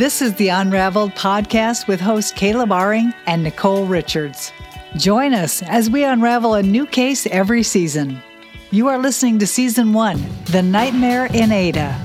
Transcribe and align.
This 0.00 0.22
is 0.22 0.32
the 0.36 0.48
Unraveled 0.48 1.10
podcast 1.10 1.86
with 1.86 2.00
hosts 2.00 2.32
Caleb 2.32 2.70
Aring 2.70 3.12
and 3.26 3.42
Nicole 3.42 3.84
Richards. 3.84 4.50
Join 4.96 5.34
us 5.34 5.62
as 5.64 5.90
we 5.90 6.04
unravel 6.04 6.54
a 6.54 6.62
new 6.62 6.86
case 6.86 7.26
every 7.26 7.62
season. 7.62 8.22
You 8.70 8.88
are 8.88 8.96
listening 8.96 9.38
to 9.40 9.46
Season 9.46 9.92
1 9.92 10.26
The 10.46 10.62
Nightmare 10.62 11.26
in 11.26 11.52
Ada. 11.52 12.02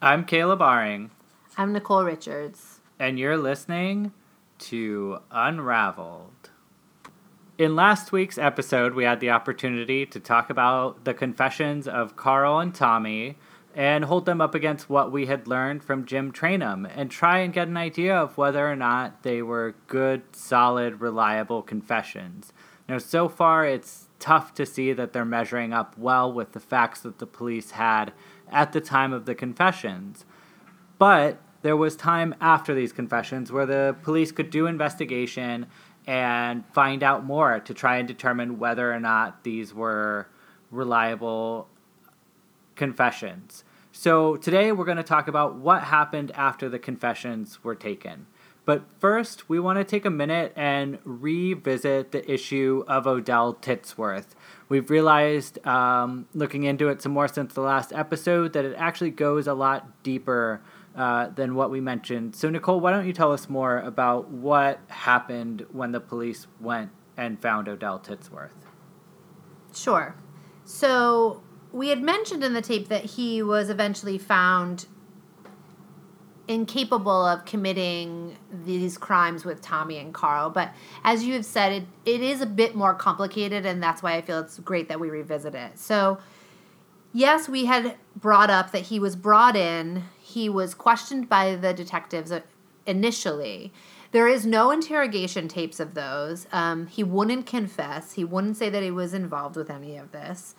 I'm 0.00 0.24
Caleb 0.24 0.60
Aring, 0.60 1.10
I'm 1.58 1.74
Nicole 1.74 2.04
Richards. 2.04 2.80
and 2.98 3.18
you're 3.18 3.36
listening 3.36 4.12
to 4.60 5.18
Unraveled. 5.30 6.37
In 7.58 7.74
last 7.74 8.12
week's 8.12 8.38
episode, 8.38 8.94
we 8.94 9.02
had 9.02 9.18
the 9.18 9.30
opportunity 9.30 10.06
to 10.06 10.20
talk 10.20 10.48
about 10.48 11.04
the 11.04 11.12
confessions 11.12 11.88
of 11.88 12.14
Carl 12.14 12.60
and 12.60 12.72
Tommy 12.72 13.36
and 13.74 14.04
hold 14.04 14.26
them 14.26 14.40
up 14.40 14.54
against 14.54 14.88
what 14.88 15.10
we 15.10 15.26
had 15.26 15.48
learned 15.48 15.82
from 15.82 16.06
Jim 16.06 16.30
Trainum 16.30 16.88
and 16.94 17.10
try 17.10 17.38
and 17.38 17.52
get 17.52 17.66
an 17.66 17.76
idea 17.76 18.16
of 18.16 18.38
whether 18.38 18.70
or 18.70 18.76
not 18.76 19.24
they 19.24 19.42
were 19.42 19.74
good, 19.88 20.22
solid, 20.36 21.00
reliable 21.00 21.62
confessions. 21.62 22.52
Now, 22.88 22.98
so 22.98 23.28
far, 23.28 23.66
it's 23.66 24.06
tough 24.20 24.54
to 24.54 24.64
see 24.64 24.92
that 24.92 25.12
they're 25.12 25.24
measuring 25.24 25.72
up 25.72 25.98
well 25.98 26.32
with 26.32 26.52
the 26.52 26.60
facts 26.60 27.00
that 27.00 27.18
the 27.18 27.26
police 27.26 27.72
had 27.72 28.12
at 28.52 28.72
the 28.72 28.80
time 28.80 29.12
of 29.12 29.26
the 29.26 29.34
confessions. 29.34 30.24
But 30.96 31.42
there 31.62 31.76
was 31.76 31.96
time 31.96 32.36
after 32.40 32.72
these 32.72 32.92
confessions 32.92 33.50
where 33.50 33.66
the 33.66 33.96
police 34.04 34.30
could 34.30 34.50
do 34.50 34.66
investigation 34.66 35.66
and 36.08 36.64
find 36.72 37.02
out 37.02 37.22
more 37.22 37.60
to 37.60 37.74
try 37.74 37.98
and 37.98 38.08
determine 38.08 38.58
whether 38.58 38.90
or 38.90 38.98
not 38.98 39.44
these 39.44 39.74
were 39.74 40.26
reliable 40.70 41.68
confessions. 42.76 43.62
So 43.92 44.36
today 44.36 44.72
we're 44.72 44.86
going 44.86 44.96
to 44.96 45.02
talk 45.02 45.28
about 45.28 45.56
what 45.56 45.82
happened 45.82 46.30
after 46.30 46.70
the 46.70 46.78
confessions 46.78 47.62
were 47.62 47.74
taken. 47.74 48.26
But 48.64 48.84
first, 48.98 49.50
we 49.50 49.60
want 49.60 49.78
to 49.78 49.84
take 49.84 50.06
a 50.06 50.10
minute 50.10 50.54
and 50.56 50.98
revisit 51.04 52.12
the 52.12 52.30
issue 52.30 52.84
of 52.88 53.06
Odell 53.06 53.54
Titsworth. 53.54 54.28
We've 54.70 54.88
realized, 54.88 55.64
um, 55.66 56.26
looking 56.34 56.64
into 56.64 56.88
it 56.88 57.02
some 57.02 57.12
more 57.12 57.28
since 57.28 57.52
the 57.52 57.60
last 57.60 57.92
episode, 57.92 58.54
that 58.54 58.64
it 58.64 58.74
actually 58.78 59.10
goes 59.10 59.46
a 59.46 59.54
lot 59.54 60.02
deeper 60.02 60.62
uh, 60.94 61.28
than 61.28 61.54
what 61.54 61.70
we 61.70 61.80
mentioned. 61.80 62.34
So, 62.34 62.50
Nicole, 62.50 62.80
why 62.80 62.90
don't 62.90 63.06
you 63.06 63.12
tell 63.12 63.32
us 63.32 63.48
more 63.48 63.78
about 63.78 64.30
what 64.30 64.80
happened 64.88 65.66
when 65.72 65.92
the 65.92 66.00
police 66.00 66.46
went 66.60 66.90
and 67.16 67.40
found 67.40 67.68
Odell 67.68 67.98
Titsworth? 67.98 68.50
Sure. 69.74 70.14
So 70.64 71.42
we 71.72 71.88
had 71.88 72.02
mentioned 72.02 72.42
in 72.42 72.54
the 72.54 72.62
tape 72.62 72.88
that 72.88 73.04
he 73.04 73.42
was 73.42 73.70
eventually 73.70 74.18
found 74.18 74.86
incapable 76.48 77.26
of 77.26 77.44
committing 77.44 78.36
these 78.64 78.96
crimes 78.96 79.44
with 79.44 79.60
Tommy 79.60 79.98
and 79.98 80.14
Carl. 80.14 80.48
But 80.48 80.72
as 81.04 81.24
you 81.24 81.34
have 81.34 81.44
said, 81.44 81.72
it, 81.72 81.84
it 82.06 82.22
is 82.22 82.40
a 82.40 82.46
bit 82.46 82.74
more 82.74 82.94
complicated, 82.94 83.66
and 83.66 83.82
that's 83.82 84.02
why 84.02 84.14
I 84.14 84.22
feel 84.22 84.40
it's 84.40 84.58
great 84.58 84.88
that 84.88 84.98
we 84.98 85.10
revisit 85.10 85.54
it. 85.54 85.78
So, 85.78 86.18
yes, 87.12 87.48
we 87.48 87.66
had 87.66 87.96
brought 88.16 88.48
up 88.48 88.72
that 88.72 88.82
he 88.82 88.98
was 88.98 89.14
brought 89.14 89.56
in, 89.56 90.04
he 90.38 90.48
was 90.48 90.72
questioned 90.72 91.28
by 91.28 91.56
the 91.56 91.74
detectives 91.74 92.32
initially. 92.86 93.72
There 94.12 94.28
is 94.28 94.46
no 94.46 94.70
interrogation 94.70 95.48
tapes 95.48 95.80
of 95.80 95.94
those. 95.94 96.46
Um, 96.52 96.86
he 96.86 97.02
wouldn't 97.02 97.44
confess. 97.44 98.12
He 98.12 98.24
wouldn't 98.24 98.56
say 98.56 98.70
that 98.70 98.84
he 98.84 98.92
was 98.92 99.14
involved 99.14 99.56
with 99.56 99.68
any 99.68 99.96
of 99.96 100.12
this. 100.12 100.54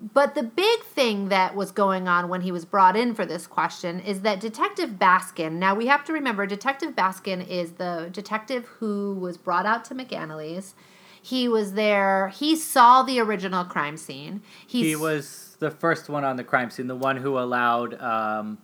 But 0.00 0.34
the 0.34 0.42
big 0.42 0.82
thing 0.82 1.28
that 1.28 1.54
was 1.54 1.70
going 1.70 2.08
on 2.08 2.28
when 2.28 2.40
he 2.40 2.50
was 2.50 2.64
brought 2.64 2.96
in 2.96 3.14
for 3.14 3.24
this 3.24 3.46
question 3.46 4.00
is 4.00 4.22
that 4.22 4.40
Detective 4.40 4.90
Baskin, 4.90 5.52
now 5.52 5.76
we 5.76 5.86
have 5.86 6.04
to 6.06 6.12
remember, 6.12 6.44
Detective 6.44 6.96
Baskin 6.96 7.46
is 7.46 7.72
the 7.72 8.08
detective 8.12 8.66
who 8.78 9.14
was 9.14 9.36
brought 9.36 9.64
out 9.64 9.84
to 9.86 9.94
McAnally's. 9.94 10.74
He 11.22 11.48
was 11.48 11.74
there, 11.74 12.28
he 12.28 12.56
saw 12.56 13.04
the 13.04 13.20
original 13.20 13.64
crime 13.64 13.96
scene. 13.96 14.42
He's, 14.66 14.86
He 14.86 14.96
was 14.96 15.56
the 15.60 15.70
first 15.70 16.08
one 16.08 16.24
on 16.24 16.36
the 16.36 16.44
crime 16.44 16.70
scene, 16.70 16.88
the 16.88 16.96
one 16.96 17.16
who 17.16 17.38
allowed 17.38 18.00
um, 18.00 18.58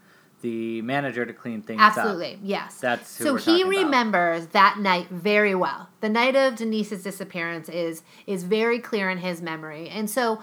the 0.45 0.83
manager 0.83 1.25
to 1.25 1.33
clean 1.33 1.63
things 1.63 1.81
up. 1.81 1.97
Absolutely, 1.97 2.39
yes. 2.43 2.79
That's 2.79 3.09
so 3.09 3.37
he 3.37 3.63
talking 3.63 3.63
about. 3.63 3.85
remembers 3.85 4.47
that 4.49 4.79
night 4.79 5.09
very 5.09 5.55
well. 5.55 5.89
The 6.03 6.11
night 6.11 6.37
of 6.37 6.57
Denise's 6.57 7.03
disappearance 7.03 7.71
is 7.71 8.03
is 8.27 8.45
very 8.45 8.79
clear 8.79 9.09
in 9.09 9.17
his 9.17 9.41
memory, 9.41 9.89
and 9.89 10.09
so 10.09 10.43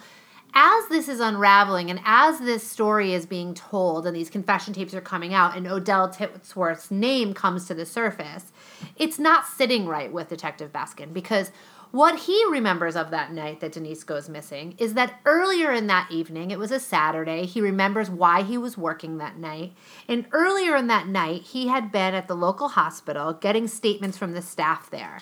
as 0.55 0.87
this 0.89 1.07
is 1.07 1.19
unraveling 1.19 1.89
and 1.91 2.01
as 2.03 2.39
this 2.39 2.67
story 2.67 3.13
is 3.13 3.25
being 3.25 3.53
told 3.53 4.05
and 4.05 4.15
these 4.15 4.29
confession 4.29 4.73
tapes 4.73 4.93
are 4.93 4.99
coming 4.99 5.33
out 5.33 5.55
and 5.55 5.65
Odell 5.65 6.09
Titsworth's 6.09 6.91
name 6.91 7.33
comes 7.33 7.67
to 7.67 7.73
the 7.73 7.85
surface, 7.85 8.51
it's 8.97 9.17
not 9.17 9.45
sitting 9.45 9.85
right 9.85 10.11
with 10.11 10.27
Detective 10.27 10.73
Baskin 10.73 11.13
because 11.13 11.51
what 11.91 12.19
he 12.19 12.45
remembers 12.49 12.95
of 12.95 13.11
that 13.11 13.33
night 13.33 13.59
that 13.59 13.73
Denise 13.73 14.03
goes 14.03 14.29
missing 14.29 14.75
is 14.77 14.93
that 14.93 15.19
earlier 15.25 15.71
in 15.71 15.87
that 15.87 16.09
evening, 16.09 16.49
it 16.49 16.59
was 16.59 16.71
a 16.71 16.79
Saturday, 16.79 17.45
he 17.45 17.59
remembers 17.59 18.09
why 18.09 18.43
he 18.43 18.57
was 18.57 18.77
working 18.77 19.17
that 19.17 19.37
night. 19.37 19.73
And 20.07 20.25
earlier 20.31 20.75
in 20.75 20.87
that 20.87 21.07
night, 21.07 21.41
he 21.41 21.67
had 21.67 21.91
been 21.91 22.13
at 22.13 22.27
the 22.27 22.35
local 22.35 22.69
hospital 22.69 23.33
getting 23.33 23.67
statements 23.67 24.17
from 24.17 24.31
the 24.31 24.41
staff 24.41 24.89
there. 24.89 25.19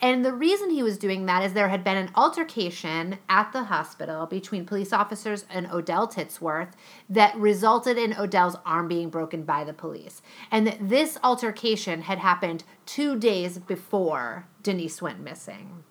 And 0.00 0.24
the 0.24 0.32
reason 0.32 0.70
he 0.70 0.82
was 0.82 0.98
doing 0.98 1.26
that 1.26 1.44
is 1.44 1.52
there 1.52 1.68
had 1.68 1.82
been 1.82 1.96
an 1.96 2.10
altercation 2.14 3.18
at 3.28 3.52
the 3.52 3.64
hospital 3.64 4.26
between 4.26 4.64
police 4.64 4.92
officers 4.92 5.44
and 5.50 5.70
Odell 5.70 6.06
Titsworth 6.06 6.72
that 7.08 7.36
resulted 7.36 7.98
in 7.98 8.14
Odell's 8.14 8.56
arm 8.64 8.86
being 8.86 9.10
broken 9.10 9.42
by 9.42 9.64
the 9.64 9.72
police. 9.72 10.22
And 10.50 10.66
that 10.66 10.88
this 10.88 11.18
altercation 11.24 12.02
had 12.02 12.18
happened 12.18 12.62
two 12.86 13.18
days 13.18 13.58
before 13.58 14.46
Denise 14.62 15.02
went 15.02 15.20
missing. 15.20 15.82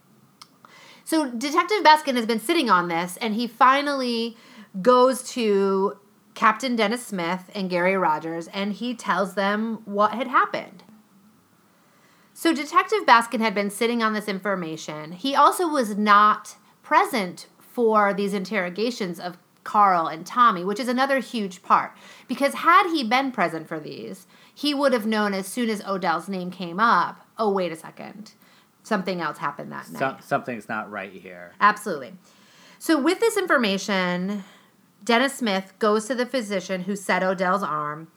So 1.08 1.32
Detective 1.32 1.86
Baskin 1.86 2.18
has 2.18 2.26
been 2.26 2.42
sitting 2.42 2.70
on 2.70 2.90
this, 2.90 3.16
and 3.22 3.34
he 3.34 3.48
finally 3.48 4.36
goes 4.82 5.24
to 5.32 5.98
Captain 6.34 6.76
Dennis 6.76 7.08
Smith 7.08 7.50
and 7.56 7.70
Gary 7.70 7.96
Rogers, 7.96 8.50
and 8.50 8.74
he 8.74 8.94
tells 8.94 9.36
them 9.36 9.84
what 9.86 10.12
had 10.12 10.28
happened. 10.28 10.84
So 12.34 12.54
Detective 12.54 13.06
Baskin 13.06 13.40
had 13.40 13.56
been 13.56 13.70
sitting 13.70 14.04
on 14.04 14.12
this 14.12 14.28
information. 14.28 15.14
He 15.14 15.34
also 15.34 15.70
was 15.70 15.98
not 15.98 16.58
present 16.84 17.48
for 17.58 18.14
these 18.14 18.34
interrogations 18.34 19.18
of 19.18 19.38
Carl 19.64 20.08
and 20.08 20.26
Tommy, 20.26 20.66
which 20.66 20.78
is 20.78 20.90
another 20.90 21.20
huge 21.20 21.64
part. 21.64 21.94
Because 22.28 22.54
had 22.54 22.92
he 22.92 23.06
been 23.06 23.32
present 23.32 23.70
for 23.70 23.80
these, 23.80 24.28
he 24.54 24.74
would 24.74 24.92
have 24.92 25.06
known 25.06 25.34
as 25.34 25.48
soon 25.48 25.70
as 25.70 25.82
Odell's 25.86 26.28
name 26.28 26.52
came 26.52 26.82
up, 26.82 27.26
oh, 27.38 27.50
wait 27.50 27.72
a 27.72 27.78
second, 27.78 28.34
something 28.88 29.22
else 29.22 29.38
happened 29.38 29.72
that 29.72 29.92
night. 29.92 30.00
Some, 30.00 30.18
something's 30.22 30.70
not 30.70 30.90
right 30.90 31.12
here. 31.12 31.54
Absolutely. 31.60 32.14
So, 32.80 33.00
with 33.00 33.20
this 33.20 33.38
information, 33.38 34.44
Dennis 35.04 35.36
Smith 35.36 35.74
goes 35.80 36.06
to 36.08 36.16
the 36.16 36.26
physician 36.26 36.82
who 36.82 36.96
set 36.96 37.24
Odell's 37.24 37.64
arm 37.64 38.08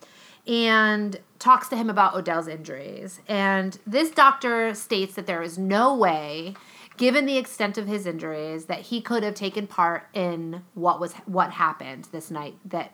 and 0.47 1.20
talks 1.38 1.69
to 1.69 1.76
him 1.76 1.91
about 1.91 2.14
Odell's 2.14 2.48
injuries. 2.48 3.20
And 3.28 3.78
this 3.86 4.10
doctor 4.10 4.75
states 4.75 5.14
that 5.14 5.26
there 5.26 5.42
is 5.42 5.58
no 5.58 5.94
way, 5.94 6.54
given 6.97 7.26
the 7.26 7.37
extent 7.37 7.78
of 7.78 7.87
his 7.87 8.06
injuries, 8.06 8.66
that 8.66 8.81
he 8.81 9.00
could 9.00 9.22
have 9.22 9.34
taken 9.34 9.66
part 9.66 10.08
in 10.12 10.62
what 10.75 11.00
was 11.00 11.14
what 11.26 11.52
happened 11.52 12.08
this 12.12 12.31
night 12.31 12.55
that 12.64 12.93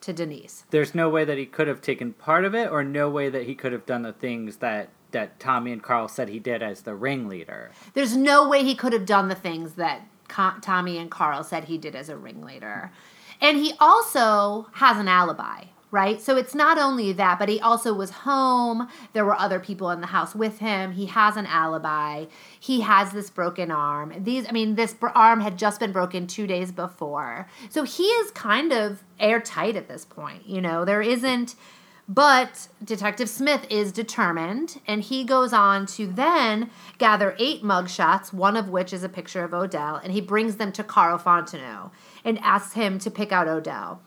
to 0.00 0.12
Denise. 0.12 0.64
There's 0.70 0.94
no 0.94 1.08
way 1.08 1.24
that 1.24 1.38
he 1.38 1.46
could 1.46 1.66
have 1.66 1.80
taken 1.80 2.12
part 2.12 2.44
of 2.44 2.54
it, 2.54 2.70
or 2.70 2.84
no 2.84 3.08
way 3.08 3.28
that 3.30 3.44
he 3.44 3.54
could 3.54 3.72
have 3.72 3.84
done 3.84 4.02
the 4.02 4.12
things 4.12 4.56
that 4.58 4.90
that 5.10 5.40
Tommy 5.40 5.72
and 5.72 5.82
Carl 5.82 6.08
said 6.08 6.28
he 6.28 6.38
did 6.38 6.62
as 6.62 6.82
the 6.82 6.94
ringleader. 6.94 7.72
There's 7.94 8.16
no 8.16 8.48
way 8.48 8.62
he 8.62 8.74
could 8.74 8.92
have 8.92 9.06
done 9.06 9.28
the 9.28 9.34
things 9.34 9.74
that 9.74 10.02
Tommy 10.28 10.98
and 10.98 11.10
Carl 11.10 11.42
said 11.42 11.64
he 11.64 11.78
did 11.78 11.96
as 11.96 12.08
a 12.08 12.16
ringleader. 12.16 12.92
And 13.40 13.56
he 13.56 13.72
also 13.80 14.66
has 14.74 14.98
an 14.98 15.08
alibi, 15.08 15.64
right? 15.90 16.20
So 16.20 16.36
it's 16.36 16.54
not 16.54 16.76
only 16.76 17.12
that, 17.12 17.38
but 17.38 17.48
he 17.48 17.60
also 17.60 17.94
was 17.94 18.10
home. 18.10 18.88
There 19.14 19.24
were 19.24 19.36
other 19.36 19.60
people 19.60 19.90
in 19.90 20.00
the 20.00 20.08
house 20.08 20.34
with 20.34 20.58
him. 20.58 20.92
He 20.92 21.06
has 21.06 21.36
an 21.36 21.46
alibi. 21.46 22.26
He 22.60 22.82
has 22.82 23.12
this 23.12 23.30
broken 23.30 23.70
arm. 23.70 24.12
These, 24.24 24.46
I 24.46 24.52
mean, 24.52 24.74
this 24.74 24.94
arm 25.14 25.40
had 25.40 25.56
just 25.56 25.80
been 25.80 25.92
broken 25.92 26.26
two 26.26 26.46
days 26.46 26.72
before. 26.72 27.48
So 27.70 27.84
he 27.84 28.04
is 28.04 28.30
kind 28.32 28.72
of 28.72 29.02
airtight 29.18 29.76
at 29.76 29.88
this 29.88 30.04
point. 30.04 30.46
You 30.46 30.60
know, 30.60 30.84
there 30.84 31.00
isn't. 31.00 31.54
But 32.08 32.68
Detective 32.82 33.28
Smith 33.28 33.66
is 33.68 33.92
determined, 33.92 34.80
and 34.86 35.02
he 35.02 35.24
goes 35.24 35.52
on 35.52 35.84
to 35.86 36.06
then 36.06 36.70
gather 36.96 37.36
eight 37.38 37.62
mugshots, 37.62 38.32
one 38.32 38.56
of 38.56 38.70
which 38.70 38.94
is 38.94 39.02
a 39.02 39.10
picture 39.10 39.44
of 39.44 39.52
Odell, 39.52 39.96
and 39.96 40.12
he 40.12 40.22
brings 40.22 40.56
them 40.56 40.72
to 40.72 40.82
Carl 40.82 41.18
Fontenot 41.18 41.90
and 42.24 42.38
asks 42.38 42.72
him 42.72 42.98
to 43.00 43.10
pick 43.10 43.30
out 43.30 43.46
Odell. 43.46 44.00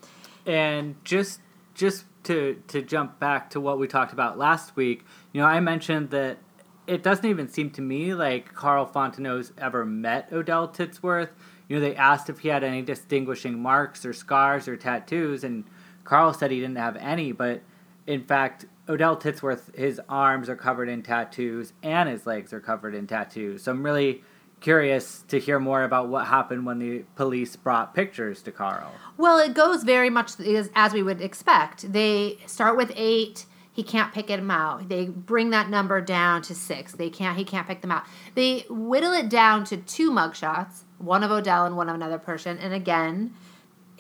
And 0.48 0.96
just 1.06 1.42
just 1.76 2.06
to 2.24 2.62
to 2.70 2.82
jump 2.82 3.20
back 3.20 3.52
to 3.52 3.60
what 3.60 3.78
we 3.78 3.88
talked 3.88 4.14
about 4.14 4.36
last 4.36 4.76
week, 4.76 5.06
you 5.32 5.40
know, 5.40 5.48
I 5.48 5.60
mentioned 5.60 6.10
that 6.10 6.40
it 6.88 7.04
doesn't 7.04 7.26
even 7.26 7.48
seem 7.48 7.70
to 7.72 7.82
me 7.84 8.16
like 8.16 8.56
Carl 8.56 8.88
Fontenot's 8.88 9.54
ever 9.60 9.86
met 9.86 10.28
Odell 10.34 10.68
Titsworth. 10.68 11.30
You 11.68 11.76
know, 11.78 11.82
they 11.82 11.96
asked 11.96 12.30
if 12.32 12.40
he 12.40 12.50
had 12.50 12.64
any 12.64 12.82
distinguishing 12.82 13.62
marks 13.62 14.04
or 14.08 14.12
scars 14.12 14.68
or 14.68 14.76
tattoos, 14.76 15.44
and 15.44 15.66
Carl 16.04 16.34
said 16.34 16.50
he 16.50 16.60
didn't 16.60 16.78
have 16.78 16.96
any, 16.98 17.32
but 17.32 17.62
in 18.08 18.24
fact, 18.24 18.66
Odell 18.90 19.16
Titsworth, 19.16 19.76
his 19.76 20.02
arms 20.10 20.50
are 20.50 20.56
covered 20.56 20.90
in 20.90 21.04
tattoos 21.04 21.74
and 21.84 22.10
his 22.10 22.26
legs 22.26 22.52
are 22.52 22.60
covered 22.60 22.96
in 22.96 23.08
tattoos. 23.08 23.64
So 23.64 23.72
I'm 23.72 23.84
really 23.84 24.24
curious 24.60 25.24
to 25.28 25.40
hear 25.40 25.60
more 25.60 25.84
about 25.84 26.08
what 26.08 26.28
happened 26.28 26.66
when 26.66 26.80
the 26.80 27.04
police 27.16 27.56
brought 27.56 27.94
pictures 27.94 28.42
to 28.44 28.52
Carl. 28.52 28.92
Well, 29.18 29.40
it 29.40 29.54
goes 29.54 29.84
very 29.84 30.10
much 30.10 30.40
as, 30.40 30.70
as 30.76 30.94
we 30.94 31.04
would 31.04 31.22
expect. 31.22 31.92
They 31.92 32.38
start 32.46 32.78
with 32.78 32.92
eight. 32.96 33.46
He 33.74 33.84
can't 33.84 34.14
pick 34.14 34.28
them 34.28 34.52
out. 34.52 34.90
They 34.90 35.06
bring 35.06 35.52
that 35.52 35.70
number 35.70 36.02
down 36.02 36.42
to 36.44 36.56
six. 36.56 36.94
They 36.94 37.10
can't. 37.10 37.38
He 37.38 37.46
can't 37.46 37.68
pick 37.68 37.82
them 37.82 37.92
out. 37.92 38.04
They 38.36 38.66
whittle 38.70 39.14
it 39.14 39.30
down 39.30 39.64
to 39.66 39.78
two 39.78 40.12
mugshots, 40.12 40.84
one 40.98 41.24
of 41.24 41.32
Odell 41.32 41.66
and 41.66 41.78
one 41.78 41.88
of 41.88 41.96
another 41.96 42.20
person. 42.20 42.58
And 42.58 42.74
again, 42.74 43.34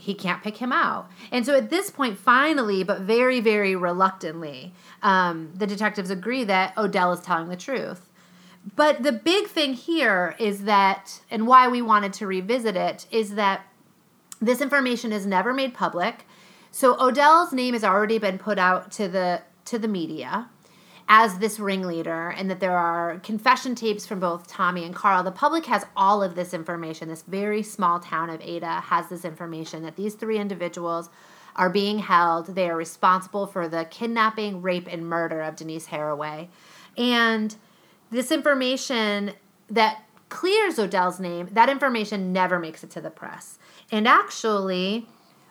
he 0.01 0.15
can't 0.15 0.41
pick 0.41 0.57
him 0.57 0.71
out. 0.71 1.09
And 1.31 1.45
so 1.45 1.55
at 1.55 1.69
this 1.69 1.91
point, 1.91 2.17
finally, 2.17 2.83
but 2.83 3.01
very, 3.01 3.39
very 3.39 3.75
reluctantly, 3.75 4.73
um, 5.03 5.51
the 5.55 5.67
detectives 5.67 6.09
agree 6.09 6.43
that 6.43 6.75
Odell 6.75 7.13
is 7.13 7.21
telling 7.21 7.49
the 7.49 7.55
truth. 7.55 8.09
But 8.75 9.03
the 9.03 9.11
big 9.11 9.47
thing 9.47 9.73
here 9.73 10.35
is 10.39 10.63
that, 10.63 11.21
and 11.29 11.45
why 11.45 11.67
we 11.67 11.83
wanted 11.83 12.13
to 12.13 12.25
revisit 12.27 12.75
it, 12.75 13.05
is 13.11 13.35
that 13.35 13.61
this 14.41 14.59
information 14.59 15.11
is 15.11 15.27
never 15.27 15.53
made 15.53 15.75
public. 15.75 16.25
So 16.71 16.99
Odell's 16.99 17.53
name 17.53 17.73
has 17.73 17.83
already 17.83 18.17
been 18.17 18.39
put 18.39 18.57
out 18.57 18.91
to 18.93 19.07
the 19.07 19.43
to 19.65 19.77
the 19.77 19.87
media 19.87 20.49
as 21.13 21.39
this 21.39 21.59
ringleader 21.59 22.29
and 22.29 22.49
that 22.49 22.61
there 22.61 22.77
are 22.77 23.19
confession 23.19 23.75
tapes 23.75 24.05
from 24.05 24.21
both 24.21 24.47
Tommy 24.47 24.85
and 24.85 24.95
Carl. 24.95 25.23
The 25.23 25.31
public 25.31 25.65
has 25.65 25.85
all 25.93 26.23
of 26.23 26.35
this 26.35 26.53
information. 26.53 27.09
This 27.09 27.23
very 27.23 27.63
small 27.63 27.99
town 27.99 28.29
of 28.29 28.39
Ada 28.39 28.79
has 28.79 29.09
this 29.09 29.25
information 29.25 29.83
that 29.83 29.97
these 29.97 30.15
three 30.15 30.39
individuals 30.39 31.09
are 31.57 31.69
being 31.69 31.99
held. 31.99 32.55
They 32.55 32.69
are 32.69 32.77
responsible 32.77 33.45
for 33.45 33.67
the 33.67 33.83
kidnapping, 33.91 34.61
rape, 34.61 34.87
and 34.89 35.05
murder 35.05 35.41
of 35.41 35.57
Denise 35.57 35.87
Haraway. 35.87 36.47
And 36.97 37.57
this 38.09 38.31
information 38.31 39.33
that 39.69 40.05
clears 40.29 40.79
Odell's 40.79 41.19
name, 41.19 41.49
that 41.51 41.67
information 41.67 42.31
never 42.31 42.57
makes 42.57 42.85
it 42.85 42.89
to 42.91 43.01
the 43.01 43.09
press. 43.09 43.59
And 43.91 44.07
actually, 44.07 45.09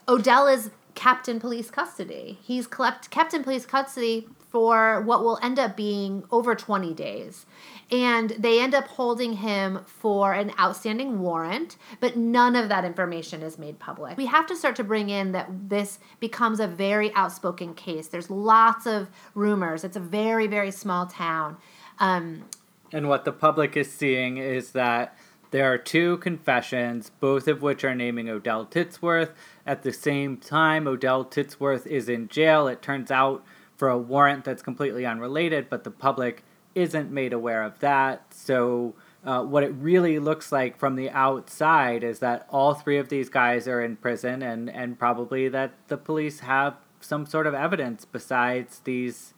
Odell 0.08 0.46
is 0.46 0.70
kept 0.94 1.28
in 1.28 1.40
police 1.40 1.70
custody. 1.70 2.38
He's 2.42 2.66
kept, 2.66 3.10
kept 3.10 3.34
in 3.34 3.42
police 3.42 3.66
custody 3.66 4.28
for 4.50 5.00
what 5.02 5.22
will 5.22 5.38
end 5.42 5.58
up 5.58 5.76
being 5.76 6.24
over 6.30 6.54
20 6.54 6.92
days. 6.94 7.46
And 7.90 8.30
they 8.30 8.60
end 8.60 8.74
up 8.74 8.86
holding 8.86 9.34
him 9.34 9.84
for 9.86 10.32
an 10.32 10.52
outstanding 10.58 11.20
warrant, 11.20 11.76
but 12.00 12.16
none 12.16 12.56
of 12.56 12.68
that 12.68 12.84
information 12.84 13.42
is 13.42 13.58
made 13.58 13.78
public. 13.78 14.16
We 14.16 14.26
have 14.26 14.46
to 14.46 14.56
start 14.56 14.76
to 14.76 14.84
bring 14.84 15.08
in 15.08 15.32
that 15.32 15.48
this 15.68 15.98
becomes 16.18 16.60
a 16.60 16.66
very 16.66 17.12
outspoken 17.14 17.74
case. 17.74 18.08
There's 18.08 18.30
lots 18.30 18.86
of 18.86 19.08
rumors. 19.34 19.84
It's 19.84 19.96
a 19.96 20.00
very, 20.00 20.46
very 20.46 20.70
small 20.70 21.06
town. 21.06 21.56
Um, 21.98 22.44
and 22.92 23.08
what 23.08 23.24
the 23.24 23.32
public 23.32 23.76
is 23.76 23.90
seeing 23.92 24.38
is 24.38 24.72
that 24.72 25.16
there 25.50 25.72
are 25.72 25.78
two 25.78 26.18
confessions, 26.18 27.10
both 27.20 27.48
of 27.48 27.60
which 27.60 27.82
are 27.84 27.94
naming 27.94 28.28
Odell 28.28 28.66
Titsworth. 28.66 29.30
At 29.66 29.82
the 29.82 29.92
same 29.92 30.36
time, 30.36 30.86
Odell 30.86 31.24
Titsworth 31.24 31.86
is 31.86 32.08
in 32.08 32.28
jail. 32.28 32.68
It 32.68 32.82
turns 32.82 33.10
out 33.10 33.44
for 33.76 33.88
a 33.88 33.98
warrant 33.98 34.44
that's 34.44 34.62
completely 34.62 35.04
unrelated, 35.04 35.68
but 35.68 35.84
the 35.84 35.90
public 35.90 36.44
isn't 36.74 37.10
made 37.10 37.32
aware 37.32 37.62
of 37.62 37.80
that. 37.80 38.32
So, 38.32 38.94
uh, 39.24 39.42
what 39.42 39.64
it 39.64 39.72
really 39.72 40.18
looks 40.18 40.52
like 40.52 40.78
from 40.78 40.94
the 40.94 41.10
outside 41.10 42.04
is 42.04 42.20
that 42.20 42.46
all 42.48 42.74
three 42.74 42.96
of 42.96 43.08
these 43.08 43.28
guys 43.28 43.66
are 43.66 43.82
in 43.82 43.96
prison, 43.96 44.42
and, 44.42 44.70
and 44.70 44.98
probably 44.98 45.48
that 45.48 45.72
the 45.88 45.96
police 45.96 46.40
have 46.40 46.76
some 47.00 47.26
sort 47.26 47.46
of 47.46 47.54
evidence 47.54 48.04
besides 48.04 48.80
these 48.84 49.34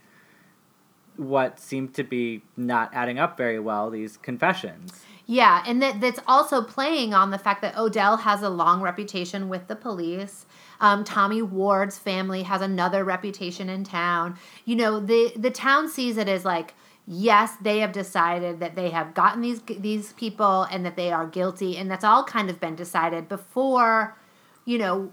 what 1.16 1.58
seem 1.58 1.88
to 1.88 2.02
be 2.02 2.42
not 2.56 2.90
adding 2.94 3.18
up 3.18 3.36
very 3.36 3.58
well 3.58 3.90
these 3.90 4.16
confessions 4.16 5.04
yeah 5.32 5.62
and 5.66 5.80
that, 5.82 6.00
that's 6.00 6.20
also 6.26 6.62
playing 6.62 7.14
on 7.14 7.30
the 7.30 7.38
fact 7.38 7.62
that 7.62 7.76
odell 7.76 8.18
has 8.18 8.42
a 8.42 8.48
long 8.48 8.82
reputation 8.82 9.48
with 9.48 9.66
the 9.68 9.76
police 9.76 10.46
um, 10.82 11.04
Tommy 11.04 11.40
Ward's 11.40 11.96
family 11.96 12.42
has 12.42 12.60
another 12.60 13.04
reputation 13.04 13.68
in 13.68 13.84
town. 13.84 14.36
You 14.64 14.74
know, 14.74 14.98
the 14.98 15.32
the 15.36 15.50
town 15.50 15.88
sees 15.88 16.16
it 16.16 16.28
as 16.28 16.44
like, 16.44 16.74
yes, 17.06 17.54
they 17.62 17.78
have 17.78 17.92
decided 17.92 18.58
that 18.58 18.74
they 18.74 18.90
have 18.90 19.14
gotten 19.14 19.42
these 19.42 19.60
these 19.60 20.12
people 20.14 20.64
and 20.64 20.84
that 20.84 20.96
they 20.96 21.12
are 21.12 21.24
guilty, 21.24 21.76
and 21.76 21.88
that's 21.88 22.04
all 22.04 22.24
kind 22.24 22.50
of 22.50 22.58
been 22.58 22.74
decided 22.74 23.28
before, 23.28 24.18
you 24.64 24.76
know, 24.76 25.12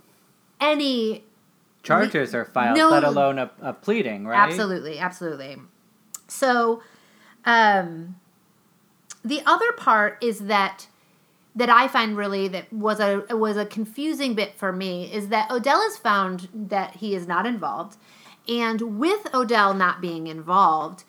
any 0.60 1.24
charges 1.84 2.34
are 2.34 2.46
filed, 2.46 2.76
no, 2.76 2.90
let 2.90 3.04
alone 3.04 3.38
a, 3.38 3.52
a 3.62 3.72
pleading, 3.72 4.26
right? 4.26 4.50
Absolutely, 4.50 4.98
absolutely. 4.98 5.58
So, 6.28 6.82
um, 7.46 8.16
the 9.30 9.42
other 9.46 9.72
part 9.74 10.18
is 10.22 10.40
that 10.42 10.88
that 11.56 11.70
I 11.70 11.88
find 11.88 12.16
really 12.16 12.48
that 12.50 12.72
was 12.72 13.00
a 13.00 13.26
was 13.30 13.58
a 13.58 13.66
confusing 13.66 14.34
bit 14.34 14.56
for 14.56 14.72
me 14.72 15.12
is 15.12 15.30
that 15.30 15.52
Odell 15.52 15.82
has 15.82 15.98
found 15.98 16.48
that 16.54 16.98
he 16.98 17.16
is 17.16 17.28
not 17.28 17.46
involved, 17.46 17.98
and 18.48 19.00
with 19.00 19.34
Odell 19.34 19.74
not 19.74 20.02
being 20.02 20.28
involved, 20.28 21.04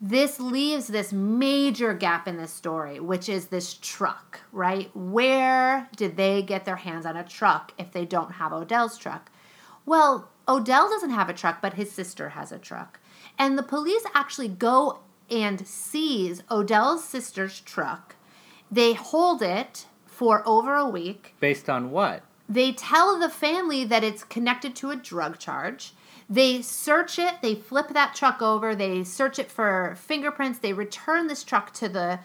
this 0.00 0.40
leaves 0.40 0.88
this 0.88 1.12
major 1.12 1.94
gap 1.94 2.26
in 2.26 2.36
this 2.36 2.52
story, 2.52 2.98
which 2.98 3.28
is 3.28 3.46
this 3.46 3.74
truck, 3.74 4.40
right? 4.50 4.90
Where 4.96 5.88
did 5.96 6.16
they 6.16 6.42
get 6.42 6.64
their 6.64 6.76
hands 6.76 7.06
on 7.06 7.16
a 7.16 7.24
truck 7.24 7.72
if 7.78 7.92
they 7.92 8.04
don't 8.04 8.32
have 8.32 8.52
Odell's 8.52 8.98
truck? 8.98 9.30
Well, 9.86 10.28
Odell 10.48 10.88
doesn't 10.88 11.10
have 11.10 11.28
a 11.28 11.34
truck, 11.34 11.62
but 11.62 11.74
his 11.74 11.92
sister 11.92 12.30
has 12.30 12.50
a 12.50 12.58
truck. 12.58 12.98
And 13.38 13.56
the 13.56 13.62
police 13.62 14.04
actually 14.14 14.48
go 14.48 15.00
and 15.32 15.66
seize 15.66 16.42
Odell's 16.50 17.02
sister's 17.02 17.60
truck 17.60 18.16
they 18.72 18.94
hold 18.94 19.42
it 19.42 19.86
for 20.06 20.42
over 20.48 20.74
a 20.74 20.88
week. 20.88 21.34
Based 21.38 21.68
on 21.68 21.90
what? 21.90 22.22
They 22.48 22.72
tell 22.72 23.18
the 23.18 23.28
family 23.28 23.84
that 23.84 24.02
it's 24.02 24.24
connected 24.24 24.74
to 24.76 24.90
a 24.90 24.96
drug 24.96 25.38
charge. 25.38 25.92
They 26.28 26.62
search 26.62 27.18
it, 27.18 27.42
they 27.42 27.54
flip 27.54 27.88
that 27.90 28.14
truck 28.14 28.40
over, 28.40 28.74
they 28.74 29.04
search 29.04 29.38
it 29.38 29.50
for 29.50 29.94
fingerprints, 29.98 30.58
they 30.58 30.72
return 30.72 31.26
this 31.26 31.44
truck 31.44 31.74
to 31.74 31.88
the 31.88 32.20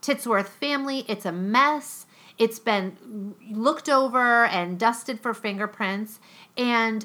Titsworth 0.00 0.46
family. 0.46 1.04
It's 1.08 1.26
a 1.26 1.32
mess. 1.32 2.06
It's 2.38 2.60
been 2.60 3.34
looked 3.50 3.88
over 3.88 4.44
and 4.44 4.78
dusted 4.78 5.18
for 5.18 5.34
fingerprints. 5.34 6.20
And 6.56 7.04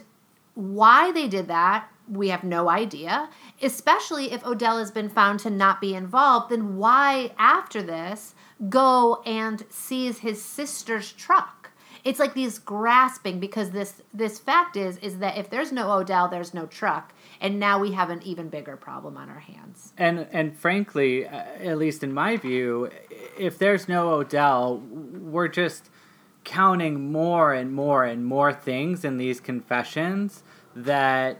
why 0.53 1.11
they 1.11 1.27
did 1.27 1.47
that, 1.47 1.89
we 2.07 2.29
have 2.29 2.43
no 2.43 2.69
idea. 2.69 3.29
Especially 3.63 4.31
if 4.31 4.45
Odell 4.45 4.77
has 4.77 4.91
been 4.91 5.09
found 5.09 5.39
to 5.41 5.49
not 5.49 5.79
be 5.79 5.95
involved, 5.95 6.51
then 6.51 6.77
why, 6.77 7.31
after 7.37 7.81
this, 7.81 8.35
go 8.69 9.21
and 9.25 9.63
seize 9.69 10.19
his 10.19 10.43
sister's 10.43 11.11
truck. 11.13 11.71
It's 12.03 12.19
like 12.19 12.33
these 12.33 12.59
grasping 12.59 13.39
because 13.39 13.71
this 13.71 14.01
this 14.13 14.37
fact 14.37 14.75
is 14.75 14.97
is 14.97 15.19
that 15.19 15.37
if 15.37 15.49
there's 15.49 15.71
no 15.71 15.91
Odell, 15.91 16.27
there's 16.27 16.53
no 16.53 16.65
truck, 16.65 17.13
and 17.39 17.59
now 17.59 17.79
we 17.79 17.93
have 17.93 18.09
an 18.09 18.21
even 18.23 18.49
bigger 18.49 18.75
problem 18.75 19.15
on 19.15 19.29
our 19.29 19.39
hands. 19.39 19.93
And 19.97 20.27
and 20.31 20.57
frankly, 20.57 21.25
uh, 21.25 21.31
at 21.31 21.77
least 21.77 22.03
in 22.03 22.13
my 22.13 22.35
view, 22.35 22.89
if 23.37 23.57
there's 23.57 23.87
no 23.87 24.09
Odell, 24.09 24.79
we're 24.79 25.47
just 25.47 25.89
counting 26.43 27.09
more 27.11 27.53
and 27.53 27.71
more 27.73 28.03
and 28.03 28.25
more 28.25 28.51
things 28.51 29.05
in 29.05 29.17
these 29.17 29.39
confessions 29.39 30.43
that 30.75 31.39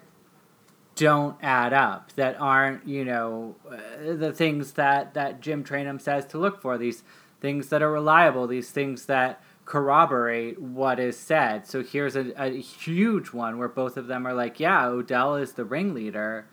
don't 0.95 1.35
add 1.41 1.73
up 1.73 2.11
that 2.13 2.39
aren't 2.39 2.87
you 2.87 3.03
know 3.03 3.55
uh, 3.69 4.13
the 4.13 4.31
things 4.31 4.73
that 4.73 5.13
that 5.13 5.41
Jim 5.41 5.63
Trainum 5.63 5.99
says 5.99 6.25
to 6.27 6.37
look 6.37 6.61
for 6.61 6.77
these 6.77 7.03
things 7.41 7.69
that 7.69 7.81
are 7.81 7.91
reliable 7.91 8.47
these 8.47 8.71
things 8.71 9.05
that 9.05 9.41
corroborate 9.65 10.61
what 10.61 10.99
is 10.99 11.17
said 11.17 11.65
so 11.65 11.81
here's 11.81 12.15
a, 12.15 12.31
a 12.41 12.49
huge 12.59 13.31
one 13.33 13.57
where 13.57 13.67
both 13.67 13.97
of 13.97 14.07
them 14.07 14.27
are 14.27 14.33
like 14.33 14.59
yeah 14.59 14.85
Odell 14.85 15.35
is 15.35 15.53
the 15.53 15.65
ringleader 15.65 16.45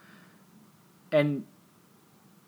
and 1.12 1.44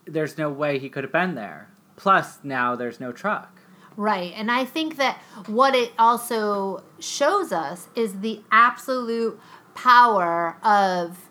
there's 0.05 0.39
no 0.39 0.51
way 0.51 0.79
he 0.79 0.89
could 0.89 1.05
have 1.05 1.13
been 1.13 1.35
there 1.35 1.69
plus 1.97 2.39
now 2.43 2.75
there's 2.75 3.01
no 3.01 3.13
truck 3.13 3.59
Right. 3.97 4.33
And 4.35 4.51
I 4.51 4.65
think 4.65 4.97
that 4.97 5.19
what 5.47 5.75
it 5.75 5.93
also 5.99 6.83
shows 6.99 7.53
us 7.53 7.89
is 7.95 8.21
the 8.21 8.41
absolute 8.51 9.39
power 9.75 10.57
of 10.63 11.29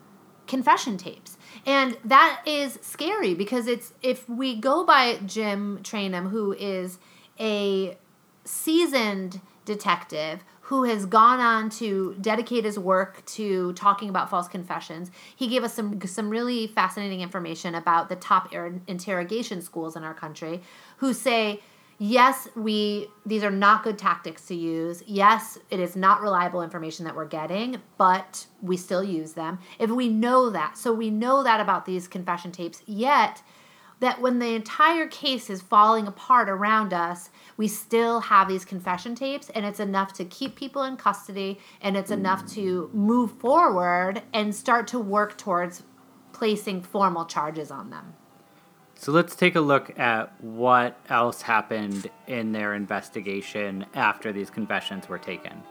confession 0.52 0.98
tapes. 0.98 1.38
And 1.66 1.98
that 2.06 2.42
is 2.46 2.78
scary 2.82 3.34
because 3.34 3.66
it's 3.66 3.94
if 4.04 4.28
we 4.30 4.56
go 4.56 4.86
by 4.86 5.18
Jim 5.26 5.80
Trainum, 5.82 6.30
who 6.30 6.52
is 6.52 7.00
a 7.40 7.98
seasoned 8.44 9.40
detective 9.66 10.44
who 10.64 10.84
has 10.84 11.06
gone 11.06 11.40
on 11.40 11.70
to 11.70 12.16
dedicate 12.20 12.66
his 12.66 12.78
work 12.78 13.26
to 13.26 13.74
talking 13.74 14.10
about 14.10 14.30
false 14.30 14.48
confessions. 14.48 15.12
He 15.36 15.48
gave 15.48 15.64
us 15.64 15.74
some 15.74 16.02
some 16.06 16.30
really 16.30 16.68
fascinating 16.68 17.22
information 17.22 17.76
about 17.76 18.10
the 18.10 18.16
top 18.16 18.54
interrogation 18.54 19.62
schools 19.62 19.96
in 19.96 20.04
our 20.04 20.14
country 20.14 20.62
who 20.98 21.14
say 21.14 21.62
yes, 22.02 22.48
we 22.56 23.08
these 23.28 23.44
are 23.44 23.52
not 23.52 23.84
good 23.84 23.98
tactics 23.98 24.48
to 24.48 24.56
use. 24.56 25.04
Yes, 25.06 25.60
it 25.70 25.80
is 25.80 25.96
not 25.96 26.22
reliable 26.22 26.64
information 26.64 27.06
that 27.06 27.16
we're 27.16 27.28
getting, 27.28 27.80
but 27.98 28.48
we 28.62 28.76
still 28.76 29.04
use 29.04 29.34
them. 29.34 29.60
If 29.78 29.92
we 29.92 30.10
know 30.10 30.50
that, 30.50 30.80
so 30.80 30.92
we 30.92 31.12
know 31.12 31.44
that 31.44 31.62
about 31.62 31.86
these 31.86 32.08
confession 32.08 32.52
tapes, 32.52 32.82
yet 32.88 33.44
that 34.00 34.20
when 34.20 34.40
the 34.40 34.56
entire 34.56 35.06
case 35.06 35.48
is 35.48 35.62
falling 35.62 36.08
apart 36.08 36.50
around 36.50 36.92
us, 36.92 37.30
we 37.56 37.68
still 37.68 38.20
have 38.20 38.48
these 38.48 38.66
confession 38.66 39.14
tapes, 39.14 39.52
and 39.52 39.64
it's 39.64 39.80
enough 39.80 40.12
to 40.14 40.26
keep 40.26 40.56
people 40.56 40.82
in 40.82 40.98
custody, 40.98 41.60
and 41.82 41.96
it's 41.96 42.10
enough 42.10 42.44
to 42.54 42.90
move 42.94 43.32
forward 43.34 44.24
and 44.34 44.56
start 44.56 44.88
to 44.88 44.98
work 44.98 45.38
towards 45.38 45.84
placing 46.34 46.82
formal 46.82 47.26
charges 47.26 47.70
on 47.70 47.92
them. 47.92 48.16
So 49.02 49.12
let's 49.12 49.36
take 49.36 49.56
a 49.56 49.62
look 49.62 49.98
at 49.98 50.32
what 50.44 50.96
else 51.10 51.42
happened 51.42 52.08
in 52.28 52.52
their 52.52 52.76
investigation 52.76 53.88
after 53.96 54.32
these 54.32 54.52
confessions 54.52 55.10
were 55.10 55.18
taken. 55.18 55.64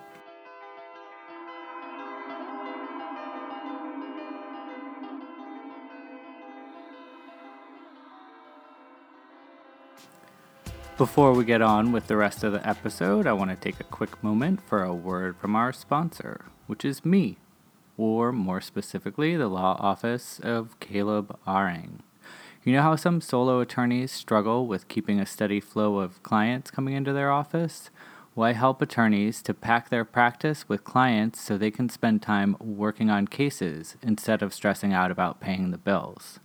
Before 10.98 11.32
we 11.32 11.44
get 11.44 11.62
on 11.62 11.92
with 11.92 12.08
the 12.08 12.16
rest 12.16 12.42
of 12.42 12.50
the 12.50 12.68
episode, 12.68 13.28
I 13.28 13.32
want 13.32 13.50
to 13.50 13.56
take 13.56 13.78
a 13.78 13.84
quick 13.84 14.20
moment 14.24 14.60
for 14.60 14.82
a 14.82 14.92
word 14.92 15.36
from 15.36 15.54
our 15.54 15.72
sponsor, 15.72 16.46
which 16.66 16.84
is 16.84 17.04
me, 17.04 17.38
or 17.96 18.32
more 18.32 18.60
specifically, 18.60 19.36
the 19.36 19.46
law 19.46 19.76
office 19.78 20.40
of 20.40 20.80
Caleb 20.80 21.38
Aring. 21.46 22.00
You 22.62 22.74
know 22.74 22.82
how 22.82 22.96
some 22.96 23.22
solo 23.22 23.60
attorneys 23.60 24.12
struggle 24.12 24.66
with 24.66 24.88
keeping 24.88 25.18
a 25.18 25.24
steady 25.24 25.60
flow 25.60 25.98
of 25.98 26.22
clients 26.22 26.70
coming 26.70 26.92
into 26.92 27.14
their 27.14 27.30
office? 27.30 27.88
Well, 28.34 28.46
I 28.46 28.52
help 28.52 28.82
attorneys 28.82 29.40
to 29.44 29.54
pack 29.54 29.88
their 29.88 30.04
practice 30.04 30.68
with 30.68 30.84
clients 30.84 31.40
so 31.40 31.56
they 31.56 31.70
can 31.70 31.88
spend 31.88 32.20
time 32.20 32.58
working 32.60 33.08
on 33.08 33.28
cases 33.28 33.96
instead 34.02 34.42
of 34.42 34.52
stressing 34.52 34.92
out 34.92 35.10
about 35.10 35.40
paying 35.40 35.70
the 35.70 35.78
bills. 35.78 36.38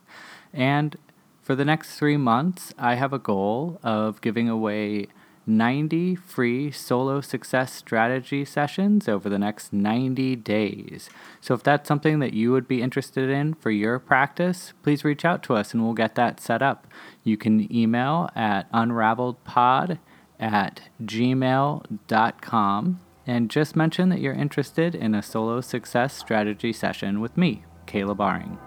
And 0.54 0.96
for 1.42 1.54
the 1.54 1.66
next 1.66 1.98
three 1.98 2.16
months, 2.16 2.74
I 2.78 2.96
have 2.96 3.12
a 3.12 3.20
goal 3.20 3.78
of 3.84 4.22
giving 4.22 4.48
away 4.48 5.08
90 5.48 6.16
free 6.16 6.72
solo 6.72 7.22
success 7.22 7.74
strategy 7.74 8.46
sessions 8.46 9.08
over 9.08 9.30
the 9.30 9.40
next 9.40 9.72
90 9.72 10.36
days. 10.38 11.10
So, 11.42 11.54
if 11.54 11.64
that's 11.64 11.88
something 11.88 12.20
that 12.20 12.34
you 12.34 12.52
would 12.52 12.68
be 12.68 12.82
interested 12.82 13.30
in 13.30 13.54
for 13.56 13.72
your 13.72 14.00
practice, 14.00 14.74
please 14.84 15.04
reach 15.04 15.26
out 15.26 15.44
to 15.44 15.56
us 15.56 15.74
and 15.74 15.84
we'll 15.84 15.94
get 15.94 16.16
that 16.16 16.40
set 16.40 16.62
up. 16.62 16.88
You 17.24 17.38
can 17.38 17.72
email 17.74 18.30
at 18.36 18.72
unraveledpod 18.72 20.00
at 20.40 20.82
gmail.com 21.02 23.00
and 23.28 23.50
just 23.50 23.76
mention 23.76 24.10
that 24.10 24.20
you're 24.20 24.34
interested 24.34 24.94
in 24.94 25.16
a 25.16 25.22
solo 25.22 25.62
success 25.62 26.16
strategy 26.16 26.72
session 26.72 27.22
with 27.22 27.38
me, 27.38 27.64
Caleb 27.86 28.20
Aring. 28.20 28.58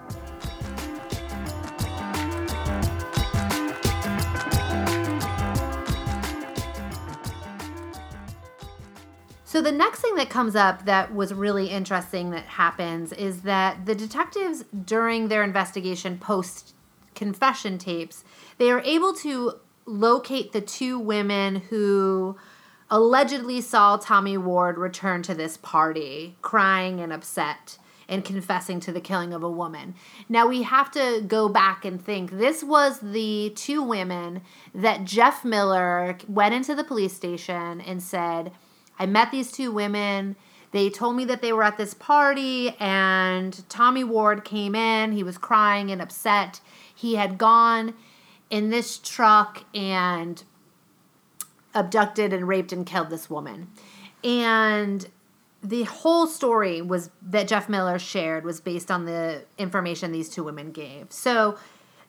So 9.59 9.63
the 9.63 9.71
next 9.73 9.99
thing 9.99 10.15
that 10.15 10.29
comes 10.29 10.55
up 10.55 10.85
that 10.85 11.13
was 11.13 11.33
really 11.33 11.67
interesting 11.67 12.29
that 12.29 12.45
happens 12.45 13.11
is 13.11 13.41
that 13.41 13.85
the 13.85 13.93
detectives 13.93 14.63
during 14.85 15.27
their 15.27 15.43
investigation 15.43 16.17
post 16.17 16.73
confession 17.13 17.77
tapes, 17.77 18.23
they 18.57 18.71
are 18.71 18.79
able 18.79 19.13
to 19.15 19.55
locate 19.85 20.53
the 20.53 20.61
two 20.61 20.97
women 20.97 21.57
who 21.57 22.37
allegedly 22.89 23.59
saw 23.59 23.97
Tommy 23.97 24.37
Ward 24.37 24.77
return 24.77 25.23
to 25.23 25.35
this 25.35 25.57
party 25.57 26.37
crying 26.41 27.01
and 27.01 27.11
upset 27.11 27.79
and 28.07 28.23
confessing 28.23 28.79
to 28.79 28.93
the 28.93 29.01
killing 29.01 29.33
of 29.33 29.43
a 29.43 29.51
woman. 29.51 29.93
Now 30.29 30.47
we 30.47 30.63
have 30.63 30.89
to 30.91 31.21
go 31.27 31.49
back 31.49 31.83
and 31.83 32.01
think 32.01 32.31
this 32.31 32.63
was 32.63 33.01
the 33.01 33.51
two 33.57 33.83
women 33.83 34.39
that 34.73 35.03
Jeff 35.03 35.43
Miller 35.43 36.17
went 36.29 36.55
into 36.55 36.75
the 36.75 36.85
police 36.85 37.13
station 37.13 37.81
and 37.81 38.01
said, 38.01 38.53
I 38.99 39.05
met 39.05 39.31
these 39.31 39.51
two 39.51 39.71
women. 39.71 40.35
They 40.71 40.89
told 40.89 41.15
me 41.15 41.25
that 41.25 41.41
they 41.41 41.51
were 41.51 41.63
at 41.63 41.77
this 41.77 41.93
party, 41.95 42.75
and 42.79 43.67
Tommy 43.69 44.03
Ward 44.03 44.43
came 44.43 44.75
in. 44.75 45.13
He 45.13 45.23
was 45.23 45.37
crying 45.37 45.89
and 45.89 46.01
upset. 46.01 46.61
He 46.93 47.15
had 47.15 47.37
gone 47.37 47.95
in 48.49 48.69
this 48.69 48.97
truck 48.97 49.63
and 49.73 50.43
abducted 51.73 52.33
and 52.33 52.47
raped 52.47 52.71
and 52.71 52.85
killed 52.85 53.09
this 53.09 53.29
woman. 53.29 53.69
And 54.23 55.07
the 55.63 55.83
whole 55.83 56.27
story 56.27 56.81
was 56.81 57.09
that 57.21 57.47
Jeff 57.47 57.69
Miller 57.69 57.99
shared 57.99 58.43
was 58.43 58.61
based 58.61 58.91
on 58.91 59.05
the 59.05 59.43
information 59.57 60.11
these 60.11 60.29
two 60.29 60.43
women 60.43 60.71
gave. 60.71 61.11
So 61.11 61.57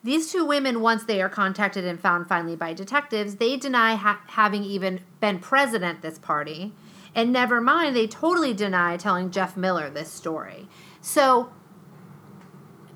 these 0.02 0.32
two 0.32 0.46
women, 0.46 0.80
once 0.80 1.04
they 1.04 1.20
are 1.20 1.28
contacted 1.28 1.84
and 1.84 2.00
found 2.00 2.26
finally 2.28 2.56
by 2.56 2.72
detectives, 2.72 3.36
they 3.36 3.56
deny 3.56 3.96
ha- 3.96 4.22
having 4.28 4.64
even 4.64 5.00
been 5.20 5.38
present 5.38 5.84
at 5.84 6.00
this 6.00 6.18
party. 6.18 6.72
And 7.14 7.32
never 7.32 7.60
mind, 7.60 7.94
they 7.94 8.06
totally 8.06 8.54
deny 8.54 8.96
telling 8.96 9.30
Jeff 9.30 9.56
Miller 9.56 9.90
this 9.90 10.10
story. 10.10 10.68
So, 11.02 11.52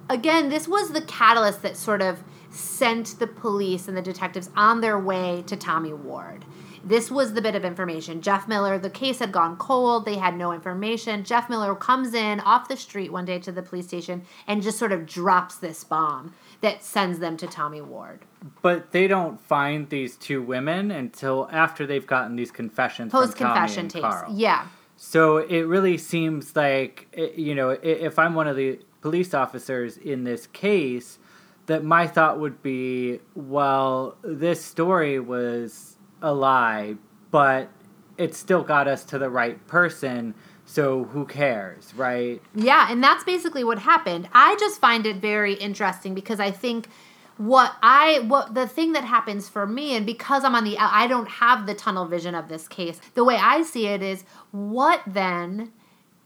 again, 0.08 0.48
this 0.48 0.66
was 0.66 0.92
the 0.92 1.02
catalyst 1.02 1.62
that 1.62 1.76
sort 1.76 2.00
of 2.00 2.22
sent 2.48 3.18
the 3.18 3.26
police 3.26 3.88
and 3.88 3.96
the 3.96 4.02
detectives 4.02 4.48
on 4.56 4.80
their 4.80 4.98
way 4.98 5.42
to 5.46 5.56
Tommy 5.56 5.92
Ward. 5.92 6.44
This 6.86 7.10
was 7.10 7.32
the 7.32 7.40
bit 7.42 7.54
of 7.54 7.64
information. 7.64 8.20
Jeff 8.20 8.46
Miller, 8.46 8.78
the 8.78 8.90
case 8.90 9.18
had 9.18 9.32
gone 9.32 9.56
cold. 9.56 10.04
They 10.04 10.16
had 10.16 10.36
no 10.36 10.52
information. 10.52 11.24
Jeff 11.24 11.48
Miller 11.48 11.74
comes 11.74 12.12
in 12.12 12.40
off 12.40 12.68
the 12.68 12.76
street 12.76 13.10
one 13.10 13.24
day 13.24 13.38
to 13.38 13.50
the 13.50 13.62
police 13.62 13.88
station 13.88 14.22
and 14.46 14.62
just 14.62 14.78
sort 14.78 14.92
of 14.92 15.06
drops 15.06 15.56
this 15.56 15.82
bomb 15.82 16.34
that 16.60 16.82
sends 16.82 17.18
them 17.18 17.36
to 17.38 17.46
Tommy 17.46 17.80
Ward. 17.80 18.20
But 18.62 18.92
they 18.92 19.06
don't 19.06 19.40
find 19.40 19.88
these 19.88 20.16
two 20.16 20.42
women 20.42 20.90
until 20.90 21.48
after 21.50 21.86
they've 21.86 22.06
gotten 22.06 22.36
these 22.36 22.50
confessions 22.50 23.12
post 23.12 23.36
confession 23.36 23.88
tapes. 23.88 24.02
Carl. 24.02 24.32
Yeah. 24.34 24.66
So 24.96 25.38
it 25.38 25.62
really 25.62 25.98
seems 25.98 26.54
like 26.54 27.08
you 27.36 27.54
know 27.54 27.70
if 27.70 28.18
I'm 28.18 28.34
one 28.34 28.46
of 28.48 28.56
the 28.56 28.78
police 29.00 29.34
officers 29.34 29.98
in 29.98 30.24
this 30.24 30.46
case, 30.46 31.18
that 31.66 31.84
my 31.84 32.06
thought 32.06 32.40
would 32.40 32.62
be, 32.62 33.20
well, 33.34 34.16
this 34.22 34.64
story 34.64 35.20
was 35.20 35.96
a 36.22 36.32
lie, 36.32 36.96
but 37.30 37.68
it 38.16 38.34
still 38.34 38.62
got 38.62 38.88
us 38.88 39.04
to 39.04 39.18
the 39.18 39.28
right 39.28 39.66
person 39.66 40.34
so 40.66 41.04
who 41.04 41.26
cares, 41.26 41.94
right? 41.94 42.40
Yeah, 42.54 42.90
and 42.90 43.02
that's 43.02 43.24
basically 43.24 43.64
what 43.64 43.78
happened. 43.78 44.28
I 44.32 44.56
just 44.58 44.80
find 44.80 45.06
it 45.06 45.16
very 45.16 45.54
interesting 45.54 46.14
because 46.14 46.40
I 46.40 46.50
think 46.50 46.88
what 47.36 47.74
I 47.82 48.20
what 48.20 48.54
the 48.54 48.66
thing 48.66 48.92
that 48.92 49.04
happens 49.04 49.48
for 49.48 49.66
me 49.66 49.96
and 49.96 50.06
because 50.06 50.44
I'm 50.44 50.54
on 50.54 50.64
the 50.64 50.78
I 50.78 51.06
don't 51.06 51.28
have 51.28 51.66
the 51.66 51.74
tunnel 51.74 52.06
vision 52.06 52.34
of 52.34 52.48
this 52.48 52.68
case. 52.68 53.00
The 53.14 53.24
way 53.24 53.36
I 53.36 53.62
see 53.62 53.86
it 53.86 54.02
is 54.02 54.24
what 54.52 55.02
then 55.06 55.72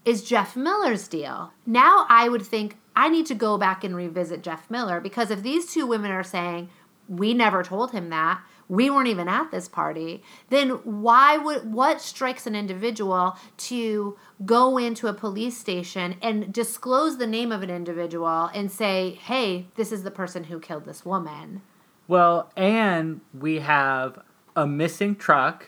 is 0.05 0.23
Jeff 0.23 0.55
Miller's 0.55 1.07
deal? 1.07 1.51
Now 1.65 2.05
I 2.09 2.29
would 2.29 2.45
think 2.45 2.77
I 2.95 3.09
need 3.09 3.25
to 3.27 3.35
go 3.35 3.57
back 3.57 3.83
and 3.83 3.95
revisit 3.95 4.43
Jeff 4.43 4.69
Miller 4.69 4.99
because 4.99 5.31
if 5.31 5.41
these 5.41 5.73
two 5.73 5.87
women 5.87 6.11
are 6.11 6.23
saying 6.23 6.69
we 7.07 7.33
never 7.33 7.63
told 7.63 7.91
him 7.91 8.09
that, 8.09 8.41
we 8.69 8.89
weren't 8.89 9.07
even 9.07 9.27
at 9.27 9.51
this 9.51 9.67
party, 9.67 10.23
then 10.49 10.69
why 10.69 11.37
would 11.37 11.73
what 11.73 11.99
strikes 11.99 12.47
an 12.47 12.55
individual 12.55 13.35
to 13.57 14.17
go 14.45 14.77
into 14.77 15.07
a 15.07 15.13
police 15.13 15.57
station 15.57 16.15
and 16.21 16.53
disclose 16.53 17.17
the 17.17 17.27
name 17.27 17.51
of 17.51 17.63
an 17.63 17.69
individual 17.69 18.49
and 18.53 18.71
say, 18.71 19.19
"Hey, 19.21 19.67
this 19.75 19.91
is 19.91 20.03
the 20.03 20.11
person 20.11 20.45
who 20.45 20.59
killed 20.59 20.85
this 20.85 21.03
woman." 21.03 21.61
Well, 22.07 22.51
and 22.55 23.21
we 23.37 23.59
have 23.59 24.19
a 24.55 24.65
missing 24.65 25.15
truck 25.15 25.67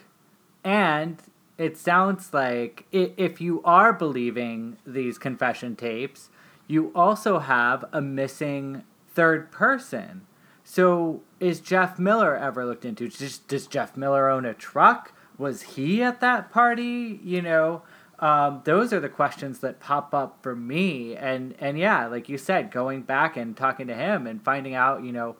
and 0.64 1.18
it 1.58 1.76
sounds 1.76 2.32
like 2.32 2.86
if 2.92 3.40
you 3.40 3.62
are 3.64 3.92
believing 3.92 4.78
these 4.86 5.18
confession 5.18 5.76
tapes, 5.76 6.30
you 6.66 6.90
also 6.94 7.38
have 7.40 7.84
a 7.92 8.00
missing 8.00 8.84
third 9.14 9.50
person. 9.50 10.26
So 10.64 11.22
is 11.40 11.60
Jeff 11.60 11.98
Miller 11.98 12.36
ever 12.36 12.64
looked 12.64 12.84
into? 12.84 13.08
Does, 13.08 13.38
does 13.38 13.66
Jeff 13.66 13.96
Miller 13.96 14.28
own 14.28 14.44
a 14.44 14.54
truck? 14.54 15.12
Was 15.38 15.62
he 15.62 16.02
at 16.02 16.20
that 16.20 16.50
party? 16.52 17.20
You 17.22 17.42
know, 17.42 17.82
um, 18.18 18.62
those 18.64 18.92
are 18.92 19.00
the 19.00 19.08
questions 19.08 19.58
that 19.58 19.80
pop 19.80 20.14
up 20.14 20.38
for 20.42 20.54
me. 20.54 21.16
And 21.16 21.54
and 21.58 21.78
yeah, 21.78 22.06
like 22.06 22.28
you 22.28 22.38
said, 22.38 22.70
going 22.70 23.02
back 23.02 23.36
and 23.36 23.56
talking 23.56 23.88
to 23.88 23.94
him 23.94 24.26
and 24.26 24.42
finding 24.44 24.74
out, 24.74 25.02
you 25.02 25.12
know, 25.12 25.36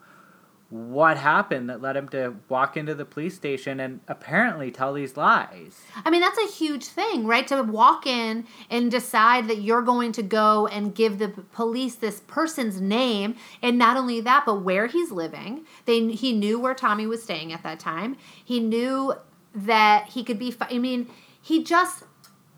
what 0.73 1.19
happened 1.19 1.69
that 1.69 1.83
led 1.83 1.95
him 1.99 2.09
to 2.09 2.35
walk 2.49 2.79
into 2.79 2.95
the 2.95 3.05
police 3.05 3.35
station 3.35 3.79
and 3.79 4.01
apparently 4.09 4.71
tell 4.71 4.95
these 4.95 5.19
lies. 5.19 5.83
I 6.03 6.09
mean, 6.09 6.23
that's 6.23 6.39
a 6.39 6.47
huge 6.47 6.87
thing, 6.87 7.27
right? 7.27 7.47
To 7.49 7.63
walk 7.63 8.07
in 8.07 8.47
and 8.71 8.91
decide 8.91 9.49
that 9.49 9.61
you're 9.61 9.83
going 9.83 10.13
to 10.13 10.23
go 10.23 10.67
and 10.69 10.95
give 10.95 11.19
the 11.19 11.29
police 11.29 11.97
this 11.97 12.21
person's 12.21 12.81
name, 12.81 13.37
and 13.61 13.77
not 13.77 13.99
only 13.99 14.23
that, 14.23 14.45
but 14.47 14.63
where 14.63 14.87
he's 14.87 15.11
living. 15.11 15.67
They 15.85 16.11
he 16.13 16.33
knew 16.33 16.59
where 16.59 16.75
Tommy 16.75 17.07
was 17.07 17.23
staying 17.23 17.53
at 17.53 17.63
that 17.65 17.79
time. 17.79 18.17
He 18.43 18.59
knew 18.59 19.13
that 19.55 20.09
he 20.09 20.25
could 20.25 20.39
be. 20.39 20.55
I 20.59 20.79
mean, 20.79 21.11
he 21.43 21.63
just. 21.63 22.05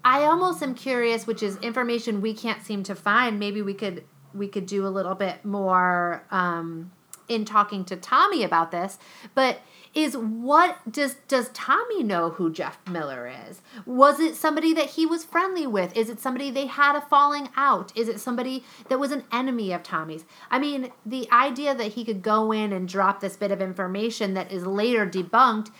I 0.04 0.22
almost 0.22 0.62
am 0.62 0.76
curious, 0.76 1.26
which 1.26 1.42
is 1.42 1.56
information 1.56 2.20
we 2.20 2.32
can't 2.32 2.62
seem 2.62 2.84
to 2.84 2.94
find. 2.94 3.40
Maybe 3.40 3.60
we 3.60 3.74
could 3.74 4.04
we 4.32 4.46
could 4.46 4.66
do 4.66 4.86
a 4.86 4.88
little 4.88 5.16
bit 5.16 5.44
more. 5.44 6.24
Um, 6.30 6.92
in 7.28 7.44
talking 7.44 7.84
to 7.86 7.96
Tommy 7.96 8.42
about 8.42 8.70
this, 8.70 8.98
but 9.34 9.60
is 9.94 10.16
what 10.16 10.78
does 10.90 11.14
does 11.28 11.50
Tommy 11.50 12.02
know 12.02 12.30
who 12.30 12.52
Jeff 12.52 12.78
Miller 12.88 13.30
is? 13.48 13.62
Was 13.86 14.18
it 14.18 14.34
somebody 14.34 14.74
that 14.74 14.90
he 14.90 15.06
was 15.06 15.24
friendly 15.24 15.66
with? 15.66 15.96
Is 15.96 16.10
it 16.10 16.20
somebody 16.20 16.50
they 16.50 16.66
had 16.66 16.96
a 16.96 17.00
falling 17.00 17.48
out? 17.56 17.92
Is 17.96 18.08
it 18.08 18.20
somebody 18.20 18.64
that 18.88 18.98
was 18.98 19.12
an 19.12 19.24
enemy 19.32 19.72
of 19.72 19.84
Tommy's? 19.84 20.24
I 20.50 20.58
mean, 20.58 20.90
the 21.06 21.30
idea 21.30 21.74
that 21.74 21.92
he 21.92 22.04
could 22.04 22.22
go 22.22 22.50
in 22.50 22.72
and 22.72 22.88
drop 22.88 23.20
this 23.20 23.36
bit 23.36 23.52
of 23.52 23.62
information 23.62 24.34
that 24.34 24.50
is 24.50 24.66
later 24.66 25.06
debunked 25.06 25.70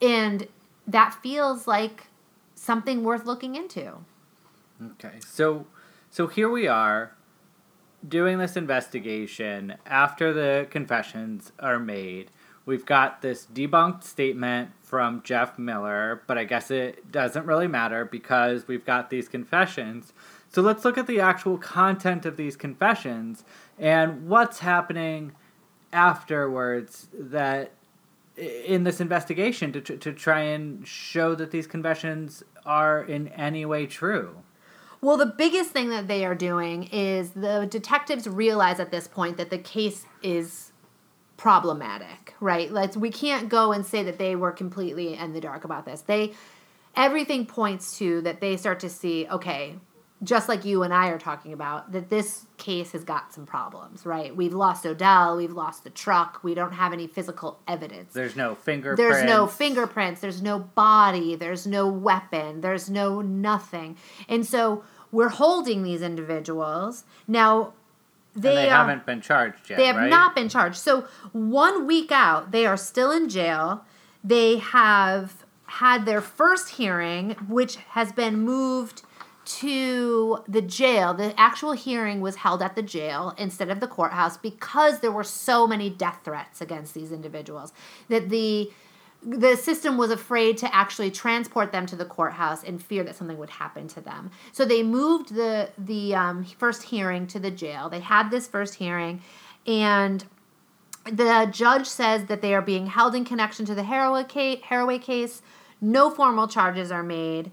and 0.00 0.48
that 0.86 1.18
feels 1.22 1.66
like 1.66 2.06
something 2.54 3.04
worth 3.04 3.26
looking 3.26 3.54
into. 3.54 3.98
Okay. 4.92 5.18
So 5.26 5.66
so 6.10 6.26
here 6.26 6.48
we 6.48 6.66
are 6.66 7.12
doing 8.06 8.38
this 8.38 8.56
investigation 8.56 9.74
after 9.86 10.32
the 10.32 10.66
confessions 10.70 11.52
are 11.58 11.78
made. 11.78 12.30
We've 12.64 12.84
got 12.84 13.22
this 13.22 13.46
debunked 13.52 14.04
statement 14.04 14.70
from 14.82 15.22
Jeff 15.22 15.58
Miller, 15.58 16.22
but 16.26 16.36
I 16.36 16.44
guess 16.44 16.70
it 16.70 17.10
doesn't 17.10 17.46
really 17.46 17.66
matter 17.66 18.04
because 18.04 18.68
we've 18.68 18.84
got 18.84 19.08
these 19.08 19.26
confessions. 19.28 20.12
So 20.50 20.62
let's 20.62 20.84
look 20.84 20.98
at 20.98 21.06
the 21.06 21.20
actual 21.20 21.58
content 21.58 22.26
of 22.26 22.36
these 22.36 22.56
confessions 22.56 23.44
and 23.78 24.28
what's 24.28 24.58
happening 24.58 25.32
afterwards 25.92 27.08
that 27.18 27.72
in 28.36 28.84
this 28.84 29.00
investigation 29.00 29.72
to, 29.72 29.80
to 29.80 30.12
try 30.12 30.40
and 30.40 30.86
show 30.86 31.34
that 31.34 31.50
these 31.50 31.66
confessions 31.66 32.42
are 32.64 33.02
in 33.02 33.28
any 33.28 33.64
way 33.64 33.86
true. 33.86 34.42
Well, 35.00 35.16
the 35.16 35.26
biggest 35.26 35.70
thing 35.70 35.90
that 35.90 36.08
they 36.08 36.24
are 36.24 36.34
doing 36.34 36.84
is 36.84 37.30
the 37.30 37.68
detectives 37.70 38.26
realize 38.26 38.80
at 38.80 38.90
this 38.90 39.06
point 39.06 39.36
that 39.36 39.50
the 39.50 39.58
case 39.58 40.04
is 40.22 40.72
problematic, 41.36 42.34
right? 42.40 42.70
Let's 42.70 42.96
we 42.96 43.10
can't 43.10 43.48
go 43.48 43.72
and 43.72 43.86
say 43.86 44.02
that 44.02 44.18
they 44.18 44.34
were 44.34 44.50
completely 44.50 45.14
in 45.14 45.32
the 45.32 45.40
dark 45.40 45.64
about 45.64 45.84
this. 45.84 46.00
They 46.00 46.32
everything 46.96 47.46
points 47.46 47.96
to 47.98 48.20
that 48.22 48.40
they 48.40 48.56
start 48.56 48.80
to 48.80 48.90
see, 48.90 49.26
okay, 49.30 49.76
just 50.22 50.48
like 50.48 50.64
you 50.64 50.82
and 50.82 50.92
I 50.92 51.08
are 51.08 51.18
talking 51.18 51.52
about, 51.52 51.92
that 51.92 52.08
this 52.08 52.46
case 52.56 52.92
has 52.92 53.04
got 53.04 53.32
some 53.32 53.46
problems, 53.46 54.04
right? 54.04 54.34
We've 54.34 54.54
lost 54.54 54.84
Odell, 54.84 55.36
we've 55.36 55.52
lost 55.52 55.84
the 55.84 55.90
truck, 55.90 56.40
we 56.42 56.54
don't 56.54 56.72
have 56.72 56.92
any 56.92 57.06
physical 57.06 57.60
evidence. 57.68 58.14
There's 58.14 58.34
no 58.34 58.56
fingerprints. 58.56 58.98
There's 58.98 59.24
no 59.24 59.46
fingerprints, 59.46 60.20
there's 60.20 60.42
no 60.42 60.58
body, 60.58 61.36
there's 61.36 61.66
no 61.66 61.86
weapon, 61.86 62.62
there's 62.62 62.90
no 62.90 63.20
nothing. 63.20 63.96
And 64.28 64.44
so 64.44 64.82
we're 65.12 65.28
holding 65.28 65.84
these 65.84 66.02
individuals. 66.02 67.04
Now, 67.28 67.74
they, 68.34 68.54
they 68.54 68.70
are, 68.70 68.86
haven't 68.86 69.06
been 69.06 69.20
charged 69.20 69.70
yet. 69.70 69.78
They 69.78 69.86
have 69.86 69.96
right? 69.96 70.10
not 70.10 70.34
been 70.34 70.48
charged. 70.48 70.76
So, 70.76 71.06
one 71.32 71.86
week 71.86 72.12
out, 72.12 72.50
they 72.50 72.66
are 72.66 72.76
still 72.76 73.10
in 73.10 73.28
jail. 73.28 73.84
They 74.22 74.58
have 74.58 75.44
had 75.66 76.06
their 76.06 76.20
first 76.20 76.70
hearing, 76.70 77.30
which 77.48 77.76
has 77.90 78.12
been 78.12 78.38
moved 78.40 79.02
to 79.48 80.42
the 80.46 80.60
jail. 80.60 81.14
The 81.14 81.38
actual 81.40 81.72
hearing 81.72 82.20
was 82.20 82.36
held 82.36 82.62
at 82.62 82.74
the 82.74 82.82
jail 82.82 83.34
instead 83.38 83.70
of 83.70 83.80
the 83.80 83.86
courthouse 83.86 84.36
because 84.36 85.00
there 85.00 85.10
were 85.10 85.24
so 85.24 85.66
many 85.66 85.88
death 85.88 86.20
threats 86.22 86.60
against 86.60 86.92
these 86.94 87.12
individuals 87.12 87.72
that 88.08 88.28
the 88.28 88.70
the 89.20 89.56
system 89.56 89.96
was 89.96 90.12
afraid 90.12 90.56
to 90.58 90.72
actually 90.72 91.10
transport 91.10 91.72
them 91.72 91.86
to 91.86 91.96
the 91.96 92.04
courthouse 92.04 92.62
in 92.62 92.78
fear 92.78 93.02
that 93.02 93.16
something 93.16 93.36
would 93.36 93.50
happen 93.50 93.88
to 93.88 94.00
them. 94.00 94.30
So 94.52 94.64
they 94.64 94.82
moved 94.82 95.34
the 95.34 95.70
the 95.76 96.14
um, 96.14 96.44
first 96.44 96.84
hearing 96.84 97.26
to 97.28 97.40
the 97.40 97.50
jail. 97.50 97.88
They 97.88 98.00
had 98.00 98.30
this 98.30 98.46
first 98.46 98.74
hearing, 98.74 99.22
and 99.66 100.24
the 101.04 101.48
judge 101.50 101.86
says 101.86 102.26
that 102.26 102.42
they 102.42 102.54
are 102.54 102.62
being 102.62 102.86
held 102.86 103.14
in 103.14 103.24
connection 103.24 103.64
to 103.66 103.74
the 103.74 103.82
Haraway 103.82 105.02
case. 105.02 105.42
No 105.80 106.10
formal 106.10 106.46
charges 106.46 106.92
are 106.92 107.02
made. 107.02 107.50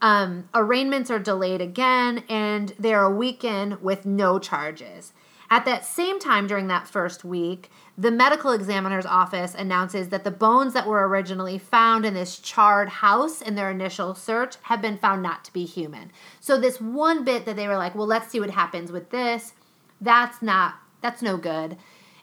Um, 0.00 0.48
arraignments 0.54 1.10
are 1.10 1.18
delayed 1.18 1.60
again, 1.60 2.22
and 2.28 2.72
they're 2.78 3.02
a 3.02 3.14
weekend 3.14 3.82
with 3.82 4.06
no 4.06 4.38
charges. 4.38 5.12
At 5.50 5.64
that 5.64 5.84
same 5.84 6.20
time, 6.20 6.46
during 6.46 6.68
that 6.68 6.86
first 6.86 7.24
week, 7.24 7.70
the 7.96 8.10
medical 8.10 8.52
examiner's 8.52 9.06
office 9.06 9.54
announces 9.54 10.10
that 10.10 10.22
the 10.22 10.30
bones 10.30 10.74
that 10.74 10.86
were 10.86 11.08
originally 11.08 11.58
found 11.58 12.04
in 12.04 12.12
this 12.12 12.38
charred 12.38 12.88
house 12.88 13.40
in 13.40 13.54
their 13.54 13.70
initial 13.70 14.14
search 14.14 14.56
have 14.62 14.82
been 14.82 14.98
found 14.98 15.22
not 15.22 15.44
to 15.46 15.52
be 15.52 15.64
human. 15.64 16.12
So, 16.38 16.60
this 16.60 16.80
one 16.80 17.24
bit 17.24 17.46
that 17.46 17.56
they 17.56 17.66
were 17.66 17.78
like, 17.78 17.94
well, 17.94 18.06
let's 18.06 18.28
see 18.28 18.40
what 18.40 18.50
happens 18.50 18.92
with 18.92 19.10
this, 19.10 19.54
that's 20.00 20.42
not, 20.42 20.76
that's 21.00 21.22
no 21.22 21.38
good. 21.38 21.78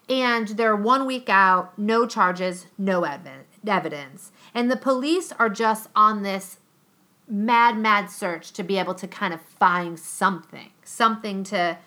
And 0.07 0.49
they're 0.49 0.75
one 0.75 1.07
week 1.07 1.27
out, 1.27 1.77
no 1.79 2.05
charges, 2.05 2.67
no 2.77 3.03
evidence. 3.03 4.31
And 4.53 4.69
the 4.69 4.77
police 4.77 5.31
are 5.39 5.49
just 5.49 5.89
on 5.95 6.21
this 6.21 6.59
mad, 7.27 7.77
mad 7.77 8.09
search 8.09 8.51
to 8.53 8.63
be 8.63 8.77
able 8.77 8.95
to 8.95 9.07
kind 9.07 9.33
of 9.33 9.41
find 9.41 9.99
something, 9.99 10.69
something 10.83 11.43
to 11.45 11.77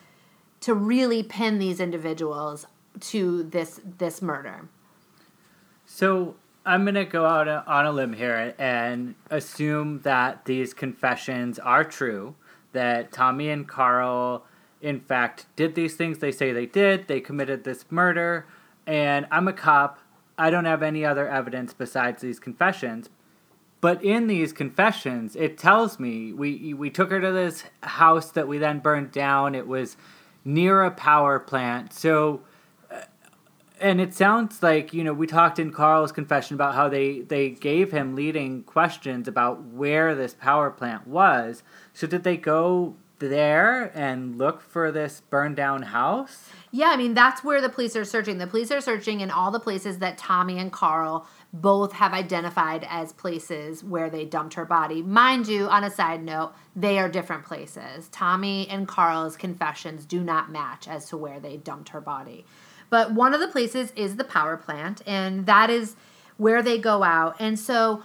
to 0.61 0.74
really 0.74 1.22
pin 1.22 1.59
these 1.59 1.79
individuals 1.79 2.66
to 3.01 3.44
this 3.44 3.81
this 3.98 4.20
murder. 4.20 4.68
So 5.87 6.35
I'm 6.66 6.85
gonna 6.85 7.05
go 7.05 7.24
out 7.24 7.48
on 7.48 7.87
a 7.87 7.92
limb 7.92 8.12
here 8.12 8.55
and 8.59 9.14
assume 9.31 10.01
that 10.01 10.44
these 10.44 10.74
confessions 10.74 11.59
are 11.59 11.85
true. 11.85 12.35
That 12.72 13.12
Tommy 13.12 13.48
and 13.48 13.66
Carl, 13.66 14.44
in 14.83 15.01
fact, 15.01 15.46
did 15.57 15.74
these 15.74 15.94
things 15.94 16.18
they 16.18 16.33
say 16.33 16.53
they 16.53 16.66
did. 16.66 17.09
They 17.09 17.20
committed 17.20 17.64
this 17.64 17.87
murder, 17.90 18.46
and 18.87 19.27
I'm 19.31 19.48
a 19.48 19.53
cop. 19.53 20.01
I 20.37 20.51
don't 20.51 20.66
have 20.66 20.83
any 20.83 21.05
other 21.05 21.29
evidence 21.29 21.72
besides 21.72 22.20
these 22.20 22.38
confessions. 22.38 23.09
But 23.80 24.02
in 24.02 24.26
these 24.26 24.52
confessions, 24.52 25.36
it 25.36 25.56
tells 25.56 26.00
me 26.00 26.32
we 26.32 26.74
we 26.74 26.90
took 26.90 27.10
her 27.10 27.20
to 27.20 27.30
this 27.30 27.64
house 27.82 28.32
that 28.32 28.48
we 28.48 28.58
then 28.58 28.80
burned 28.80 29.12
down. 29.12 29.54
It 29.54 29.68
was 29.68 29.96
near 30.44 30.82
a 30.82 30.90
power 30.90 31.38
plant. 31.38 31.92
So 31.92 32.40
uh, 32.90 33.02
and 33.80 34.00
it 34.00 34.14
sounds 34.14 34.62
like 34.62 34.92
you 34.92 35.04
know 35.04 35.12
we 35.12 35.28
talked 35.28 35.60
in 35.60 35.70
Carl's 35.70 36.10
confession 36.10 36.54
about 36.54 36.74
how 36.74 36.88
they 36.88 37.20
they 37.20 37.50
gave 37.50 37.92
him 37.92 38.16
leading 38.16 38.64
questions 38.64 39.28
about 39.28 39.62
where 39.62 40.14
this 40.14 40.34
power 40.34 40.70
plant 40.70 41.06
was. 41.06 41.62
So 41.92 42.08
did 42.08 42.24
they 42.24 42.36
go 42.36 42.96
there 43.18 43.96
and 43.96 44.38
look 44.38 44.60
for 44.60 44.92
this 44.92 45.22
burned 45.28 45.56
down 45.56 45.82
house? 45.82 46.48
Yeah, 46.70 46.88
I 46.88 46.96
mean 46.96 47.14
that's 47.14 47.44
where 47.44 47.60
the 47.60 47.68
police 47.68 47.96
are 47.96 48.04
searching. 48.04 48.38
The 48.38 48.46
police 48.46 48.70
are 48.70 48.80
searching 48.80 49.20
in 49.20 49.30
all 49.30 49.50
the 49.50 49.60
places 49.60 49.98
that 49.98 50.18
Tommy 50.18 50.58
and 50.58 50.72
Carl 50.72 51.26
both 51.52 51.92
have 51.92 52.12
identified 52.12 52.87
as 52.88 53.12
places 53.12 53.82
where 53.82 54.11
they 54.11 54.24
dumped 54.24 54.54
her 54.54 54.66
body. 54.66 55.02
Mind 55.02 55.48
you, 55.48 55.66
on 55.66 55.82
a 55.82 55.90
side 55.90 56.22
note, 56.22 56.52
they 56.76 56.98
are 56.98 57.08
different 57.08 57.44
places. 57.44 58.08
Tommy 58.08 58.68
and 58.68 58.87
Carl's 58.87 59.37
confessions 59.37 60.04
do 60.04 60.22
not 60.22 60.52
match 60.52 60.87
as 60.87 61.08
to 61.08 61.16
where 61.16 61.40
they 61.40 61.56
dumped 61.56 61.88
her 61.90 62.00
body. 62.00 62.44
But 62.90 63.12
one 63.12 63.34
of 63.34 63.40
the 63.40 63.48
places 63.48 63.92
is 63.96 64.16
the 64.16 64.24
power 64.24 64.56
plant, 64.56 65.02
and 65.06 65.46
that 65.46 65.70
is 65.70 65.96
where 66.37 66.62
they 66.62 66.78
go 66.78 67.02
out. 67.02 67.37
And 67.38 67.58
so 67.58 68.02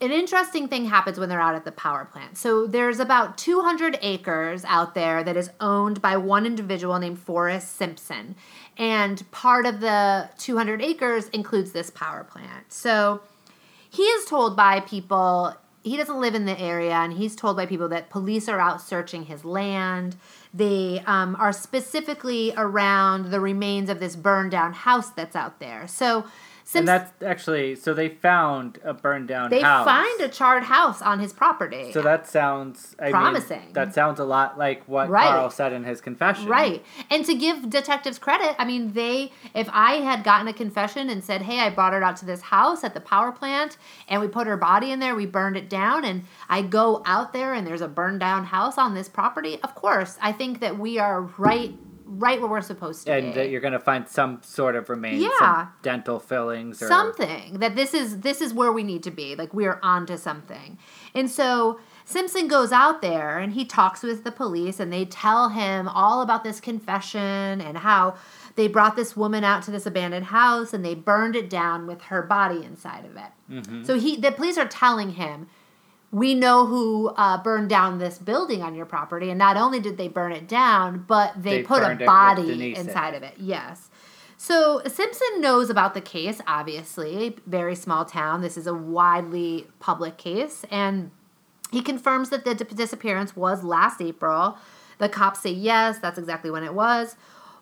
an 0.00 0.10
interesting 0.10 0.66
thing 0.66 0.86
happens 0.86 1.18
when 1.18 1.28
they're 1.28 1.40
out 1.40 1.54
at 1.54 1.64
the 1.64 1.70
power 1.70 2.04
plant. 2.04 2.36
So 2.36 2.66
there's 2.66 2.98
about 2.98 3.38
200 3.38 3.98
acres 4.02 4.64
out 4.64 4.94
there 4.94 5.22
that 5.22 5.36
is 5.36 5.50
owned 5.60 6.02
by 6.02 6.16
one 6.16 6.44
individual 6.44 6.98
named 6.98 7.20
Forrest 7.20 7.76
Simpson. 7.76 8.34
And 8.82 9.30
part 9.30 9.64
of 9.64 9.78
the 9.78 10.28
200 10.38 10.82
acres 10.82 11.28
includes 11.28 11.70
this 11.70 11.88
power 11.88 12.24
plant. 12.24 12.72
So 12.72 13.20
he 13.88 14.02
is 14.02 14.24
told 14.24 14.56
by 14.56 14.80
people, 14.80 15.54
he 15.84 15.96
doesn't 15.96 16.20
live 16.20 16.34
in 16.34 16.46
the 16.46 16.58
area, 16.58 16.94
and 16.94 17.12
he's 17.12 17.36
told 17.36 17.56
by 17.56 17.64
people 17.64 17.88
that 17.90 18.10
police 18.10 18.48
are 18.48 18.58
out 18.58 18.80
searching 18.80 19.26
his 19.26 19.44
land. 19.44 20.16
They 20.52 21.00
um, 21.06 21.36
are 21.38 21.52
specifically 21.52 22.54
around 22.56 23.30
the 23.30 23.38
remains 23.38 23.88
of 23.88 24.00
this 24.00 24.16
burned 24.16 24.50
down 24.50 24.72
house 24.72 25.10
that's 25.10 25.36
out 25.36 25.60
there. 25.60 25.86
So 25.86 26.24
and 26.80 26.88
that's 26.88 27.12
actually 27.22 27.74
so 27.76 27.94
they 27.94 28.08
found 28.08 28.78
a 28.84 28.92
burned 28.94 29.28
down 29.28 29.50
they 29.50 29.60
house. 29.60 29.84
find 29.84 30.20
a 30.20 30.28
charred 30.28 30.64
house 30.64 31.00
on 31.02 31.18
his 31.20 31.32
property. 31.32 31.92
So 31.92 32.02
that 32.02 32.28
sounds 32.28 32.94
I 32.98 33.04
mean, 33.04 33.12
Promising. 33.12 33.72
that 33.72 33.94
sounds 33.94 34.18
a 34.20 34.24
lot 34.24 34.58
like 34.58 34.86
what 34.88 35.08
Right. 35.08 35.28
Carl 35.28 35.50
said 35.50 35.72
in 35.72 35.84
his 35.84 36.00
confession. 36.00 36.46
Right. 36.48 36.84
And 37.10 37.24
to 37.26 37.34
give 37.34 37.68
detectives 37.70 38.18
credit, 38.18 38.54
I 38.58 38.64
mean, 38.64 38.92
they, 38.92 39.32
if 39.54 39.68
I 39.72 39.94
had 39.96 40.24
gotten 40.24 40.48
a 40.48 40.52
confession 40.52 41.08
and 41.10 41.22
said, 41.22 41.42
hey, 41.42 41.60
I 41.60 41.70
brought 41.70 41.92
her 41.92 42.02
out 42.02 42.16
to 42.18 42.24
this 42.24 42.40
house 42.42 42.84
at 42.84 42.94
the 42.94 43.00
power 43.00 43.32
plant 43.32 43.76
and 44.08 44.20
we 44.20 44.28
put 44.28 44.46
her 44.46 44.56
body 44.56 44.90
in 44.90 44.98
there, 45.00 45.14
we 45.14 45.26
burned 45.26 45.56
it 45.56 45.68
down, 45.68 46.04
and 46.04 46.24
I 46.48 46.62
go 46.62 47.02
out 47.06 47.32
there 47.32 47.54
and 47.54 47.66
there's 47.66 47.80
a 47.80 47.88
burned 47.88 48.20
down 48.20 48.44
house 48.44 48.78
on 48.78 48.94
this 48.94 49.08
property, 49.08 49.58
of 49.62 49.74
course, 49.74 50.16
I 50.20 50.32
think 50.32 50.60
that 50.60 50.78
we 50.78 50.98
are 50.98 51.22
right. 51.38 51.74
Right 52.14 52.38
where 52.40 52.50
we're 52.50 52.60
supposed 52.60 53.06
to 53.06 53.12
And 53.12 53.26
uh, 53.26 53.28
be. 53.30 53.34
that 53.36 53.50
you're 53.50 53.62
going 53.62 53.72
to 53.72 53.78
find 53.80 54.06
some 54.06 54.40
sort 54.42 54.76
of 54.76 54.90
remains, 54.90 55.22
Yeah. 55.22 55.30
some 55.38 55.68
dental 55.82 56.18
fillings 56.20 56.82
or 56.82 56.88
something 56.88 57.58
that 57.60 57.74
this 57.74 57.94
is 57.94 58.20
this 58.20 58.40
is 58.42 58.52
where 58.52 58.70
we 58.70 58.82
need 58.82 59.02
to 59.04 59.10
be 59.10 59.34
like 59.34 59.54
we're 59.54 59.78
onto 59.82 60.16
something 60.16 60.78
and 61.14 61.30
so 61.30 61.80
simpson 62.04 62.48
goes 62.48 62.70
out 62.72 63.00
there 63.00 63.38
and 63.38 63.54
he 63.54 63.64
talks 63.64 64.02
with 64.02 64.24
the 64.24 64.32
police 64.32 64.78
and 64.78 64.92
they 64.92 65.04
tell 65.04 65.48
him 65.50 65.88
all 65.88 66.20
about 66.22 66.44
this 66.44 66.60
confession 66.60 67.60
and 67.60 67.78
how 67.78 68.14
they 68.56 68.68
brought 68.68 68.94
this 68.96 69.16
woman 69.16 69.42
out 69.44 69.62
to 69.62 69.70
this 69.70 69.86
abandoned 69.86 70.26
house 70.26 70.72
and 70.74 70.84
they 70.84 70.94
burned 70.94 71.34
it 71.34 71.48
down 71.48 71.86
with 71.86 72.02
her 72.02 72.22
body 72.22 72.62
inside 72.64 73.04
of 73.04 73.16
it 73.16 73.32
mm-hmm. 73.50 73.84
so 73.84 73.98
he 73.98 74.16
the 74.16 74.32
police 74.32 74.58
are 74.58 74.68
telling 74.68 75.10
him 75.12 75.46
we 76.12 76.34
know 76.34 76.66
who 76.66 77.08
uh, 77.16 77.42
burned 77.42 77.68
down 77.68 77.98
this 77.98 78.18
building 78.18 78.62
on 78.62 78.74
your 78.76 78.86
property 78.86 79.30
and 79.30 79.38
not 79.38 79.56
only 79.56 79.80
did 79.80 79.96
they 79.96 80.08
burn 80.08 80.30
it 80.30 80.46
down 80.46 81.04
but 81.08 81.32
they, 81.42 81.58
They 81.58 81.62
put 81.64 81.82
a 81.82 81.86
burned 81.86 82.00
it 82.02 82.04
with 82.04 82.06
body 82.06 82.74
inside 82.76 83.14
of 83.14 83.22
it 83.22 83.34
yes 83.38 83.90
so 84.42 84.82
Simpson 84.88 85.40
knows 85.40 85.70
about 85.70 85.94
the 85.94 86.00
case, 86.00 86.40
obviously. 86.48 87.36
Very 87.46 87.76
small 87.76 88.04
town. 88.04 88.42
This 88.42 88.56
is 88.56 88.66
a 88.66 88.74
widely 88.74 89.68
public 89.78 90.18
case. 90.18 90.64
And 90.68 91.12
he 91.70 91.80
confirms 91.80 92.30
that 92.30 92.44
the 92.44 92.56
disappearance 92.56 93.36
was 93.36 93.62
last 93.62 94.00
April. 94.02 94.58
The 94.98 95.08
cops 95.08 95.42
say 95.42 95.52
yes, 95.52 96.00
that's 96.00 96.18
exactly 96.18 96.50
when 96.50 96.64
it 96.64 96.74
was. 96.74 97.14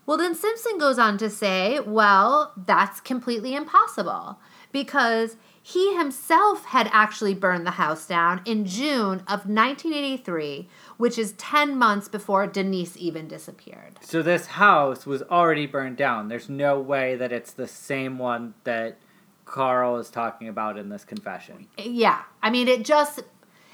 Well, 0.06 0.16
then 0.16 0.34
Simpson 0.34 0.78
goes 0.78 0.98
on 0.98 1.18
to 1.18 1.28
say, 1.28 1.80
well, 1.80 2.54
that's 2.56 2.98
completely 2.98 3.54
impossible 3.54 4.38
because 4.72 5.36
he 5.62 5.96
himself 5.96 6.64
had 6.66 6.88
actually 6.92 7.34
burned 7.34 7.66
the 7.66 7.72
house 7.72 8.06
down 8.06 8.40
in 8.44 8.64
June 8.64 9.20
of 9.28 9.46
1983, 9.46 10.68
which 10.96 11.18
is 11.18 11.32
10 11.32 11.76
months 11.78 12.08
before 12.08 12.46
Denise 12.46 12.96
even 12.96 13.28
disappeared. 13.28 13.98
So 14.00 14.22
this 14.22 14.46
house 14.46 15.04
was 15.06 15.22
already 15.22 15.66
burned 15.66 15.96
down. 15.96 16.28
There's 16.28 16.48
no 16.48 16.80
way 16.80 17.14
that 17.16 17.32
it's 17.32 17.52
the 17.52 17.68
same 17.68 18.18
one 18.18 18.54
that 18.64 18.98
Carl 19.44 19.96
is 19.96 20.10
talking 20.10 20.46
about 20.48 20.78
in 20.78 20.90
this 20.90 21.04
confession. 21.04 21.66
yeah 21.76 22.22
i 22.40 22.50
mean 22.50 22.68
it 22.68 22.84
just 22.84 23.22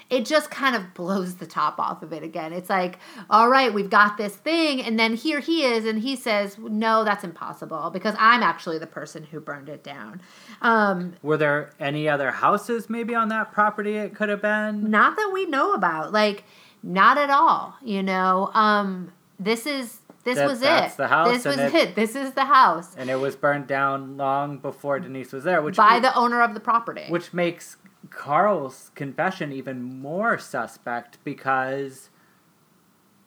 it 0.09 0.25
just 0.25 0.49
kind 0.49 0.75
of 0.75 0.93
blows 0.93 1.35
the 1.35 1.45
top 1.45 1.79
off 1.79 2.01
of 2.01 2.13
it 2.13 2.23
again. 2.23 2.53
It's 2.53 2.69
like 2.69 2.99
all 3.29 3.49
right 3.49 3.73
we've 3.73 3.89
got 3.89 4.17
this 4.17 4.35
thing 4.35 4.81
and 4.81 4.97
then 4.99 5.15
here 5.15 5.39
he 5.39 5.63
is 5.65 5.85
and 5.85 5.99
he 5.99 6.15
says 6.15 6.57
no 6.57 7.03
that's 7.03 7.23
impossible 7.23 7.89
because 7.91 8.15
i'm 8.17 8.41
actually 8.41 8.77
the 8.79 8.87
person 8.87 9.23
who 9.23 9.39
burned 9.39 9.69
it 9.69 9.83
down. 9.83 10.21
Um 10.61 11.13
Were 11.21 11.37
there 11.37 11.71
any 11.79 12.07
other 12.07 12.31
houses 12.31 12.89
maybe 12.89 13.13
on 13.15 13.29
that 13.29 13.51
property 13.51 13.95
it 13.97 14.15
could 14.15 14.29
have 14.29 14.41
been? 14.41 14.89
not 14.89 15.15
that 15.17 15.31
we 15.33 15.45
know 15.45 15.73
about 15.73 16.13
like 16.13 16.43
not 16.83 17.17
at 17.17 17.29
all 17.29 17.75
you 17.83 18.01
know? 18.03 18.49
Um 18.53 19.11
this 19.39 19.65
is 19.65 19.99
this 20.23 20.35
That- 20.37 20.47
was 20.47 20.61
it. 20.61 20.97
this 21.31 21.45
was 21.45 21.57
it. 21.57 21.73
it- 21.75 21.95
this 21.95 22.13
is 22.15 22.33
the 22.33 22.43
house. 22.45 22.93
And 22.97 23.09
it 23.09 23.15
was 23.15 23.35
burned 23.37 23.67
down 23.67 24.17
long 24.17 24.57
before 24.57 24.99
Denise 24.99 25.31
was 25.31 25.45
there, 25.45 25.61
which 25.61 25.77
by 25.77 25.99
the 26.01 26.13
owner 26.15 26.41
of 26.41 26.53
the 26.53 26.59
property. 26.59 27.05
Which 27.07 27.33
makes 27.33 27.77
Carl's 28.17 28.91
confession 28.95 29.51
even 29.51 29.81
more 29.83 30.37
suspect 30.39 31.17
because 31.23 32.09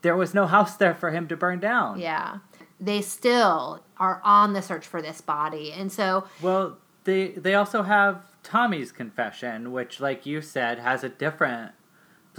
there 0.03 0.17
was 0.17 0.35
no 0.35 0.47
house 0.47 0.77
there 0.77 0.95
for 0.95 1.11
him 1.13 1.29
to 1.29 1.37
burn 1.37 1.61
down. 1.61 1.99
yeah 1.99 2.39
they 2.81 3.01
still 3.03 3.83
are 3.99 4.21
on 4.25 4.53
the 4.55 4.63
search 4.63 4.87
for 4.87 5.01
this 5.03 5.21
body 5.21 5.71
and 5.73 5.93
so 5.93 6.25
Well, 6.43 6.79
they 7.05 7.29
they 7.29 7.55
also 7.55 7.83
have 7.83 8.23
Tommy's 8.43 8.91
confession, 8.91 9.71
which, 9.71 10.01
like 10.01 10.25
you 10.27 10.41
said, 10.41 10.79
has 10.79 11.05
a 11.05 11.09
different 11.11 11.73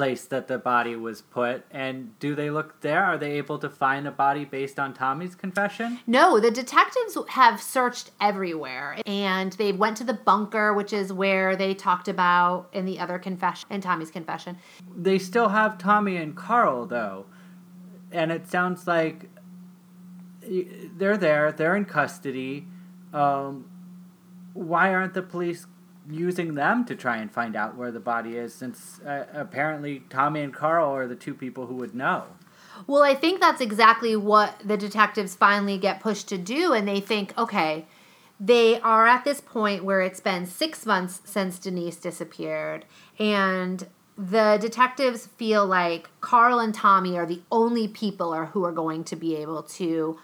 place 0.01 0.25
that 0.25 0.47
the 0.47 0.57
body 0.57 0.95
was 0.95 1.21
put. 1.21 1.63
And 1.69 2.17
do 2.17 2.33
they 2.33 2.49
look 2.49 2.81
there? 2.81 3.03
Are 3.03 3.19
they 3.19 3.33
able 3.33 3.59
to 3.59 3.69
find 3.69 4.07
a 4.07 4.11
body 4.11 4.45
based 4.45 4.79
on 4.79 4.95
Tommy's 4.95 5.35
confession? 5.35 5.99
No, 6.07 6.39
the 6.39 6.49
detectives 6.49 7.15
have 7.29 7.61
searched 7.61 8.09
everywhere 8.19 8.97
and 9.05 9.53
they 9.53 9.71
went 9.71 9.97
to 9.97 10.03
the 10.03 10.15
bunker, 10.15 10.73
which 10.73 10.91
is 10.91 11.13
where 11.13 11.55
they 11.55 11.75
talked 11.75 12.07
about 12.07 12.67
in 12.73 12.85
the 12.85 12.97
other 12.97 13.19
confession, 13.19 13.67
in 13.69 13.79
Tommy's 13.79 14.09
confession. 14.09 14.57
They 14.97 15.19
still 15.19 15.49
have 15.49 15.77
Tommy 15.77 16.17
and 16.17 16.35
Carl 16.35 16.87
though, 16.87 17.27
and 18.11 18.31
it 18.31 18.47
sounds 18.47 18.87
like 18.87 19.29
they're 20.97 21.15
there. 21.15 21.51
They're 21.51 21.75
in 21.75 21.85
custody. 21.85 22.65
Um, 23.13 23.69
why 24.53 24.95
aren't 24.95 25.13
the 25.13 25.21
police 25.21 25.67
using 26.09 26.55
them 26.55 26.85
to 26.85 26.95
try 26.95 27.17
and 27.17 27.31
find 27.31 27.55
out 27.55 27.75
where 27.75 27.91
the 27.91 27.99
body 27.99 28.37
is? 28.37 28.53
Since 28.53 28.99
uh, 29.01 29.25
apparently 29.33 30.03
Tommy 30.09 30.41
and 30.41 30.53
Carl 30.53 30.91
are 30.91 31.07
the 31.07 31.15
two 31.15 31.33
people 31.33 31.67
who 31.67 31.75
would 31.75 31.95
know. 31.95 32.25
Well, 32.87 33.03
I 33.03 33.13
think 33.13 33.39
that's 33.39 33.61
exactly 33.61 34.15
what 34.15 34.61
the 34.63 34.77
detectives 34.77 35.35
finally 35.35 35.77
get 35.77 35.99
pushed 35.99 36.27
to 36.29 36.37
do. 36.37 36.73
And 36.73 36.87
they 36.87 36.99
think, 36.99 37.37
okay, 37.37 37.85
they 38.39 38.79
are 38.81 39.05
at 39.05 39.23
this 39.23 39.39
point 39.39 39.83
where 39.83 40.01
it's 40.01 40.19
been 40.19 40.45
six 40.45 40.85
months 40.85 41.21
since 41.25 41.59
Denise 41.59 41.97
disappeared. 41.97 42.85
And 43.19 43.87
the 44.17 44.57
detectives 44.59 45.27
feel 45.27 45.65
like 45.65 46.09
Carl 46.21 46.59
and 46.59 46.73
Tommy 46.73 47.17
are 47.17 47.25
the 47.25 47.41
only 47.51 47.87
people 47.87 48.33
are, 48.33 48.47
who 48.47 48.65
are 48.65 48.71
going 48.71 49.03
to 49.05 49.15
be 49.15 49.35
able 49.35 49.63
to 49.63 50.19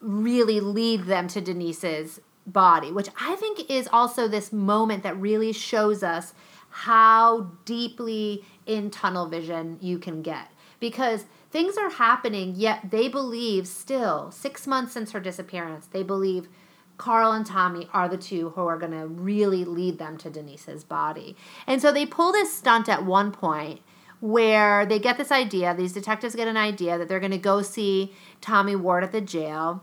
really 0.00 0.60
lead 0.60 1.04
them 1.04 1.28
to 1.28 1.40
Denise's 1.40 2.20
body, 2.46 2.92
which 2.92 3.08
I 3.20 3.36
think 3.36 3.70
is 3.70 3.88
also 3.92 4.28
this 4.28 4.52
moment 4.52 5.02
that 5.02 5.20
really 5.20 5.52
shows 5.52 6.02
us 6.02 6.34
how 6.70 7.52
deeply 7.64 8.44
in 8.66 8.90
tunnel 8.90 9.26
vision 9.28 9.78
you 9.80 9.98
can 9.98 10.22
get. 10.22 10.48
Because 10.80 11.24
things 11.50 11.76
are 11.76 11.90
happening, 11.90 12.54
yet 12.56 12.90
they 12.90 13.08
believe 13.08 13.66
still, 13.66 14.30
six 14.30 14.66
months 14.66 14.92
since 14.92 15.12
her 15.12 15.20
disappearance, 15.20 15.86
they 15.86 16.02
believe 16.02 16.48
Carl 16.96 17.32
and 17.32 17.46
Tommy 17.46 17.88
are 17.92 18.08
the 18.08 18.16
two 18.16 18.50
who 18.50 18.66
are 18.66 18.78
going 18.78 18.92
to 18.92 19.06
really 19.06 19.64
lead 19.64 19.98
them 19.98 20.16
to 20.18 20.30
Denise's 20.30 20.84
body. 20.84 21.36
And 21.66 21.80
so 21.80 21.92
they 21.92 22.06
pull 22.06 22.32
this 22.32 22.54
stunt 22.54 22.88
at 22.88 23.04
one 23.04 23.32
point 23.32 23.80
where 24.20 24.86
they 24.86 24.98
get 24.98 25.18
this 25.18 25.32
idea, 25.32 25.74
these 25.74 25.92
detectives 25.92 26.34
get 26.34 26.48
an 26.48 26.56
idea 26.56 26.96
that 26.98 27.08
they're 27.08 27.20
going 27.20 27.32
to 27.32 27.38
go 27.38 27.62
see 27.62 28.12
Tommy 28.40 28.76
Ward 28.76 29.04
at 29.04 29.12
the 29.12 29.20
jail. 29.20 29.82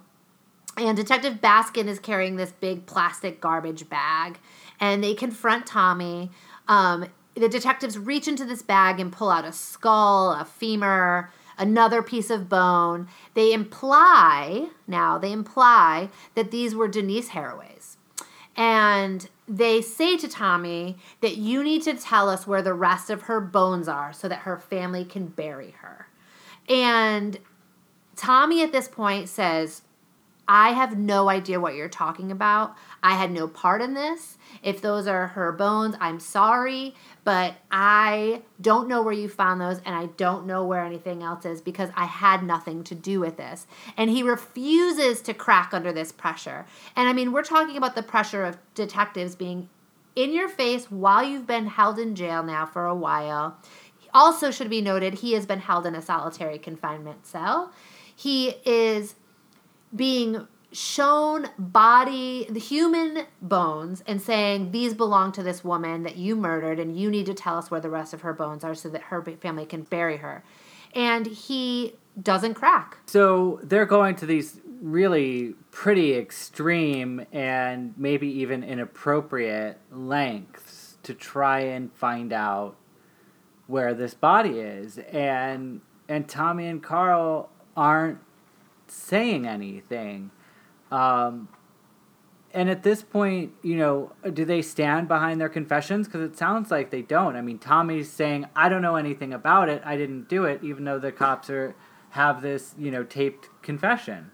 And 0.88 0.98
Detective 0.98 1.36
Baskin 1.36 1.88
is 1.88 2.00
carrying 2.00 2.38
this 2.38 2.52
big 2.54 2.88
plastic 2.88 3.40
garbage 3.40 3.88
bag, 3.88 4.40
and 4.80 5.04
they 5.04 5.14
confront 5.14 5.68
Tommy. 5.68 6.32
Um, 6.68 7.06
the 7.36 7.48
detectives 7.48 8.00
reach 8.00 8.28
into 8.28 8.46
this 8.46 8.64
bag 8.64 9.00
and 9.00 9.12
pull 9.12 9.30
out 9.30 9.46
a 9.46 9.52
skull, 9.52 10.32
a 10.32 10.44
femur, 10.44 11.30
another 11.56 12.02
piece 12.02 12.32
of 12.32 12.50
bone. 12.50 13.08
They 13.36 13.54
imply, 13.54 14.70
now, 14.88 15.20
they 15.20 15.32
imply 15.32 16.10
that 16.34 16.50
these 16.50 16.74
were 16.74 16.88
Denise 16.88 17.30
Haraways. 17.30 17.98
And 18.56 19.30
they 19.48 19.82
say 19.82 20.18
to 20.18 20.28
Tommy 20.28 20.98
that 21.22 21.38
you 21.38 21.64
need 21.64 21.84
to 21.84 21.94
tell 21.94 22.28
us 22.28 22.48
where 22.48 22.64
the 22.64 22.74
rest 22.74 23.12
of 23.12 23.24
her 23.24 23.40
bones 23.40 23.88
are 23.88 24.12
so 24.14 24.28
that 24.28 24.40
her 24.40 24.58
family 24.58 25.06
can 25.06 25.28
bury 25.28 25.76
her. 25.82 26.08
And 26.68 27.38
Tommy 28.16 28.64
at 28.64 28.72
this 28.72 28.88
point 28.88 29.30
says, 29.30 29.84
I 30.54 30.74
have 30.74 30.98
no 30.98 31.30
idea 31.30 31.62
what 31.62 31.76
you're 31.76 31.88
talking 31.88 32.30
about. 32.30 32.76
I 33.02 33.16
had 33.16 33.32
no 33.32 33.48
part 33.48 33.82
in 33.82 33.94
this. 33.94 34.38
If 34.62 34.82
those 34.82 35.08
are 35.08 35.28
her 35.28 35.54
bones, 35.54 35.96
I'm 36.02 36.20
sorry, 36.20 36.94
but 37.24 37.56
I 37.72 38.42
don't 38.60 38.90
know 38.90 39.02
where 39.02 39.14
you 39.14 39.30
found 39.30 39.62
those 39.62 39.80
and 39.86 39.96
I 39.96 40.08
don't 40.18 40.46
know 40.46 40.66
where 40.66 40.84
anything 40.84 41.24
else 41.24 41.46
is 41.46 41.62
because 41.62 41.90
I 41.96 42.04
had 42.04 42.44
nothing 42.44 42.84
to 42.84 42.94
do 42.94 43.22
with 43.22 43.38
this. 43.38 43.66
And 43.96 44.10
he 44.10 44.24
refuses 44.24 45.22
to 45.22 45.34
crack 45.34 45.74
under 45.74 45.94
this 45.94 46.12
pressure. 46.12 46.66
And 46.98 47.08
I 47.08 47.14
mean, 47.14 47.32
we're 47.32 47.44
talking 47.44 47.78
about 47.78 47.96
the 47.96 48.04
pressure 48.04 48.44
of 48.44 48.58
detectives 48.76 49.38
being 49.38 49.70
in 50.18 50.34
your 50.34 50.50
face 50.50 50.92
while 50.92 51.24
you've 51.24 51.48
been 51.48 51.68
held 51.68 51.98
in 51.98 52.14
jail 52.14 52.44
now 52.44 52.66
for 52.66 52.88
a 52.88 52.94
while. 52.94 53.56
Also, 54.14 54.52
should 54.52 54.70
be 54.70 54.82
noted, 54.82 55.14
he 55.14 55.32
has 55.32 55.46
been 55.46 55.62
held 55.62 55.86
in 55.86 55.96
a 55.96 56.02
solitary 56.02 56.58
confinement 56.58 57.26
cell. 57.26 57.72
He 58.14 58.56
is 58.66 59.16
being 59.96 60.48
shown 60.74 61.48
body 61.58 62.48
the 62.50 62.60
human 62.60 63.26
bones 63.42 64.02
and 64.08 64.22
saying 64.22 64.72
these 64.72 64.94
belong 64.94 65.32
to 65.34 65.44
this 65.44 65.64
woman 65.64 66.04
that 66.04 66.16
you 66.16 66.36
murdered 66.36 66.80
and 66.80 66.98
you 66.98 67.10
need 67.10 67.26
to 67.26 67.34
tell 67.34 67.58
us 67.58 67.70
where 67.70 67.82
the 67.82 67.90
rest 67.90 68.14
of 68.14 68.22
her 68.22 68.34
bones 68.34 68.64
are 68.64 68.74
so 68.74 68.90
that 68.90 69.04
her 69.04 69.22
family 69.42 69.66
can 69.66 69.82
bury 69.84 70.18
her. 70.18 70.44
And 70.96 71.26
he 71.26 71.96
doesn't 72.22 72.54
crack. 72.54 72.98
So 73.06 73.60
they're 73.64 73.86
going 73.86 74.16
to 74.18 74.26
these 74.26 74.60
really 74.82 75.56
pretty 75.72 76.16
extreme 76.16 77.26
and 77.32 77.94
maybe 77.98 78.28
even 78.28 78.64
inappropriate 78.64 79.78
lengths 79.92 80.98
to 81.04 81.14
try 81.14 81.60
and 81.60 81.94
find 81.94 82.34
out 82.34 82.76
where 83.68 83.94
this 83.94 84.14
body 84.14 84.60
is. 84.60 84.98
And 84.98 85.82
and 86.10 86.28
Tommy 86.28 86.68
and 86.68 86.84
Carl 86.84 87.50
aren't 87.78 88.20
saying 88.92 89.48
anything 89.48 90.32
um, 90.92 91.48
and 92.54 92.70
at 92.70 92.84
this 92.84 93.02
point, 93.02 93.54
you 93.64 93.78
know, 93.78 94.12
do 94.34 94.44
they 94.44 94.62
stand 94.62 95.08
behind 95.08 95.40
their 95.40 95.50
confessions? 95.50 96.08
Because 96.08 96.22
it 96.22 96.38
sounds 96.38 96.70
like 96.70 96.92
they 96.92 97.02
don't. 97.02 97.36
I 97.36 97.42
mean, 97.42 97.60
Tommy's 97.60 98.12
saying, 98.12 98.46
"I 98.56 98.68
don't 98.68 98.82
know 98.82 98.98
anything 98.98 99.34
about 99.34 99.70
it. 99.70 99.82
I 99.86 99.96
didn't 99.96 100.28
do 100.28 100.44
it," 100.44 100.62
even 100.62 100.84
though 100.84 101.00
the 101.00 101.12
cops 101.12 101.50
are 101.50 101.76
have 102.10 102.42
this, 102.42 102.76
you 102.78 102.92
know, 102.92 103.04
taped 103.04 103.48
confession. 103.62 104.32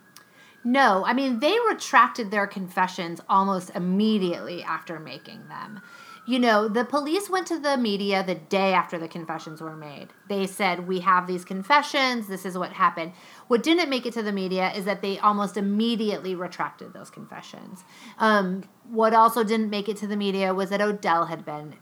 No, 0.64 1.06
I 1.06 1.14
mean, 1.14 1.40
they 1.40 1.56
retracted 1.70 2.32
their 2.32 2.48
confessions 2.48 3.22
almost 3.30 3.70
immediately 3.76 4.64
after 4.64 5.00
making 5.00 5.48
them. 5.48 5.82
You 6.28 6.40
know, 6.40 6.68
the 6.68 6.84
police 6.84 7.30
went 7.30 7.48
to 7.48 7.58
the 7.58 7.78
media 7.78 8.22
the 8.22 8.36
day 8.36 8.74
after 8.74 9.00
the 9.00 9.08
confessions 9.08 9.62
were 9.62 9.78
made. 9.78 10.10
They 10.28 10.46
said, 10.46 10.86
We 10.86 11.00
have 11.00 11.26
these 11.26 11.46
confessions. 11.46 12.28
This 12.28 12.46
is 12.46 12.58
what 12.58 12.74
happened. 12.74 13.14
What 13.48 13.64
didn't 13.64 13.90
make 13.90 14.06
it 14.06 14.14
to 14.14 14.24
the 14.24 14.34
media 14.34 14.74
is 14.74 14.84
that 14.84 15.02
they 15.02 15.20
almost 15.20 15.56
immediately 15.56 16.36
retracted 16.36 16.92
those 16.92 17.10
confessions. 17.10 17.86
Um, 18.18 18.66
what 18.90 19.14
also 19.14 19.46
didn't 19.46 19.70
make 19.70 19.88
it 19.88 19.96
to 19.98 20.08
the 20.08 20.18
media 20.18 20.54
was 20.54 20.70
that 20.70 20.82
Odell 20.82 21.28
had 21.28 21.46
been 21.46 21.76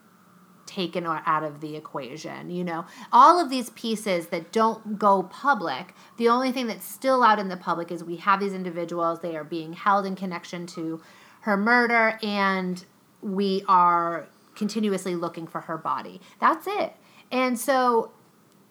taken 0.68 1.08
out 1.08 1.44
of 1.44 1.62
the 1.62 1.76
equation. 1.76 2.52
You 2.52 2.64
know, 2.64 2.86
all 3.12 3.40
of 3.40 3.50
these 3.50 3.72
pieces 3.72 4.28
that 4.28 4.52
don't 4.52 5.00
go 5.00 5.24
public, 5.24 5.96
the 6.18 6.30
only 6.30 6.52
thing 6.52 6.68
that's 6.68 6.86
still 6.86 7.24
out 7.24 7.40
in 7.40 7.50
the 7.50 7.58
public 7.58 7.92
is 7.92 8.04
we 8.04 8.18
have 8.18 8.40
these 8.40 8.54
individuals, 8.54 9.22
they 9.22 9.36
are 9.36 9.44
being 9.44 9.74
held 9.74 10.06
in 10.06 10.16
connection 10.16 10.68
to 10.68 11.02
her 11.42 11.58
murder, 11.58 12.20
and 12.22 12.86
we 13.22 13.64
are 13.68 14.28
continuously 14.56 15.16
looking 15.16 15.48
for 15.48 15.62
her 15.62 15.78
body. 15.78 16.22
That's 16.40 16.68
it. 16.68 16.94
And 17.32 17.60
so, 17.60 18.12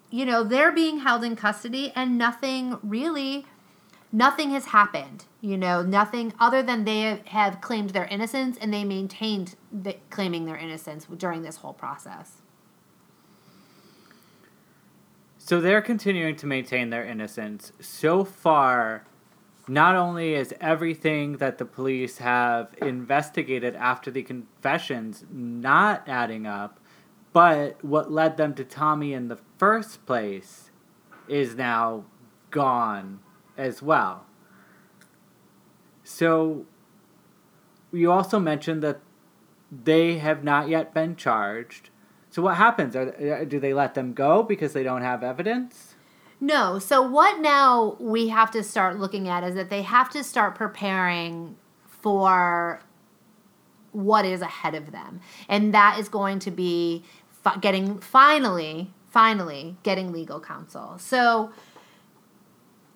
you 0.09 0.25
know, 0.25 0.43
they're 0.43 0.71
being 0.71 0.99
held 0.99 1.23
in 1.23 1.35
custody, 1.35 1.91
and 1.95 2.17
nothing 2.17 2.77
really 2.83 3.45
nothing 4.11 4.51
has 4.51 4.67
happened 4.67 5.25
you 5.41 5.57
know 5.57 5.81
nothing 5.81 6.33
other 6.39 6.63
than 6.63 6.85
they 6.85 7.21
have 7.25 7.59
claimed 7.59 7.89
their 7.89 8.05
innocence 8.05 8.57
and 8.61 8.73
they 8.73 8.83
maintained 8.83 9.55
the, 9.71 9.95
claiming 10.09 10.45
their 10.45 10.55
innocence 10.55 11.05
during 11.17 11.41
this 11.41 11.57
whole 11.57 11.73
process 11.73 12.41
so 15.37 15.59
they're 15.59 15.81
continuing 15.81 16.35
to 16.35 16.45
maintain 16.45 16.91
their 16.91 17.03
innocence 17.03 17.73
so 17.81 18.23
far 18.23 19.05
not 19.67 19.95
only 19.95 20.35
is 20.35 20.53
everything 20.61 21.37
that 21.37 21.57
the 21.57 21.65
police 21.65 22.19
have 22.19 22.69
investigated 22.81 23.75
after 23.75 24.11
the 24.11 24.23
confessions 24.23 25.25
not 25.31 26.07
adding 26.07 26.45
up 26.45 26.79
but 27.33 27.83
what 27.83 28.11
led 28.11 28.37
them 28.37 28.53
to 28.53 28.63
tommy 28.63 29.11
in 29.11 29.27
the 29.27 29.39
first 29.57 30.05
place 30.05 30.71
is 31.27 31.55
now 31.55 32.05
gone 32.49 33.19
as 33.57 33.81
well. 33.81 34.25
So, 36.03 36.65
you 37.91 38.11
also 38.11 38.39
mentioned 38.39 38.81
that 38.83 39.01
they 39.69 40.19
have 40.19 40.43
not 40.43 40.69
yet 40.69 40.93
been 40.93 41.17
charged. 41.17 41.89
So, 42.29 42.41
what 42.41 42.55
happens? 42.55 42.95
Are, 42.95 43.09
uh, 43.09 43.43
do 43.43 43.59
they 43.59 43.73
let 43.73 43.95
them 43.95 44.13
go 44.13 44.43
because 44.43 44.73
they 44.73 44.83
don't 44.83 45.01
have 45.01 45.23
evidence? 45.23 45.94
No. 46.45 46.77
So, 46.77 47.01
what 47.01 47.39
now 47.39 47.97
we 47.99 48.27
have 48.27 48.51
to 48.51 48.61
start 48.61 48.99
looking 48.99 49.27
at 49.27 49.43
is 49.43 49.55
that 49.55 49.71
they 49.71 49.81
have 49.81 50.11
to 50.11 50.23
start 50.23 50.53
preparing 50.53 51.55
for 51.87 52.83
what 53.91 54.25
is 54.25 54.41
ahead 54.41 54.75
of 54.75 54.91
them. 54.91 55.21
And 55.49 55.73
that 55.73 55.97
is 55.97 56.07
going 56.07 56.37
to 56.39 56.51
be 56.51 57.03
fi- 57.29 57.57
getting 57.57 57.97
finally, 57.97 58.93
finally 59.09 59.77
getting 59.81 60.11
legal 60.11 60.39
counsel. 60.39 60.99
So, 60.99 61.51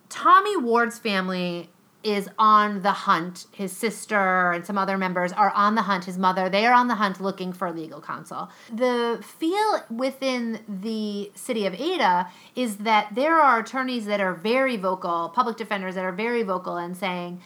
Tommy 0.09 0.55
Ward's 0.55 0.99
family 0.99 1.71
is 2.03 2.29
on 2.37 2.81
the 2.81 2.91
hunt. 2.91 3.47
His 3.51 3.71
sister 3.71 4.51
and 4.51 4.65
some 4.65 4.77
other 4.77 4.97
members 4.97 5.33
are 5.33 5.51
on 5.51 5.75
the 5.75 5.81
hunt. 5.83 6.05
His 6.05 6.17
mother, 6.17 6.49
they 6.49 6.65
are 6.65 6.73
on 6.73 6.87
the 6.87 6.95
hunt 6.95 7.19
looking 7.19 7.51
for 7.51 7.71
legal 7.71 8.01
counsel. 8.01 8.49
The 8.73 9.19
feel 9.21 9.83
within 9.89 10.59
the 10.67 11.31
city 11.35 11.65
of 11.65 11.73
Ada 11.73 12.29
is 12.55 12.77
that 12.77 13.13
there 13.15 13.39
are 13.39 13.59
attorneys 13.59 14.05
that 14.05 14.21
are 14.21 14.33
very 14.33 14.77
vocal, 14.77 15.29
public 15.29 15.57
defenders 15.57 15.95
that 15.95 16.05
are 16.05 16.13
very 16.13 16.43
vocal 16.43 16.77
and 16.77 16.95
saying, 16.95 17.41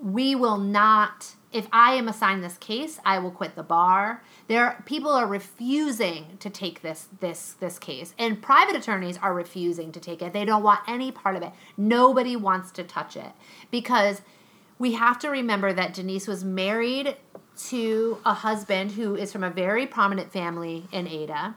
we 0.00 0.34
will 0.34 0.58
not 0.58 1.34
if 1.56 1.68
I 1.72 1.94
am 1.94 2.06
assigned 2.06 2.44
this 2.44 2.58
case, 2.58 3.00
I 3.04 3.18
will 3.18 3.30
quit 3.30 3.54
the 3.54 3.62
bar. 3.62 4.22
There 4.48 4.82
people 4.84 5.10
are 5.10 5.26
refusing 5.26 6.36
to 6.38 6.50
take 6.50 6.82
this 6.82 7.08
this 7.20 7.54
this 7.58 7.78
case. 7.78 8.14
And 8.18 8.40
private 8.40 8.76
attorneys 8.76 9.18
are 9.18 9.34
refusing 9.34 9.92
to 9.92 10.00
take 10.00 10.22
it. 10.22 10.32
They 10.32 10.44
don't 10.44 10.62
want 10.62 10.80
any 10.86 11.10
part 11.10 11.36
of 11.36 11.42
it. 11.42 11.52
Nobody 11.76 12.36
wants 12.36 12.70
to 12.72 12.84
touch 12.84 13.16
it 13.16 13.32
because 13.70 14.22
we 14.78 14.92
have 14.92 15.18
to 15.20 15.28
remember 15.28 15.72
that 15.72 15.94
Denise 15.94 16.28
was 16.28 16.44
married 16.44 17.16
to 17.68 18.18
a 18.24 18.34
husband 18.34 18.92
who 18.92 19.16
is 19.16 19.32
from 19.32 19.42
a 19.42 19.50
very 19.50 19.86
prominent 19.86 20.30
family 20.32 20.86
in 20.92 21.08
Ada. 21.08 21.56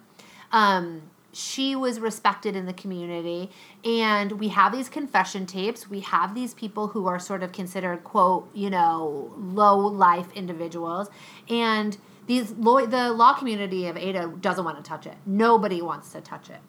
Um, 0.51 1.01
she 1.31 1.75
was 1.75 1.99
respected 1.99 2.55
in 2.55 2.65
the 2.65 2.73
community 2.73 3.51
and 3.85 4.31
we 4.33 4.47
have 4.47 4.71
these 4.71 4.89
confession 4.89 5.45
tapes 5.45 5.87
we 5.87 5.99
have 5.99 6.33
these 6.33 6.55
people 6.55 6.87
who 6.87 7.05
are 7.05 7.19
sort 7.19 7.43
of 7.43 7.51
considered 7.51 8.03
quote 8.03 8.49
you 8.55 8.69
know 8.69 9.31
low 9.37 9.77
life 9.77 10.27
individuals 10.33 11.07
and 11.47 11.97
these 12.29 12.51
law, 12.51 12.85
the 12.85 13.11
law 13.11 13.33
community 13.33 13.87
of 13.87 13.97
ada 13.97 14.31
doesn't 14.39 14.63
want 14.63 14.77
to 14.77 14.83
touch 14.83 15.05
it 15.05 15.15
nobody 15.25 15.81
wants 15.81 16.11
to 16.11 16.21
touch 16.21 16.49
it 16.49 16.59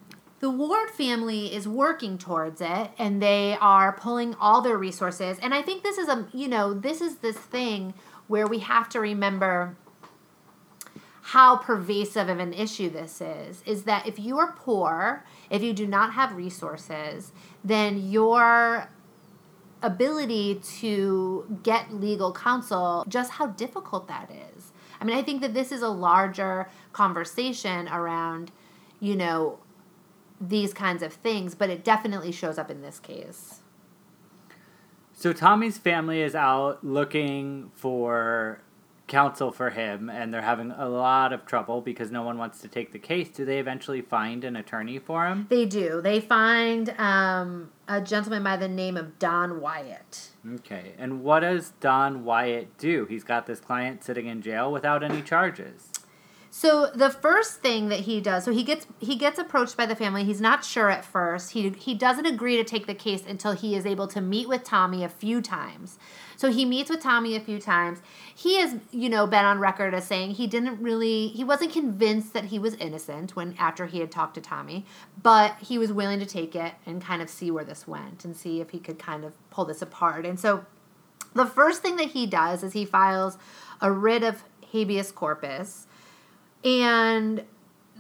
the 0.40 0.50
ward 0.50 0.90
family 0.90 1.54
is 1.54 1.68
working 1.68 2.16
towards 2.16 2.60
it 2.60 2.90
and 2.98 3.22
they 3.22 3.56
are 3.60 3.92
pulling 3.92 4.34
all 4.40 4.60
their 4.62 4.78
resources 4.78 5.38
and 5.42 5.54
i 5.54 5.62
think 5.62 5.82
this 5.82 5.98
is 5.98 6.08
a 6.08 6.26
you 6.32 6.48
know 6.48 6.74
this 6.74 7.00
is 7.00 7.16
this 7.18 7.36
thing 7.36 7.94
where 8.26 8.46
we 8.46 8.60
have 8.60 8.88
to 8.88 9.00
remember 9.00 9.76
how 11.30 11.56
pervasive 11.56 12.28
of 12.28 12.40
an 12.40 12.52
issue 12.52 12.90
this 12.90 13.20
is 13.20 13.62
is 13.64 13.84
that 13.84 14.04
if 14.04 14.18
you 14.18 14.36
are 14.38 14.52
poor, 14.52 15.24
if 15.48 15.62
you 15.62 15.72
do 15.72 15.86
not 15.86 16.14
have 16.14 16.34
resources, 16.34 17.30
then 17.62 18.10
your 18.10 18.88
ability 19.80 20.56
to 20.56 21.60
get 21.62 21.94
legal 21.94 22.32
counsel, 22.32 23.04
just 23.08 23.32
how 23.32 23.46
difficult 23.46 24.08
that 24.08 24.28
is. 24.28 24.49
I 25.00 25.04
mean, 25.04 25.16
I 25.16 25.22
think 25.22 25.40
that 25.40 25.54
this 25.54 25.72
is 25.72 25.82
a 25.82 25.88
larger 25.88 26.68
conversation 26.92 27.88
around, 27.88 28.52
you 29.00 29.16
know, 29.16 29.58
these 30.40 30.74
kinds 30.74 31.02
of 31.02 31.12
things, 31.12 31.54
but 31.54 31.70
it 31.70 31.84
definitely 31.84 32.32
shows 32.32 32.58
up 32.58 32.70
in 32.70 32.82
this 32.82 32.98
case. 32.98 33.60
So 35.12 35.32
Tommy's 35.32 35.78
family 35.78 36.22
is 36.22 36.34
out 36.34 36.84
looking 36.84 37.70
for 37.74 38.62
counsel 39.10 39.50
for 39.50 39.70
him 39.70 40.08
and 40.08 40.32
they're 40.32 40.40
having 40.40 40.70
a 40.70 40.88
lot 40.88 41.32
of 41.32 41.44
trouble 41.44 41.80
because 41.80 42.12
no 42.12 42.22
one 42.22 42.38
wants 42.38 42.60
to 42.60 42.68
take 42.68 42.92
the 42.92 42.98
case 42.98 43.28
do 43.28 43.44
they 43.44 43.58
eventually 43.58 44.00
find 44.00 44.44
an 44.44 44.54
attorney 44.54 45.00
for 45.00 45.26
him 45.26 45.46
they 45.50 45.66
do 45.66 46.00
they 46.00 46.20
find 46.20 46.94
um, 46.96 47.70
a 47.88 48.00
gentleman 48.00 48.44
by 48.44 48.56
the 48.56 48.68
name 48.68 48.96
of 48.96 49.18
don 49.18 49.60
wyatt 49.60 50.28
okay 50.54 50.92
and 50.96 51.24
what 51.24 51.40
does 51.40 51.72
don 51.80 52.24
wyatt 52.24 52.78
do 52.78 53.04
he's 53.06 53.24
got 53.24 53.46
this 53.46 53.58
client 53.58 54.04
sitting 54.04 54.26
in 54.26 54.40
jail 54.40 54.70
without 54.70 55.02
any 55.02 55.20
charges 55.20 55.90
so 56.52 56.90
the 56.92 57.10
first 57.10 57.60
thing 57.60 57.90
that 57.90 58.00
he 58.00 58.20
does, 58.20 58.44
so 58.44 58.50
he 58.50 58.64
gets 58.64 58.84
he 58.98 59.14
gets 59.14 59.38
approached 59.38 59.76
by 59.76 59.86
the 59.86 59.94
family. 59.94 60.24
He's 60.24 60.40
not 60.40 60.64
sure 60.64 60.90
at 60.90 61.04
first. 61.04 61.52
He 61.52 61.70
he 61.70 61.94
doesn't 61.94 62.26
agree 62.26 62.56
to 62.56 62.64
take 62.64 62.88
the 62.88 62.94
case 62.94 63.22
until 63.24 63.52
he 63.52 63.76
is 63.76 63.86
able 63.86 64.08
to 64.08 64.20
meet 64.20 64.48
with 64.48 64.64
Tommy 64.64 65.04
a 65.04 65.08
few 65.08 65.40
times. 65.40 65.96
So 66.40 66.50
he 66.50 66.64
meets 66.64 66.88
with 66.88 67.00
Tommy 67.00 67.36
a 67.36 67.40
few 67.40 67.60
times. 67.60 67.98
He 68.34 68.56
has, 68.60 68.76
you 68.92 69.10
know, 69.10 69.26
been 69.26 69.44
on 69.44 69.58
record 69.58 69.92
as 69.92 70.06
saying 70.06 70.30
he 70.30 70.46
didn't 70.46 70.80
really 70.80 71.28
he 71.28 71.44
wasn't 71.44 71.70
convinced 71.70 72.32
that 72.32 72.46
he 72.46 72.58
was 72.58 72.76
innocent 72.76 73.36
when 73.36 73.54
after 73.58 73.84
he 73.84 74.00
had 74.00 74.10
talked 74.10 74.36
to 74.36 74.40
Tommy, 74.40 74.86
but 75.22 75.58
he 75.58 75.76
was 75.76 75.92
willing 75.92 76.18
to 76.18 76.24
take 76.24 76.56
it 76.56 76.72
and 76.86 77.02
kind 77.02 77.20
of 77.20 77.28
see 77.28 77.50
where 77.50 77.62
this 77.62 77.86
went 77.86 78.24
and 78.24 78.34
see 78.34 78.62
if 78.62 78.70
he 78.70 78.78
could 78.78 78.98
kind 78.98 79.22
of 79.22 79.34
pull 79.50 79.66
this 79.66 79.82
apart. 79.82 80.24
And 80.24 80.40
so 80.40 80.64
the 81.34 81.44
first 81.44 81.82
thing 81.82 81.96
that 81.96 82.12
he 82.12 82.24
does 82.24 82.62
is 82.62 82.72
he 82.72 82.86
files 82.86 83.36
a 83.82 83.92
writ 83.92 84.22
of 84.22 84.42
habeas 84.72 85.12
corpus 85.12 85.88
and 86.64 87.44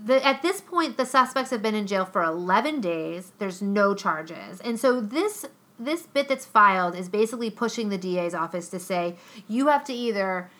the, 0.02 0.26
at 0.26 0.40
this 0.40 0.62
point, 0.62 0.96
the 0.96 1.04
suspects 1.04 1.50
have 1.50 1.60
been 1.60 1.74
in 1.74 1.86
jail 1.86 2.06
for 2.06 2.22
11 2.22 2.80
days. 2.80 3.32
There's 3.38 3.60
no 3.60 3.94
charges. 3.94 4.58
And 4.60 4.80
so 4.80 4.98
this 4.98 5.44
this 5.80 6.02
bit 6.02 6.28
that's 6.28 6.46
filed 6.46 6.94
is 6.94 7.08
basically 7.08 7.50
pushing 7.50 7.88
the 7.88 7.98
DA's 7.98 8.34
office 8.34 8.68
to 8.68 8.78
say 8.78 9.16
you 9.48 9.68
have 9.68 9.84
to 9.84 9.92
either 9.92 10.50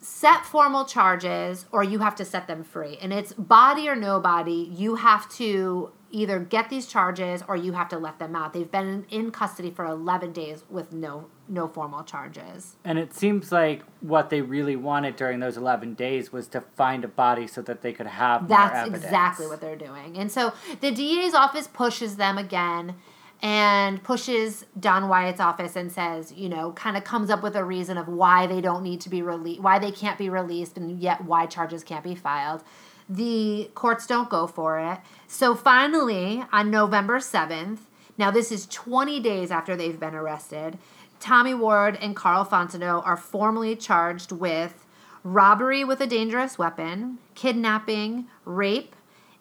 set 0.00 0.44
formal 0.44 0.84
charges 0.84 1.66
or 1.72 1.82
you 1.82 1.98
have 2.00 2.14
to 2.16 2.24
set 2.24 2.46
them 2.46 2.64
free. 2.64 2.98
And 3.00 3.12
it's 3.12 3.32
body 3.32 3.88
or 3.88 3.96
no 3.96 4.20
body, 4.20 4.70
you 4.72 4.96
have 4.96 5.28
to 5.34 5.92
either 6.10 6.38
get 6.38 6.70
these 6.70 6.86
charges 6.86 7.42
or 7.46 7.56
you 7.56 7.72
have 7.72 7.88
to 7.90 7.98
let 7.98 8.18
them 8.18 8.34
out. 8.34 8.52
They've 8.52 8.70
been 8.70 9.06
in 9.10 9.30
custody 9.30 9.70
for 9.70 9.84
11 9.84 10.32
days 10.32 10.64
with 10.70 10.92
no 10.92 11.26
no 11.50 11.66
formal 11.66 12.02
charges. 12.04 12.76
And 12.84 12.98
it 12.98 13.14
seems 13.14 13.50
like 13.50 13.82
what 14.00 14.28
they 14.28 14.42
really 14.42 14.76
wanted 14.76 15.16
during 15.16 15.40
those 15.40 15.56
11 15.56 15.94
days 15.94 16.30
was 16.30 16.46
to 16.48 16.60
find 16.60 17.04
a 17.04 17.08
body 17.08 17.46
so 17.46 17.62
that 17.62 17.80
they 17.80 17.92
could 17.92 18.06
have 18.06 18.48
That's 18.48 18.88
exactly 18.88 19.46
what 19.46 19.60
they're 19.60 19.76
doing. 19.76 20.18
And 20.18 20.30
so 20.30 20.52
the 20.80 20.90
DA's 20.90 21.34
office 21.34 21.66
pushes 21.66 22.16
them 22.16 22.36
again 22.36 22.96
and 23.40 24.02
pushes 24.02 24.66
Don 24.78 25.08
Wyatt's 25.08 25.40
office 25.40 25.76
and 25.76 25.92
says, 25.92 26.32
you 26.32 26.48
know, 26.48 26.72
kind 26.72 26.96
of 26.96 27.04
comes 27.04 27.30
up 27.30 27.42
with 27.42 27.54
a 27.54 27.64
reason 27.64 27.96
of 27.96 28.08
why 28.08 28.46
they 28.46 28.60
don't 28.60 28.82
need 28.82 29.00
to 29.02 29.08
be 29.08 29.22
released, 29.22 29.60
why 29.60 29.78
they 29.78 29.92
can't 29.92 30.18
be 30.18 30.28
released, 30.28 30.76
and 30.76 30.98
yet 30.98 31.24
why 31.24 31.46
charges 31.46 31.84
can't 31.84 32.02
be 32.02 32.14
filed. 32.14 32.62
The 33.08 33.70
courts 33.74 34.06
don't 34.06 34.28
go 34.28 34.46
for 34.46 34.78
it. 34.80 34.98
So 35.28 35.54
finally, 35.54 36.44
on 36.52 36.70
November 36.70 37.18
7th, 37.18 37.78
now 38.18 38.30
this 38.30 38.50
is 38.50 38.66
20 38.66 39.20
days 39.20 39.50
after 39.50 39.76
they've 39.76 39.98
been 39.98 40.14
arrested, 40.14 40.76
Tommy 41.20 41.54
Ward 41.54 41.96
and 42.00 42.14
Carl 42.14 42.44
Fontenot 42.44 43.06
are 43.06 43.16
formally 43.16 43.76
charged 43.76 44.32
with 44.32 44.84
robbery 45.24 45.84
with 45.84 46.00
a 46.00 46.06
dangerous 46.06 46.58
weapon, 46.58 47.18
kidnapping, 47.34 48.26
rape, 48.44 48.94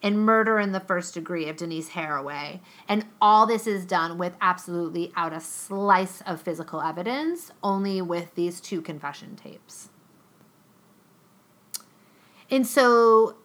and 0.04 0.20
murder 0.20 0.60
in 0.60 0.72
the 0.72 0.80
first 0.80 1.14
degree 1.14 1.50
of 1.50 1.58
Denice 1.58 1.90
Haraway. 1.90 2.60
And 2.88 3.06
all 3.22 3.46
this 3.46 3.66
is 3.66 3.86
done 3.86 4.18
with 4.18 4.36
absolutely 4.42 5.12
out 5.16 5.34
a 5.34 5.40
slice 5.40 6.22
of 6.22 6.42
physical 6.42 6.82
evidence, 6.82 7.52
only 7.64 8.02
with 8.02 8.36
these 8.36 8.62
two 8.62 8.82
confession 8.82 9.36
tapes. 9.36 9.90
And 12.50 12.66
so 12.66 13.36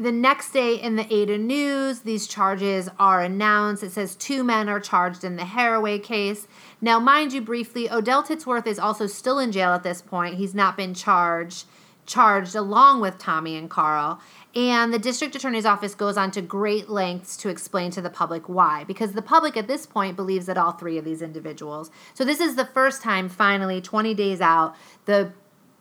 the 0.00 0.10
next 0.10 0.52
day 0.52 0.76
in 0.76 0.96
the 0.96 1.12
Ada 1.12 1.36
News, 1.36 2.00
these 2.00 2.26
charges 2.26 2.88
are 2.98 3.20
announced. 3.20 3.82
It 3.82 3.92
says 3.92 4.16
two 4.16 4.42
men 4.42 4.66
are 4.70 4.80
charged 4.80 5.24
in 5.24 5.36
the 5.36 5.42
Haraway 5.42 6.02
case. 6.02 6.48
Now, 6.80 6.98
mind 6.98 7.34
you, 7.34 7.42
briefly, 7.42 7.90
Odell 7.90 8.22
Titsworth 8.22 8.66
is 8.66 8.78
also 8.78 9.06
still 9.06 9.38
in 9.38 9.52
jail 9.52 9.72
at 9.72 9.82
this 9.82 10.00
point. 10.00 10.36
He's 10.36 10.54
not 10.54 10.74
been 10.74 10.94
charged, 10.94 11.66
charged 12.06 12.54
along 12.54 13.02
with 13.02 13.18
Tommy 13.18 13.56
and 13.56 13.68
Karl. 13.68 14.20
And 14.54 14.92
the 14.92 14.98
district 14.98 15.36
attorney's 15.36 15.64
office 15.64 15.94
goes 15.94 16.16
on 16.16 16.32
to 16.32 16.42
great 16.42 16.88
lengths 16.88 17.36
to 17.38 17.48
explain 17.48 17.92
to 17.92 18.00
the 18.00 18.10
public 18.10 18.48
why, 18.48 18.82
because 18.84 19.12
the 19.12 19.22
public 19.22 19.56
at 19.56 19.68
this 19.68 19.86
point 19.86 20.16
believes 20.16 20.46
that 20.46 20.58
all 20.58 20.72
three 20.72 20.98
of 20.98 21.04
these 21.04 21.22
individuals. 21.22 21.90
So 22.14 22.24
this 22.24 22.40
is 22.40 22.56
the 22.56 22.64
first 22.64 23.00
time, 23.00 23.28
finally, 23.28 23.80
20 23.80 24.14
days 24.14 24.40
out, 24.40 24.74
the 25.04 25.32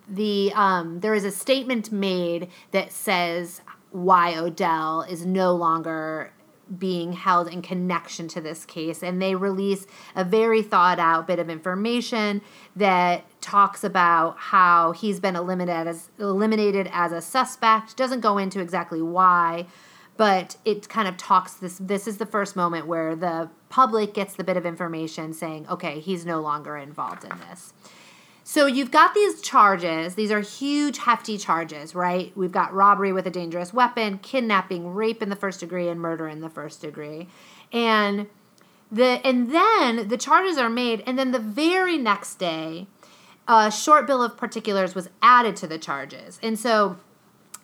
the 0.07 0.51
um, 0.55 1.01
there 1.01 1.13
is 1.13 1.23
a 1.23 1.29
statement 1.31 1.91
made 1.91 2.49
that 2.71 2.91
says 2.91 3.61
why 3.91 4.35
Odell 4.35 5.01
is 5.01 5.25
no 5.25 5.55
longer 5.55 6.31
being 6.77 7.13
held 7.13 7.47
in 7.47 7.61
connection 7.61 8.27
to 8.29 8.41
this 8.41 8.65
case. 8.65 9.01
And 9.01 9.21
they 9.21 9.35
release 9.35 9.87
a 10.15 10.23
very 10.23 10.61
thought 10.61 10.99
out 10.99 11.27
bit 11.27 11.39
of 11.39 11.49
information 11.49 12.41
that 12.75 13.25
talks 13.41 13.83
about 13.83 14.37
how 14.37 14.91
he's 14.91 15.19
been 15.19 15.35
eliminated 15.35 15.87
as, 15.87 16.09
eliminated 16.19 16.89
as 16.91 17.11
a 17.11 17.21
suspect. 17.21 17.97
Doesn't 17.97 18.21
go 18.21 18.37
into 18.37 18.59
exactly 18.59 19.01
why, 19.01 19.65
but 20.17 20.57
it 20.65 20.89
kind 20.89 21.07
of 21.07 21.17
talks 21.17 21.53
this. 21.53 21.77
This 21.77 22.07
is 22.07 22.17
the 22.17 22.25
first 22.25 22.55
moment 22.55 22.87
where 22.87 23.15
the 23.15 23.49
public 23.69 24.13
gets 24.13 24.35
the 24.35 24.43
bit 24.43 24.57
of 24.57 24.65
information 24.65 25.33
saying, 25.33 25.67
okay, 25.69 25.99
he's 25.99 26.25
no 26.25 26.41
longer 26.41 26.77
involved 26.77 27.23
in 27.23 27.31
this. 27.49 27.73
So 28.49 28.65
you've 28.65 28.89
got 28.89 29.13
these 29.13 29.41
charges. 29.41 30.15
These 30.15 30.31
are 30.31 30.39
huge, 30.39 30.97
hefty 30.97 31.37
charges, 31.37 31.93
right? 31.93 32.35
We've 32.35 32.51
got 32.51 32.73
robbery 32.73 33.13
with 33.13 33.27
a 33.27 33.29
dangerous 33.29 33.71
weapon, 33.75 34.17
kidnapping, 34.17 34.95
rape 34.95 35.21
in 35.21 35.29
the 35.29 35.35
first 35.35 35.59
degree, 35.59 35.87
and 35.87 36.01
murder 36.01 36.27
in 36.27 36.41
the 36.41 36.49
first 36.49 36.81
degree. 36.81 37.27
And 37.71 38.25
the 38.91 39.21
and 39.23 39.53
then 39.53 40.07
the 40.07 40.17
charges 40.17 40.57
are 40.57 40.67
made, 40.67 41.03
and 41.05 41.19
then 41.19 41.29
the 41.29 41.37
very 41.37 41.99
next 41.99 42.39
day, 42.39 42.87
a 43.47 43.69
short 43.69 44.07
bill 44.07 44.23
of 44.23 44.35
particulars 44.35 44.95
was 44.95 45.11
added 45.21 45.55
to 45.57 45.67
the 45.67 45.77
charges. 45.77 46.39
And 46.41 46.57
so 46.57 46.97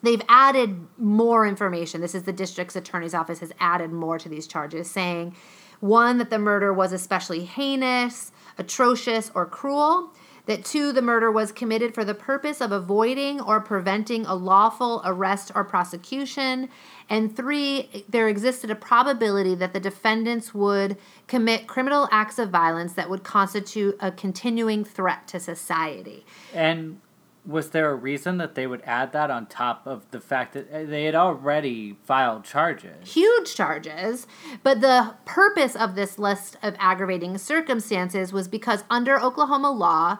they've 0.04 0.22
added 0.28 0.86
more 0.98 1.48
information. 1.48 2.00
This 2.00 2.14
is 2.14 2.22
the 2.22 2.32
district's 2.32 2.76
attorney's 2.76 3.12
office 3.12 3.40
has 3.40 3.50
added 3.58 3.90
more 3.90 4.20
to 4.20 4.28
these 4.28 4.46
charges, 4.46 4.88
saying 4.88 5.34
one, 5.80 6.18
that 6.18 6.30
the 6.30 6.38
murder 6.38 6.72
was 6.72 6.92
especially 6.92 7.44
heinous, 7.44 8.30
atrocious, 8.56 9.32
or 9.34 9.46
cruel 9.46 10.12
that 10.46 10.64
two, 10.64 10.92
the 10.92 11.02
murder 11.02 11.30
was 11.30 11.52
committed 11.52 11.94
for 11.94 12.04
the 12.04 12.14
purpose 12.14 12.60
of 12.60 12.72
avoiding 12.72 13.40
or 13.40 13.60
preventing 13.60 14.24
a 14.26 14.34
lawful 14.34 15.02
arrest 15.04 15.52
or 15.54 15.64
prosecution, 15.64 16.68
and 17.08 17.36
three, 17.36 18.04
there 18.08 18.28
existed 18.28 18.70
a 18.70 18.74
probability 18.74 19.54
that 19.54 19.72
the 19.72 19.80
defendants 19.80 20.54
would 20.54 20.96
commit 21.28 21.66
criminal 21.66 22.08
acts 22.10 22.38
of 22.38 22.50
violence 22.50 22.94
that 22.94 23.10
would 23.10 23.22
constitute 23.22 23.96
a 24.00 24.10
continuing 24.10 24.84
threat 24.84 25.28
to 25.28 25.38
society. 25.38 26.24
And 26.54 27.00
was 27.46 27.70
there 27.70 27.90
a 27.90 27.94
reason 27.94 28.38
that 28.38 28.54
they 28.54 28.66
would 28.66 28.82
add 28.84 29.12
that 29.12 29.30
on 29.30 29.46
top 29.46 29.86
of 29.86 30.10
the 30.10 30.20
fact 30.20 30.54
that 30.54 30.70
uh, 30.72 30.84
they 30.84 31.04
had 31.04 31.14
already 31.14 31.96
filed 32.04 32.44
charges? 32.44 33.12
Huge 33.12 33.54
charges. 33.54 34.26
But 34.62 34.80
the 34.80 35.14
purpose 35.24 35.76
of 35.76 35.94
this 35.94 36.18
list 36.18 36.56
of 36.62 36.74
aggravating 36.78 37.38
circumstances 37.38 38.32
was 38.32 38.48
because 38.48 38.84
under 38.90 39.20
Oklahoma 39.20 39.70
law, 39.70 40.18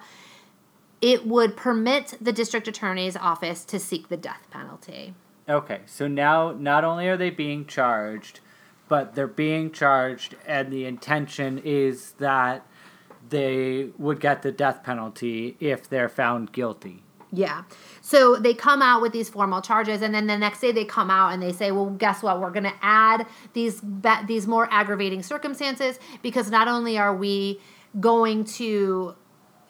it 1.00 1.26
would 1.26 1.56
permit 1.56 2.14
the 2.20 2.32
district 2.32 2.68
attorney's 2.68 3.16
office 3.16 3.64
to 3.66 3.78
seek 3.78 4.08
the 4.08 4.16
death 4.16 4.46
penalty. 4.50 5.14
Okay, 5.48 5.80
so 5.86 6.08
now 6.08 6.52
not 6.52 6.84
only 6.84 7.08
are 7.08 7.16
they 7.16 7.30
being 7.30 7.66
charged, 7.66 8.40
but 8.88 9.14
they're 9.14 9.26
being 9.26 9.72
charged, 9.72 10.36
and 10.46 10.72
the 10.72 10.86
intention 10.86 11.58
is 11.58 12.12
that 12.12 12.64
they 13.28 13.90
would 13.98 14.20
get 14.20 14.42
the 14.42 14.52
death 14.52 14.84
penalty 14.84 15.56
if 15.58 15.88
they're 15.88 16.08
found 16.08 16.52
guilty. 16.52 17.02
Yeah. 17.36 17.64
So 18.00 18.36
they 18.36 18.54
come 18.54 18.80
out 18.80 19.02
with 19.02 19.12
these 19.12 19.28
formal 19.28 19.60
charges, 19.60 20.00
and 20.00 20.14
then 20.14 20.26
the 20.26 20.38
next 20.38 20.60
day 20.60 20.72
they 20.72 20.86
come 20.86 21.10
out 21.10 21.34
and 21.34 21.42
they 21.42 21.52
say, 21.52 21.70
"Well, 21.70 21.90
guess 21.90 22.22
what? 22.22 22.40
We're 22.40 22.50
going 22.50 22.64
to 22.64 22.74
add 22.80 23.26
these 23.52 23.82
these 24.26 24.46
more 24.46 24.66
aggravating 24.70 25.22
circumstances 25.22 25.98
because 26.22 26.50
not 26.50 26.66
only 26.66 26.96
are 26.96 27.14
we 27.14 27.60
going 28.00 28.44
to 28.44 29.14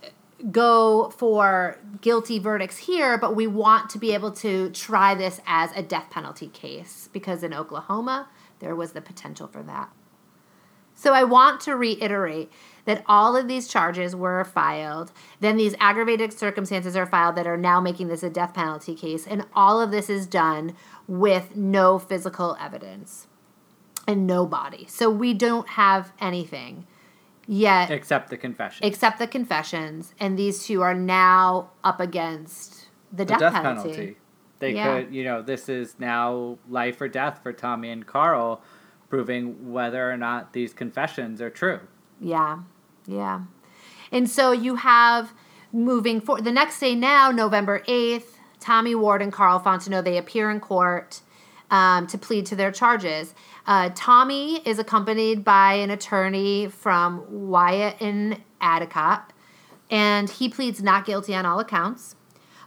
uh, 0.05 0.09
go 0.53 1.11
for 1.19 1.81
guilty 2.01 2.39
verdicts 2.39 2.77
here, 2.77 3.19
but 3.19 3.35
we 3.35 3.49
want 3.49 3.91
to 3.91 3.99
be 3.99 4.15
able 4.15 4.31
to 4.31 4.71
try 4.71 5.17
this 5.17 5.41
as 5.45 5.73
a 5.73 5.83
death 5.83 6.09
penalty 6.11 6.49
case 6.49 7.09
because 7.13 7.43
in 7.43 7.53
Oklahoma 7.53 8.29
there 8.61 8.77
was 8.77 8.93
the 8.93 9.01
potential 9.01 9.49
for 9.49 9.65
that." 9.65 9.91
So 10.95 11.13
I 11.13 11.25
want 11.25 11.61
to 11.63 11.75
reiterate 11.75 12.51
that 12.87 13.05
all 13.07 13.37
of 13.37 13.47
these 13.47 13.69
charges 13.69 14.17
were 14.17 14.43
filed. 14.45 15.13
Then 15.41 15.57
these 15.57 15.75
aggravated 15.79 16.33
circumstances 16.33 16.97
are 16.97 17.07
filed 17.07 17.37
that 17.37 17.47
are 17.47 17.57
now 17.57 17.81
making 17.81 18.09
this 18.09 18.23
a 18.23 18.31
death 18.31 18.55
penalty 18.55 18.95
case. 18.95 19.27
And 19.27 19.45
all 19.55 19.81
of 19.81 19.91
this 19.91 20.09
is 20.09 20.27
done 20.27 20.75
with 21.07 21.55
no 21.55 21.99
physical 21.99 22.57
evidence 22.61 23.27
and 24.09 24.27
no 24.27 24.47
body. 24.47 24.87
So 24.89 25.11
we 25.11 25.35
don't 25.35 25.69
have 25.71 26.13
anything 26.21 26.87
yet. 27.47 27.91
Except 27.91 28.31
the 28.31 28.37
confessions. 28.37 28.89
Except 28.89 29.19
the 29.19 29.27
confessions. 29.27 30.15
And 30.19 30.39
these 30.39 30.65
two 30.65 30.81
are 30.83 30.95
now 30.95 31.71
up 31.85 32.01
against 32.01 32.89
the, 33.11 33.19
the 33.19 33.25
death, 33.27 33.41
death, 33.41 33.53
penalty. 33.53 33.91
penalty. 33.91 34.17
They 34.59 34.75
yeah. 34.75 35.03
could, 35.03 35.15
you 35.15 35.25
know, 35.25 35.43
this 35.43 35.69
is 35.69 35.97
now 35.99 36.59
life 36.69 37.01
or 37.01 37.09
death 37.09 37.41
for 37.43 37.53
Tommy 37.53 37.91
and 37.91 38.07
Karl 38.07 38.63
proving 39.09 39.73
whether 39.73 40.11
or 40.11 40.17
not 40.17 40.53
these 40.53 40.73
confessions 40.73 41.41
are 41.41 41.51
true. 41.51 41.81
Yeah, 42.21 42.61
yeah. 43.07 43.43
And 44.13 44.29
so 44.29 44.53
you 44.53 44.77
have 44.77 45.33
moving 45.73 46.21
for 46.21 46.41
the 46.41 46.53
next 46.53 46.81
day 46.81 46.95
now, 46.95 47.31
November 47.31 47.81
8th, 47.81 48.37
Tommy 48.61 48.95
Ward 48.95 49.23
and 49.23 49.33
Karl 49.33 49.61
Fontenot, 49.61 50.05
they 50.05 50.17
appear 50.17 50.51
in 50.51 50.61
court 50.61 51.21
um, 51.71 52.07
to 52.07 52.19
plead 52.19 52.47
to 52.47 52.57
their 52.57 52.73
charges. 52.73 53.35
Uh, 53.67 53.91
Tommy 53.95 54.59
is 54.61 54.79
accompanied 54.79 55.45
by 55.45 55.75
an 55.75 55.91
attorney 55.91 56.69
from 56.69 57.49
Wyatt 57.49 58.01
and 58.01 58.41
Adicott, 58.61 59.23
and 59.91 60.31
he 60.31 60.49
pleads 60.49 60.83
not 60.83 61.05
guilty 61.05 61.35
on 61.35 61.45
all 61.45 61.61
accounts. 61.61 62.17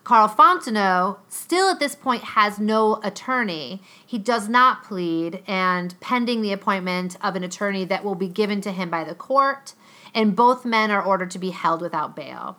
Karl 0.03 0.27
Fontenot 0.27 1.19
still 1.27 1.69
at 1.69 1.79
this 1.79 1.95
point 1.95 2.23
has 2.23 2.57
no 2.57 2.99
attorney. 3.03 3.81
He 4.05 4.17
does 4.17 4.49
not 4.49 4.83
plead, 4.83 5.43
and 5.45 5.99
pending 5.99 6.41
the 6.41 6.51
appointment 6.51 7.15
of 7.21 7.35
an 7.35 7.43
attorney 7.43 7.85
that 7.85 8.03
will 8.03 8.15
be 8.15 8.27
given 8.27 8.61
to 8.61 8.71
him 8.71 8.89
by 8.89 9.03
the 9.03 9.15
court, 9.15 9.73
and 10.13 10.35
both 10.35 10.65
men 10.65 10.91
are 10.91 11.01
ordered 11.01 11.31
to 11.31 11.39
be 11.39 11.51
held 11.51 11.81
without 11.81 12.15
bail. 12.15 12.57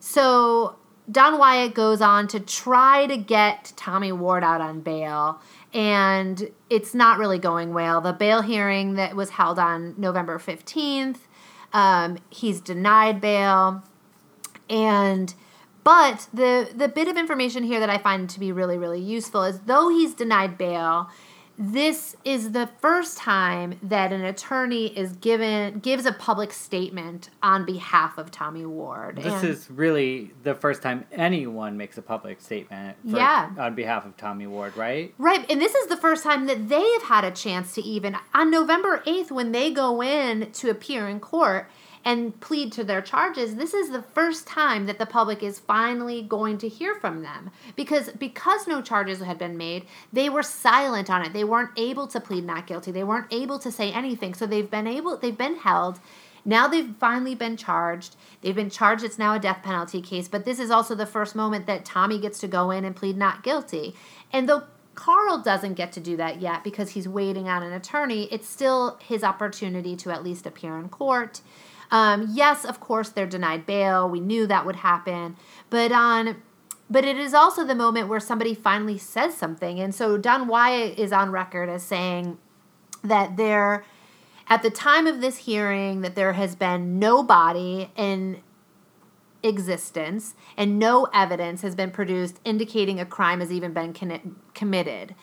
So 0.00 0.76
Don 1.10 1.38
Wyatt 1.38 1.74
goes 1.74 2.00
on 2.00 2.28
to 2.28 2.40
try 2.40 3.06
to 3.06 3.16
get 3.16 3.72
Tommy 3.76 4.12
Ward 4.12 4.42
out 4.42 4.60
on 4.60 4.80
bail, 4.80 5.40
and 5.72 6.50
it's 6.70 6.94
not 6.94 7.18
really 7.18 7.38
going 7.38 7.74
well. 7.74 8.00
The 8.00 8.12
bail 8.12 8.40
hearing 8.42 8.94
that 8.94 9.14
was 9.14 9.30
held 9.30 9.58
on 9.58 9.94
November 9.98 10.38
15th, 10.38 11.18
um, 11.72 12.18
he's 12.30 12.60
denied 12.60 13.20
bail, 13.20 13.82
and 14.70 15.34
but 15.82 16.28
the 16.32 16.70
the 16.74 16.88
bit 16.88 17.08
of 17.08 17.18
information 17.18 17.64
here 17.64 17.80
that 17.80 17.90
I 17.90 17.98
find 17.98 18.28
to 18.30 18.40
be 18.40 18.50
really 18.50 18.78
really 18.78 19.00
useful 19.00 19.44
is 19.44 19.60
though 19.60 19.90
he's 19.90 20.14
denied 20.14 20.56
bail, 20.56 21.10
this 21.56 22.16
is 22.24 22.50
the 22.52 22.68
first 22.80 23.16
time 23.16 23.78
that 23.82 24.12
an 24.12 24.24
attorney 24.24 24.86
is 24.98 25.12
given 25.16 25.78
gives 25.78 26.04
a 26.04 26.12
public 26.12 26.52
statement 26.52 27.30
on 27.42 27.64
behalf 27.64 28.18
of 28.18 28.30
Tommy 28.30 28.66
Ward. 28.66 29.16
This 29.16 29.26
And- 29.32 29.44
is 29.48 29.70
really 29.70 30.32
the 30.42 30.54
first 30.54 30.82
time 30.82 31.04
anyone 31.12 31.76
makes 31.76 31.96
a 31.96 32.02
public 32.02 32.40
statement 32.40 32.96
for, 33.08 33.16
Yeah. 33.16 33.50
on 33.58 33.74
behalf 33.74 34.04
of 34.04 34.16
Tommy 34.16 34.46
Ward, 34.46 34.76
right? 34.76 35.14
Right, 35.18 35.48
and 35.50 35.60
this 35.60 35.74
is 35.74 35.86
the 35.86 35.96
first 35.96 36.24
time 36.24 36.46
that 36.46 36.68
they 36.68 36.90
have 36.94 37.02
had 37.04 37.24
a 37.24 37.30
chance 37.30 37.74
to 37.74 37.82
even 37.82 38.16
on 38.34 38.50
November 38.50 39.02
8th 39.06 39.30
when 39.30 39.52
they 39.52 39.70
go 39.70 40.02
in 40.02 40.50
to 40.52 40.70
appear 40.70 41.06
in 41.08 41.20
court 41.20 41.68
and 42.04 42.38
plead 42.40 42.72
to 42.72 42.84
their 42.84 43.00
charges, 43.00 43.56
this 43.56 43.74
is 43.74 43.90
the 43.90 44.02
first 44.02 44.46
time 44.46 44.86
that 44.86 44.98
the 44.98 45.06
public 45.06 45.42
is 45.42 45.58
finally 45.58 46.22
going 46.22 46.58
to 46.58 46.68
hear 46.68 46.94
from 46.94 47.22
them. 47.22 47.50
Because 47.76 48.10
because 48.10 48.66
no 48.66 48.82
charges 48.82 49.20
had 49.20 49.38
been 49.38 49.56
made, 49.56 49.86
they 50.12 50.28
were 50.28 50.42
silent 50.42 51.08
on 51.10 51.24
it. 51.24 51.32
They 51.32 51.44
weren't 51.44 51.70
able 51.76 52.06
to 52.08 52.20
plead 52.20 52.44
not 52.44 52.66
guilty. 52.66 52.90
They 52.90 53.04
weren't 53.04 53.32
able 53.32 53.58
to 53.58 53.72
say 53.72 53.92
anything. 53.92 54.34
So 54.34 54.46
they've 54.46 54.70
been 54.70 54.86
able 54.86 55.16
they've 55.16 55.36
been 55.36 55.56
held 55.56 56.00
now 56.44 56.68
they've 56.68 56.94
finally 57.00 57.34
been 57.34 57.56
charged. 57.56 58.16
They've 58.42 58.54
been 58.54 58.70
charged. 58.70 59.02
It's 59.02 59.18
now 59.18 59.34
a 59.34 59.38
death 59.38 59.62
penalty 59.62 60.02
case. 60.02 60.28
But 60.28 60.44
this 60.44 60.58
is 60.58 60.70
also 60.70 60.94
the 60.94 61.06
first 61.06 61.34
moment 61.34 61.66
that 61.66 61.84
Tommy 61.84 62.18
gets 62.18 62.38
to 62.40 62.48
go 62.48 62.70
in 62.70 62.84
and 62.84 62.94
plead 62.94 63.16
not 63.16 63.42
guilty. 63.42 63.94
And 64.32 64.48
though 64.48 64.64
Karl 64.94 65.38
doesn't 65.38 65.74
get 65.74 65.92
to 65.92 66.00
do 66.00 66.16
that 66.18 66.40
yet 66.40 66.62
because 66.62 66.90
he's 66.90 67.08
waiting 67.08 67.48
on 67.48 67.62
an 67.62 67.72
attorney, 67.72 68.24
it's 68.24 68.48
still 68.48 68.98
his 69.02 69.24
opportunity 69.24 69.96
to 69.96 70.10
at 70.10 70.22
least 70.22 70.46
appear 70.46 70.78
in 70.78 70.88
court. 70.88 71.40
Um, 71.90 72.28
yes, 72.30 72.64
of 72.64 72.80
course, 72.80 73.08
they're 73.10 73.26
denied 73.26 73.66
bail. 73.66 74.08
We 74.08 74.20
knew 74.20 74.46
that 74.46 74.66
would 74.66 74.76
happen. 74.76 75.36
But 75.70 75.92
on 75.92 76.42
but 76.90 77.04
it 77.04 77.16
is 77.16 77.32
also 77.32 77.64
the 77.64 77.74
moment 77.74 78.08
where 78.08 78.20
somebody 78.20 78.54
finally 78.54 78.98
says 78.98 79.34
something. 79.34 79.80
And 79.80 79.94
so 79.94 80.18
Don 80.18 80.46
Wyatt 80.46 80.98
is 80.98 81.12
on 81.12 81.30
record 81.30 81.70
as 81.70 81.82
saying 81.82 82.36
that 83.02 83.36
there 83.36 83.84
at 84.48 84.62
the 84.62 84.70
time 84.70 85.06
of 85.06 85.20
this 85.20 85.38
hearing 85.38 86.02
that 86.02 86.14
there 86.14 86.34
has 86.34 86.54
been 86.54 86.98
no 86.98 87.22
body 87.22 87.90
in 87.96 88.42
existence 89.42 90.34
and 90.56 90.78
no 90.78 91.08
evidence 91.12 91.62
has 91.62 91.74
been 91.74 91.90
produced 91.90 92.40
indicating 92.44 93.00
a 93.00 93.06
crime 93.06 93.40
has 93.40 93.52
even 93.52 93.72
been 93.72 93.92
con- 93.92 94.36
committed. 94.54 95.14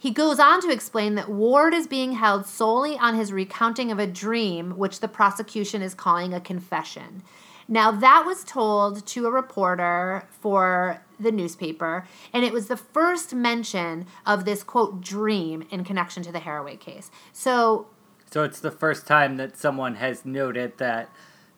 He 0.00 0.10
goes 0.10 0.40
on 0.40 0.62
to 0.62 0.70
explain 0.70 1.14
that 1.16 1.28
Ward 1.28 1.74
is 1.74 1.86
being 1.86 2.12
held 2.12 2.46
solely 2.46 2.96
on 2.96 3.16
his 3.16 3.34
recounting 3.34 3.92
of 3.92 3.98
a 3.98 4.06
dream, 4.06 4.78
which 4.78 5.00
the 5.00 5.08
prosecution 5.08 5.82
is 5.82 5.92
calling 5.92 6.32
a 6.32 6.40
confession. 6.40 7.22
Now, 7.68 7.90
that 7.90 8.24
was 8.24 8.42
told 8.42 9.06
to 9.08 9.26
a 9.26 9.30
reporter 9.30 10.26
for 10.30 11.02
the 11.20 11.30
newspaper, 11.30 12.06
and 12.32 12.46
it 12.46 12.52
was 12.54 12.68
the 12.68 12.78
first 12.78 13.34
mention 13.34 14.06
of 14.24 14.46
this 14.46 14.62
quote 14.62 15.02
dream 15.02 15.66
in 15.70 15.84
connection 15.84 16.22
to 16.22 16.32
the 16.32 16.40
Haraway 16.40 16.80
case. 16.80 17.10
So, 17.34 17.86
So 18.30 18.42
it's 18.42 18.58
the 18.58 18.70
first 18.70 19.06
time 19.06 19.36
that 19.36 19.58
someone 19.58 19.96
has 19.96 20.24
noted 20.24 20.78
that 20.78 21.10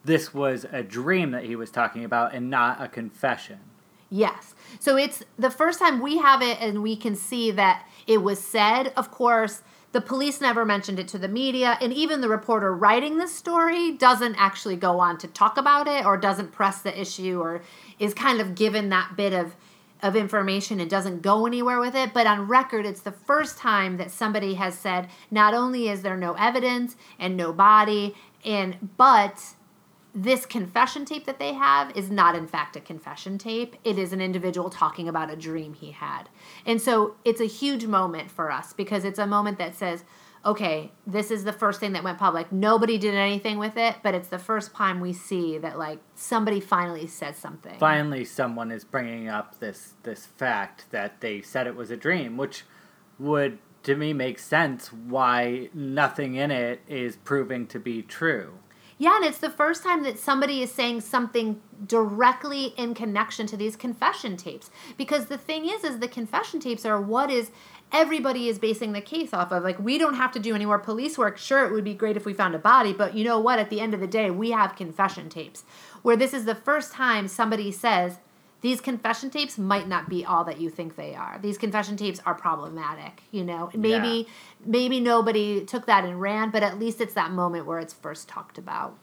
this 0.04 0.34
was 0.34 0.66
a 0.72 0.82
dream 0.82 1.30
that 1.30 1.44
he 1.44 1.54
was 1.54 1.70
talking 1.70 2.04
about 2.04 2.34
and 2.34 2.50
not 2.50 2.82
a 2.82 2.88
confession. 2.88 3.60
Yes. 4.12 4.54
So 4.78 4.98
it's 4.98 5.22
the 5.38 5.50
first 5.50 5.78
time 5.78 6.02
we 6.02 6.18
have 6.18 6.42
it 6.42 6.60
and 6.60 6.82
we 6.82 6.96
can 6.96 7.16
see 7.16 7.50
that 7.52 7.88
it 8.06 8.18
was 8.18 8.42
said. 8.42 8.92
Of 8.96 9.10
course, 9.10 9.62
the 9.92 10.00
police 10.00 10.40
never 10.40 10.64
mentioned 10.64 10.98
it 10.98 11.08
to 11.08 11.18
the 11.18 11.28
media, 11.28 11.76
and 11.80 11.92
even 11.92 12.22
the 12.22 12.28
reporter 12.28 12.74
writing 12.74 13.18
this 13.18 13.34
story 13.34 13.92
doesn't 13.92 14.36
actually 14.36 14.76
go 14.76 15.00
on 15.00 15.18
to 15.18 15.28
talk 15.28 15.58
about 15.58 15.86
it 15.86 16.06
or 16.06 16.16
doesn't 16.16 16.52
press 16.52 16.80
the 16.80 16.98
issue 16.98 17.40
or 17.40 17.62
is 17.98 18.14
kind 18.14 18.40
of 18.40 18.54
given 18.54 18.88
that 18.88 19.16
bit 19.16 19.32
of 19.32 19.54
of 20.02 20.16
information 20.16 20.80
and 20.80 20.90
doesn't 20.90 21.22
go 21.22 21.46
anywhere 21.46 21.78
with 21.78 21.94
it. 21.94 22.12
But 22.12 22.26
on 22.26 22.48
record, 22.48 22.84
it's 22.84 23.02
the 23.02 23.12
first 23.12 23.56
time 23.56 23.98
that 23.98 24.10
somebody 24.10 24.54
has 24.54 24.76
said 24.76 25.08
not 25.30 25.54
only 25.54 25.88
is 25.88 26.02
there 26.02 26.16
no 26.16 26.32
evidence 26.32 26.96
and 27.20 27.36
no 27.36 27.52
body, 27.52 28.16
and 28.44 28.90
but 28.96 29.54
this 30.14 30.44
confession 30.44 31.04
tape 31.04 31.24
that 31.24 31.38
they 31.38 31.54
have 31.54 31.96
is 31.96 32.10
not 32.10 32.34
in 32.34 32.46
fact 32.46 32.76
a 32.76 32.80
confession 32.80 33.38
tape. 33.38 33.76
It 33.82 33.98
is 33.98 34.12
an 34.12 34.20
individual 34.20 34.68
talking 34.68 35.08
about 35.08 35.30
a 35.30 35.36
dream 35.36 35.74
he 35.74 35.92
had. 35.92 36.28
And 36.66 36.80
so 36.80 37.16
it's 37.24 37.40
a 37.40 37.46
huge 37.46 37.86
moment 37.86 38.30
for 38.30 38.50
us 38.50 38.72
because 38.72 39.04
it's 39.04 39.18
a 39.18 39.26
moment 39.26 39.58
that 39.58 39.74
says 39.74 40.04
okay 40.44 40.90
this 41.06 41.30
is 41.30 41.44
the 41.44 41.52
first 41.52 41.78
thing 41.78 41.92
that 41.92 42.04
went 42.04 42.18
public. 42.18 42.52
Nobody 42.52 42.98
did 42.98 43.14
anything 43.14 43.58
with 43.58 43.76
it 43.76 43.96
but 44.02 44.14
it's 44.14 44.28
the 44.28 44.38
first 44.38 44.74
time 44.74 45.00
we 45.00 45.12
see 45.12 45.56
that 45.58 45.78
like 45.78 46.00
somebody 46.14 46.60
finally 46.60 47.06
says 47.06 47.36
something. 47.36 47.78
Finally, 47.78 48.24
someone 48.24 48.70
is 48.70 48.84
bringing 48.84 49.28
up 49.28 49.60
this 49.60 49.94
this 50.02 50.26
fact 50.26 50.90
that 50.90 51.20
they 51.20 51.40
said 51.40 51.66
it 51.66 51.76
was 51.76 51.90
a 51.90 51.96
dream, 51.96 52.36
which 52.36 52.64
would 53.18 53.58
to 53.84 53.96
me 53.96 54.12
make 54.12 54.38
sense 54.38 54.92
why 54.92 55.68
nothing 55.74 56.34
in 56.34 56.50
it 56.50 56.80
is 56.86 57.16
proving 57.16 57.66
to 57.66 57.78
be 57.78 58.02
true. 58.02 58.58
Yeah, 59.02 59.16
and 59.16 59.24
it's 59.24 59.38
the 59.38 59.50
first 59.50 59.82
time 59.82 60.04
that 60.04 60.16
somebody 60.16 60.62
is 60.62 60.70
saying 60.70 61.00
something 61.00 61.60
directly 61.84 62.66
in 62.76 62.94
connection 62.94 63.48
to 63.48 63.56
these 63.56 63.74
confession 63.74 64.36
tapes. 64.36 64.70
Because 64.96 65.26
the 65.26 65.36
thing 65.36 65.68
is, 65.68 65.82
is 65.82 65.98
the 65.98 66.06
confession 66.06 66.60
tapes 66.60 66.86
are 66.86 67.00
what 67.00 67.28
is 67.28 67.50
everybody 67.90 68.46
is 68.46 68.60
basing 68.60 68.92
the 68.92 69.00
case 69.00 69.34
off 69.34 69.50
of. 69.50 69.64
Like, 69.64 69.80
we 69.80 69.98
don't 69.98 70.14
have 70.14 70.30
to 70.34 70.38
do 70.38 70.54
any 70.54 70.66
more 70.66 70.78
police 70.78 71.18
work. 71.18 71.36
Sure, 71.36 71.66
it 71.66 71.72
would 71.72 71.82
be 71.82 71.94
great 71.94 72.16
if 72.16 72.24
we 72.24 72.32
found 72.32 72.54
a 72.54 72.60
body, 72.60 72.92
but 72.92 73.16
you 73.16 73.24
know 73.24 73.40
what? 73.40 73.58
At 73.58 73.70
the 73.70 73.80
end 73.80 73.92
of 73.92 73.98
the 73.98 74.06
day, 74.06 74.30
we 74.30 74.52
have 74.52 74.76
confession 74.76 75.28
tapes. 75.28 75.64
Where 76.02 76.16
this 76.16 76.32
is 76.32 76.44
the 76.44 76.54
first 76.54 76.92
time 76.92 77.26
somebody 77.26 77.72
says, 77.72 78.18
these 78.62 78.80
confession 78.80 79.28
tapes 79.28 79.58
might 79.58 79.88
not 79.88 80.08
be 80.08 80.24
all 80.24 80.44
that 80.44 80.60
you 80.60 80.70
think 80.70 80.94
they 80.96 81.14
are. 81.14 81.38
These 81.42 81.58
confession 81.58 81.96
tapes 81.96 82.20
are 82.24 82.34
problematic, 82.34 83.24
you 83.32 83.44
know. 83.44 83.70
Maybe 83.74 84.28
maybe 84.64 85.00
nobody 85.00 85.64
took 85.64 85.86
that 85.86 86.04
and 86.04 86.20
ran, 86.20 86.50
but 86.50 86.62
at 86.62 86.78
least 86.78 87.00
it's 87.00 87.14
that 87.14 87.32
moment 87.32 87.66
where 87.66 87.80
it's 87.80 87.92
first 87.92 88.28
talked 88.28 88.58
about. 88.58 88.96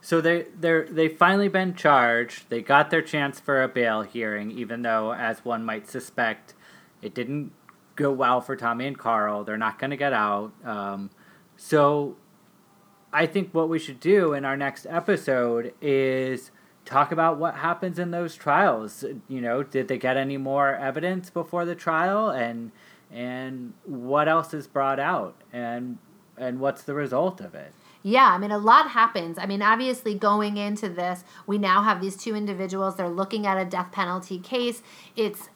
So 0.00 0.20
they 0.20 0.46
they 0.58 0.82
they 0.82 1.08
finally 1.08 1.48
been 1.48 1.74
charged. 1.74 2.48
They 2.50 2.62
got 2.62 2.90
their 2.90 3.02
chance 3.02 3.40
for 3.40 3.62
a 3.62 3.68
bail 3.68 4.02
hearing, 4.02 4.52
even 4.52 4.82
though, 4.82 5.12
as 5.12 5.44
one 5.44 5.64
might 5.64 5.88
suspect, 5.88 6.54
it 7.02 7.14
didn't 7.14 7.50
go 7.96 8.12
well 8.12 8.40
for 8.40 8.54
Tommy 8.54 8.86
and 8.86 8.98
Karl. 8.98 9.42
They're 9.42 9.58
not 9.58 9.78
going 9.78 9.90
to 9.90 9.96
get 9.96 10.12
out. 10.12 10.52
Um, 10.64 11.10
so 11.56 12.16
I 13.12 13.26
think 13.26 13.52
what 13.52 13.68
we 13.68 13.80
should 13.80 13.98
do 13.98 14.34
in 14.34 14.44
our 14.44 14.56
next 14.56 14.86
episode 14.88 15.74
is 15.80 16.52
talk 16.84 17.12
about 17.12 17.38
what 17.38 17.56
happens 17.56 17.98
in 17.98 18.10
those 18.10 18.34
trials. 18.34 19.04
You 19.28 19.40
know, 19.40 19.62
did 19.62 19.88
they 19.88 19.98
get 19.98 20.16
any 20.16 20.36
more 20.36 20.74
evidence 20.76 21.30
before 21.30 21.64
the 21.64 21.74
trial, 21.74 22.30
and 22.30 22.70
and 23.12 23.74
what 23.84 24.28
else 24.28 24.54
is 24.54 24.66
brought 24.66 25.00
out, 25.00 25.36
and 25.52 25.98
and 26.36 26.60
what's 26.60 26.82
the 26.82 26.94
result 26.94 27.40
of 27.40 27.54
it? 27.54 27.72
Yeah, 28.02 28.32
I 28.32 28.38
mean, 28.38 28.50
a 28.50 28.58
lot 28.58 28.90
happens. 28.90 29.38
I 29.38 29.46
mean, 29.46 29.62
obviously, 29.62 30.14
going 30.14 30.58
into 30.58 30.90
this, 30.90 31.24
we 31.46 31.56
now 31.56 31.82
have 31.82 32.00
these 32.02 32.16
two 32.16 32.34
individuals. 32.34 32.96
They're 32.96 33.08
looking 33.08 33.46
at 33.46 33.56
a 33.56 33.64
death 33.64 33.92
penalty 33.92 34.38
case. 34.38 34.82
It's 35.16 35.48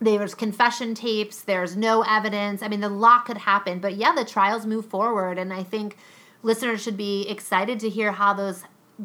there's 0.00 0.34
confession 0.34 0.94
tapes. 0.94 1.42
There's 1.42 1.76
no 1.76 2.02
evidence. 2.02 2.62
I 2.62 2.68
mean, 2.68 2.82
a 2.82 2.88
lot 2.88 3.24
could 3.24 3.38
happen. 3.38 3.78
But 3.78 3.94
yeah, 3.96 4.12
the 4.14 4.24
trials 4.24 4.66
move 4.66 4.86
forward, 4.86 5.38
and 5.38 5.52
I 5.52 5.62
think 5.62 5.96
listeners 6.42 6.82
should 6.82 6.96
be 6.96 7.28
excited 7.28 7.78
to 7.80 7.88
hear 7.88 8.12
how 8.12 8.32
those 8.32 8.64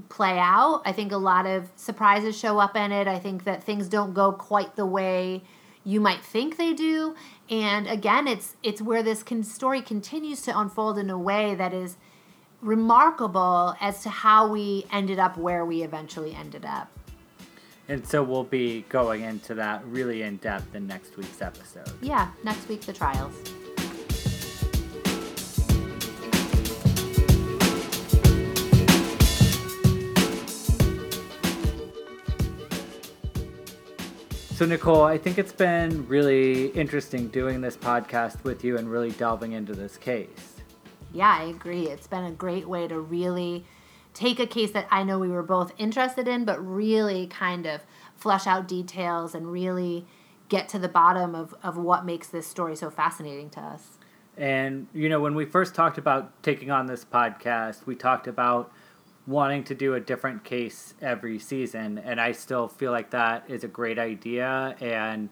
play 0.10 0.38
out. 0.38 0.82
I 0.86 0.92
think 0.92 1.12
a 1.12 1.18
lot 1.18 1.46
of 1.46 1.70
surprises 1.76 2.38
show 2.38 2.60
up 2.60 2.76
in 2.76 2.92
it. 2.92 3.08
I 3.08 3.20
think 3.20 3.44
that 3.46 3.64
things 3.64 3.88
don't 3.88 4.14
go 4.14 4.32
quite 4.32 4.76
the 4.76 4.86
way 4.86 5.44
you 5.84 6.02
might 6.02 6.24
think 6.24 6.58
they 6.58 6.74
do. 6.74 7.16
And 7.50 7.88
again, 7.88 8.28
it's 8.28 8.56
it's 8.62 8.82
where 8.82 9.02
this 9.02 9.24
con- 9.24 9.44
story 9.44 9.82
continues 9.82 10.42
to 10.42 10.60
unfold 10.60 10.98
in 10.98 11.10
a 11.10 11.18
way 11.18 11.56
that 11.56 11.74
is 11.74 11.96
remarkable 12.62 13.76
as 13.80 14.04
to 14.04 14.10
how 14.10 14.48
we 14.48 14.86
ended 14.92 15.20
up 15.20 15.38
where 15.38 15.64
we 15.64 15.84
eventually 15.84 16.36
ended 16.36 16.66
up. 16.66 16.92
And 17.88 18.06
so 18.06 18.22
we'll 18.22 18.44
be 18.44 18.82
going 18.90 19.22
into 19.22 19.56
that 19.56 19.86
really 19.86 20.24
in 20.24 20.38
depth 20.38 20.76
in 20.76 20.88
next 20.88 21.16
week's 21.16 21.42
episode. 21.42 21.90
Yeah, 22.02 22.30
next 22.44 22.68
week 22.68 22.82
the 22.82 22.94
trials. 22.94 23.34
So, 34.58 34.66
Nicole, 34.66 35.03
I 35.03 35.20
think 35.20 35.38
it's 35.38 35.51
been 35.51 36.08
really 36.08 36.70
interesting 36.70 37.28
doing 37.28 37.62
this 37.62 37.78
podcast 37.78 38.43
with 38.43 38.64
you 38.64 38.80
and 38.80 38.89
really 38.89 39.12
delving 39.12 39.51
into 39.51 39.74
this 39.74 39.97
case. 39.97 40.55
Yeah, 41.14 41.38
I 41.39 41.43
agree. 41.43 41.89
It's 41.89 42.08
been 42.08 42.24
a 42.24 42.32
great 42.32 42.68
way 42.68 42.88
to 42.88 42.99
really 42.99 43.66
take 44.16 44.39
a 44.39 44.47
case 44.47 44.72
that 44.72 44.88
I 44.89 45.03
know 45.03 45.20
we 45.20 45.28
were 45.28 45.43
both 45.43 45.74
interested 45.78 46.28
in, 46.28 46.43
but 46.43 46.58
really 46.58 47.28
kind 47.28 47.68
of 47.68 47.82
flesh 48.16 48.47
out 48.47 48.68
details 48.68 49.36
and 49.36 49.51
really 49.51 50.08
get 50.49 50.68
to 50.70 50.80
the 50.80 50.89
bottom 50.89 51.36
of, 51.36 51.53
of 51.62 51.78
what 51.78 52.03
makes 52.03 52.26
this 52.26 52.47
story 52.47 52.76
so 52.76 52.89
fascinating 52.89 53.51
to 53.51 53.60
us. 53.60 53.99
And, 54.38 54.88
you 54.91 55.08
know, 55.08 55.20
when 55.20 55.36
we 55.36 55.45
first 55.45 55.76
talked 55.76 55.99
about 55.99 56.32
taking 56.41 56.72
on 56.72 56.88
this 56.88 57.05
podcast, 57.05 57.86
we 57.86 57.93
talked 57.93 58.26
about 58.26 58.72
wanting 59.28 59.61
to 59.65 59.75
do 59.75 59.93
a 59.93 59.99
different 59.99 60.43
case 60.45 60.93
every 61.01 61.38
season. 61.38 61.97
And 61.97 62.19
I 62.19 62.32
still 62.32 62.67
feel 62.67 62.91
like 62.91 63.11
that 63.11 63.43
is 63.49 63.63
a 63.63 63.67
great 63.67 63.99
idea. 63.99 64.75
And, 64.80 65.30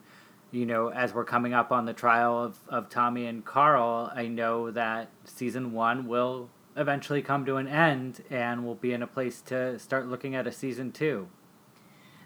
you 0.52 0.66
know, 0.66 0.90
as 0.90 1.14
we're 1.14 1.24
coming 1.24 1.54
up 1.54 1.72
on 1.72 1.86
the 1.86 1.94
trial 1.94 2.44
of, 2.44 2.60
of 2.68 2.90
Tommy 2.90 3.26
and 3.26 3.44
Karl, 3.44 4.12
I 4.14 4.28
know 4.28 4.70
that 4.70 5.10
season 5.24 5.72
one 5.72 6.08
will 6.08 6.50
eventually 6.76 7.22
come 7.22 7.46
to 7.46 7.56
an 7.56 7.70
end 7.70 8.22
and 8.30 8.66
we'll 8.66 8.76
be 8.76 8.92
in 8.92 9.02
a 9.02 9.08
place 9.08 9.42
to 9.44 9.80
start 9.80 10.08
looking 10.08 10.36
at 10.36 10.46
a 10.46 10.52
season 10.52 10.92
two. 10.92 11.30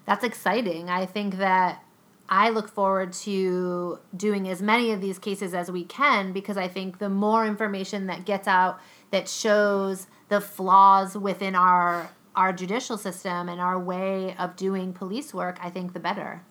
That's 0.06 0.24
exciting. 0.24 0.90
I 0.90 1.06
think 1.06 1.38
that 1.38 1.84
I 2.30 2.50
look 2.50 2.70
forward 2.70 3.14
to 3.14 4.00
doing 4.16 4.48
as 4.48 4.62
many 4.62 4.92
of 4.92 5.02
these 5.02 5.18
cases 5.18 5.54
as 5.54 5.70
we 5.72 5.84
can 5.84 6.32
because 6.32 6.58
I 6.58 6.68
think 6.68 7.00
the 7.00 7.10
more 7.10 7.46
information 7.46 8.08
that 8.08 8.26
gets 8.26 8.48
out 8.48 8.80
that 9.12 9.28
shows 9.28 10.08
the 10.30 10.42
flaws 10.42 11.18
within 11.18 11.56
our 11.56 12.12
our 12.36 12.54
judicial 12.54 12.98
system 12.98 13.50
and 13.50 13.60
our 13.60 13.78
way 13.78 14.36
of 14.38 14.56
doing 14.56 14.94
police 14.94 15.34
work, 15.34 15.58
I 15.62 15.70
think 15.70 15.92
the 15.92 16.00
better. 16.00 16.44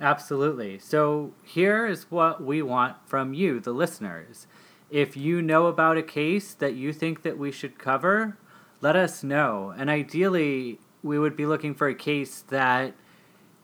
Absolutely. 0.00 0.78
So 0.78 1.32
here 1.44 1.86
is 1.86 2.10
what 2.10 2.42
we 2.42 2.62
want 2.62 2.96
from 3.06 3.34
you, 3.34 3.60
the 3.60 3.72
listeners. 3.72 4.46
If 4.90 5.16
you 5.16 5.42
know 5.42 5.66
about 5.66 5.96
a 5.96 6.02
case 6.02 6.54
that 6.54 6.74
you 6.74 6.92
think 6.92 7.22
that 7.22 7.38
we 7.38 7.52
should 7.52 7.78
cover, 7.78 8.38
let 8.80 8.96
us 8.96 9.22
know. 9.22 9.74
And 9.76 9.90
ideally, 9.90 10.80
we 11.02 11.18
would 11.18 11.36
be 11.36 11.46
looking 11.46 11.74
for 11.74 11.88
a 11.88 11.94
case 11.94 12.42
that 12.48 12.94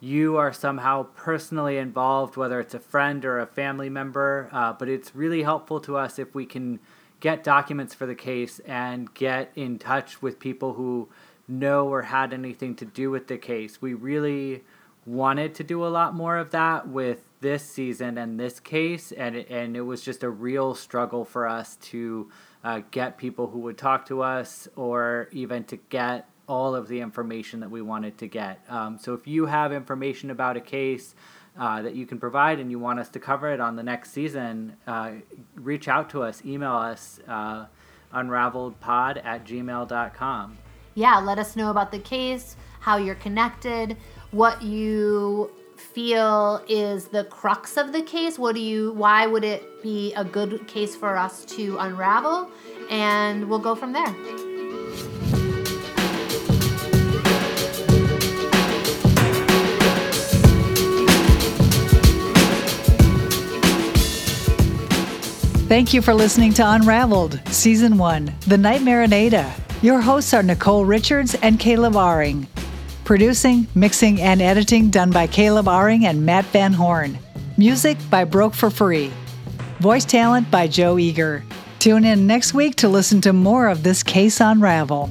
you 0.00 0.36
are 0.36 0.52
somehow 0.52 1.04
personally 1.16 1.78
involved, 1.78 2.36
whether 2.36 2.60
it's 2.60 2.74
a 2.74 2.80
friend 2.80 3.24
or 3.24 3.40
a 3.40 3.46
family 3.46 3.88
member. 3.88 4.48
Uh, 4.52 4.72
but 4.72 4.88
it's 4.88 5.14
really 5.14 5.42
helpful 5.42 5.80
to 5.80 5.96
us 5.96 6.18
if 6.18 6.34
we 6.34 6.44
can 6.44 6.78
get 7.24 7.42
documents 7.42 7.94
for 7.94 8.04
the 8.04 8.14
case 8.14 8.58
and 8.66 9.14
get 9.14 9.50
in 9.56 9.78
touch 9.78 10.20
with 10.20 10.38
people 10.38 10.74
who 10.74 11.08
know 11.48 11.88
or 11.88 12.02
had 12.02 12.34
anything 12.34 12.76
to 12.76 12.84
do 12.84 13.10
with 13.10 13.28
the 13.28 13.38
case. 13.38 13.80
We 13.80 13.94
really 13.94 14.62
wanted 15.06 15.54
to 15.54 15.64
do 15.64 15.86
a 15.86 15.88
lot 15.88 16.14
more 16.14 16.36
of 16.36 16.50
that 16.50 16.86
with 16.86 17.24
this 17.40 17.64
season 17.64 18.18
and 18.18 18.38
this 18.38 18.60
case, 18.60 19.10
and 19.10 19.36
it, 19.36 19.48
and 19.48 19.74
it 19.74 19.80
was 19.80 20.02
just 20.02 20.22
a 20.22 20.28
real 20.28 20.74
struggle 20.74 21.24
for 21.24 21.48
us 21.48 21.76
to 21.76 22.30
uh, 22.62 22.82
get 22.90 23.16
people 23.16 23.46
who 23.46 23.60
would 23.60 23.78
talk 23.78 24.04
to 24.08 24.20
us 24.20 24.68
or 24.76 25.30
even 25.32 25.64
to 25.64 25.78
get 25.78 26.28
all 26.46 26.74
of 26.74 26.88
the 26.88 27.00
information 27.00 27.60
that 27.60 27.70
we 27.70 27.80
wanted 27.80 28.18
to 28.18 28.26
get. 28.26 28.60
Um, 28.68 28.98
so 28.98 29.14
if 29.14 29.26
you 29.26 29.46
have 29.46 29.72
information 29.72 30.30
about 30.30 30.58
a 30.58 30.60
case 30.60 31.14
uh, 31.58 31.82
that 31.82 31.94
you 31.94 32.06
can 32.06 32.18
provide 32.18 32.58
and 32.58 32.70
you 32.70 32.78
want 32.78 32.98
us 32.98 33.08
to 33.10 33.20
cover 33.20 33.52
it 33.52 33.60
on 33.60 33.76
the 33.76 33.82
next 33.82 34.12
season, 34.12 34.76
uh, 34.86 35.12
reach 35.54 35.88
out 35.88 36.10
to 36.10 36.22
us, 36.22 36.42
email 36.44 36.72
us, 36.72 37.20
uh, 37.28 37.66
unraveledpod 38.12 39.24
at 39.24 39.44
gmail.com. 39.44 40.58
Yeah, 40.94 41.18
let 41.18 41.38
us 41.38 41.56
know 41.56 41.70
about 41.70 41.90
the 41.90 41.98
case, 41.98 42.56
how 42.80 42.96
you're 42.96 43.16
connected, 43.16 43.96
what 44.30 44.62
you 44.62 45.50
feel 45.76 46.62
is 46.68 47.08
the 47.08 47.24
crux 47.24 47.76
of 47.76 47.92
the 47.92 48.02
case. 48.02 48.38
What 48.38 48.54
do 48.54 48.60
you, 48.60 48.92
why 48.92 49.26
would 49.26 49.44
it 49.44 49.82
be 49.82 50.12
a 50.14 50.24
good 50.24 50.66
case 50.66 50.94
for 50.94 51.16
us 51.16 51.44
to 51.46 51.78
unravel? 51.78 52.50
And 52.90 53.48
we'll 53.48 53.58
go 53.58 53.74
from 53.74 53.92
there. 53.92 54.53
Thank 65.74 65.92
you 65.92 66.02
for 66.02 66.14
listening 66.14 66.52
to 66.54 66.62
Unraveled, 66.70 67.40
Season 67.48 67.98
1 67.98 68.32
The 68.46 68.56
Nightmare 68.56 69.02
in 69.02 69.12
Ada. 69.12 69.52
Your 69.82 70.00
hosts 70.00 70.32
are 70.32 70.40
Nicole 70.40 70.84
Richards 70.84 71.34
and 71.42 71.58
Caleb 71.58 71.94
Aring. 71.94 72.46
Producing, 73.02 73.66
mixing, 73.74 74.20
and 74.20 74.40
editing 74.40 74.88
done 74.88 75.10
by 75.10 75.26
Caleb 75.26 75.66
Aring 75.66 76.04
and 76.04 76.24
Matt 76.24 76.44
Van 76.44 76.72
Horn. 76.72 77.18
Music 77.56 77.98
by 78.08 78.22
Broke 78.22 78.54
for 78.54 78.70
Free. 78.70 79.10
Voice 79.80 80.04
talent 80.04 80.48
by 80.48 80.68
Joe 80.68 80.96
Eager. 80.96 81.42
Tune 81.80 82.04
in 82.04 82.24
next 82.24 82.54
week 82.54 82.76
to 82.76 82.88
listen 82.88 83.20
to 83.22 83.32
more 83.32 83.66
of 83.66 83.82
this 83.82 84.04
case 84.04 84.40
unravel. 84.40 85.10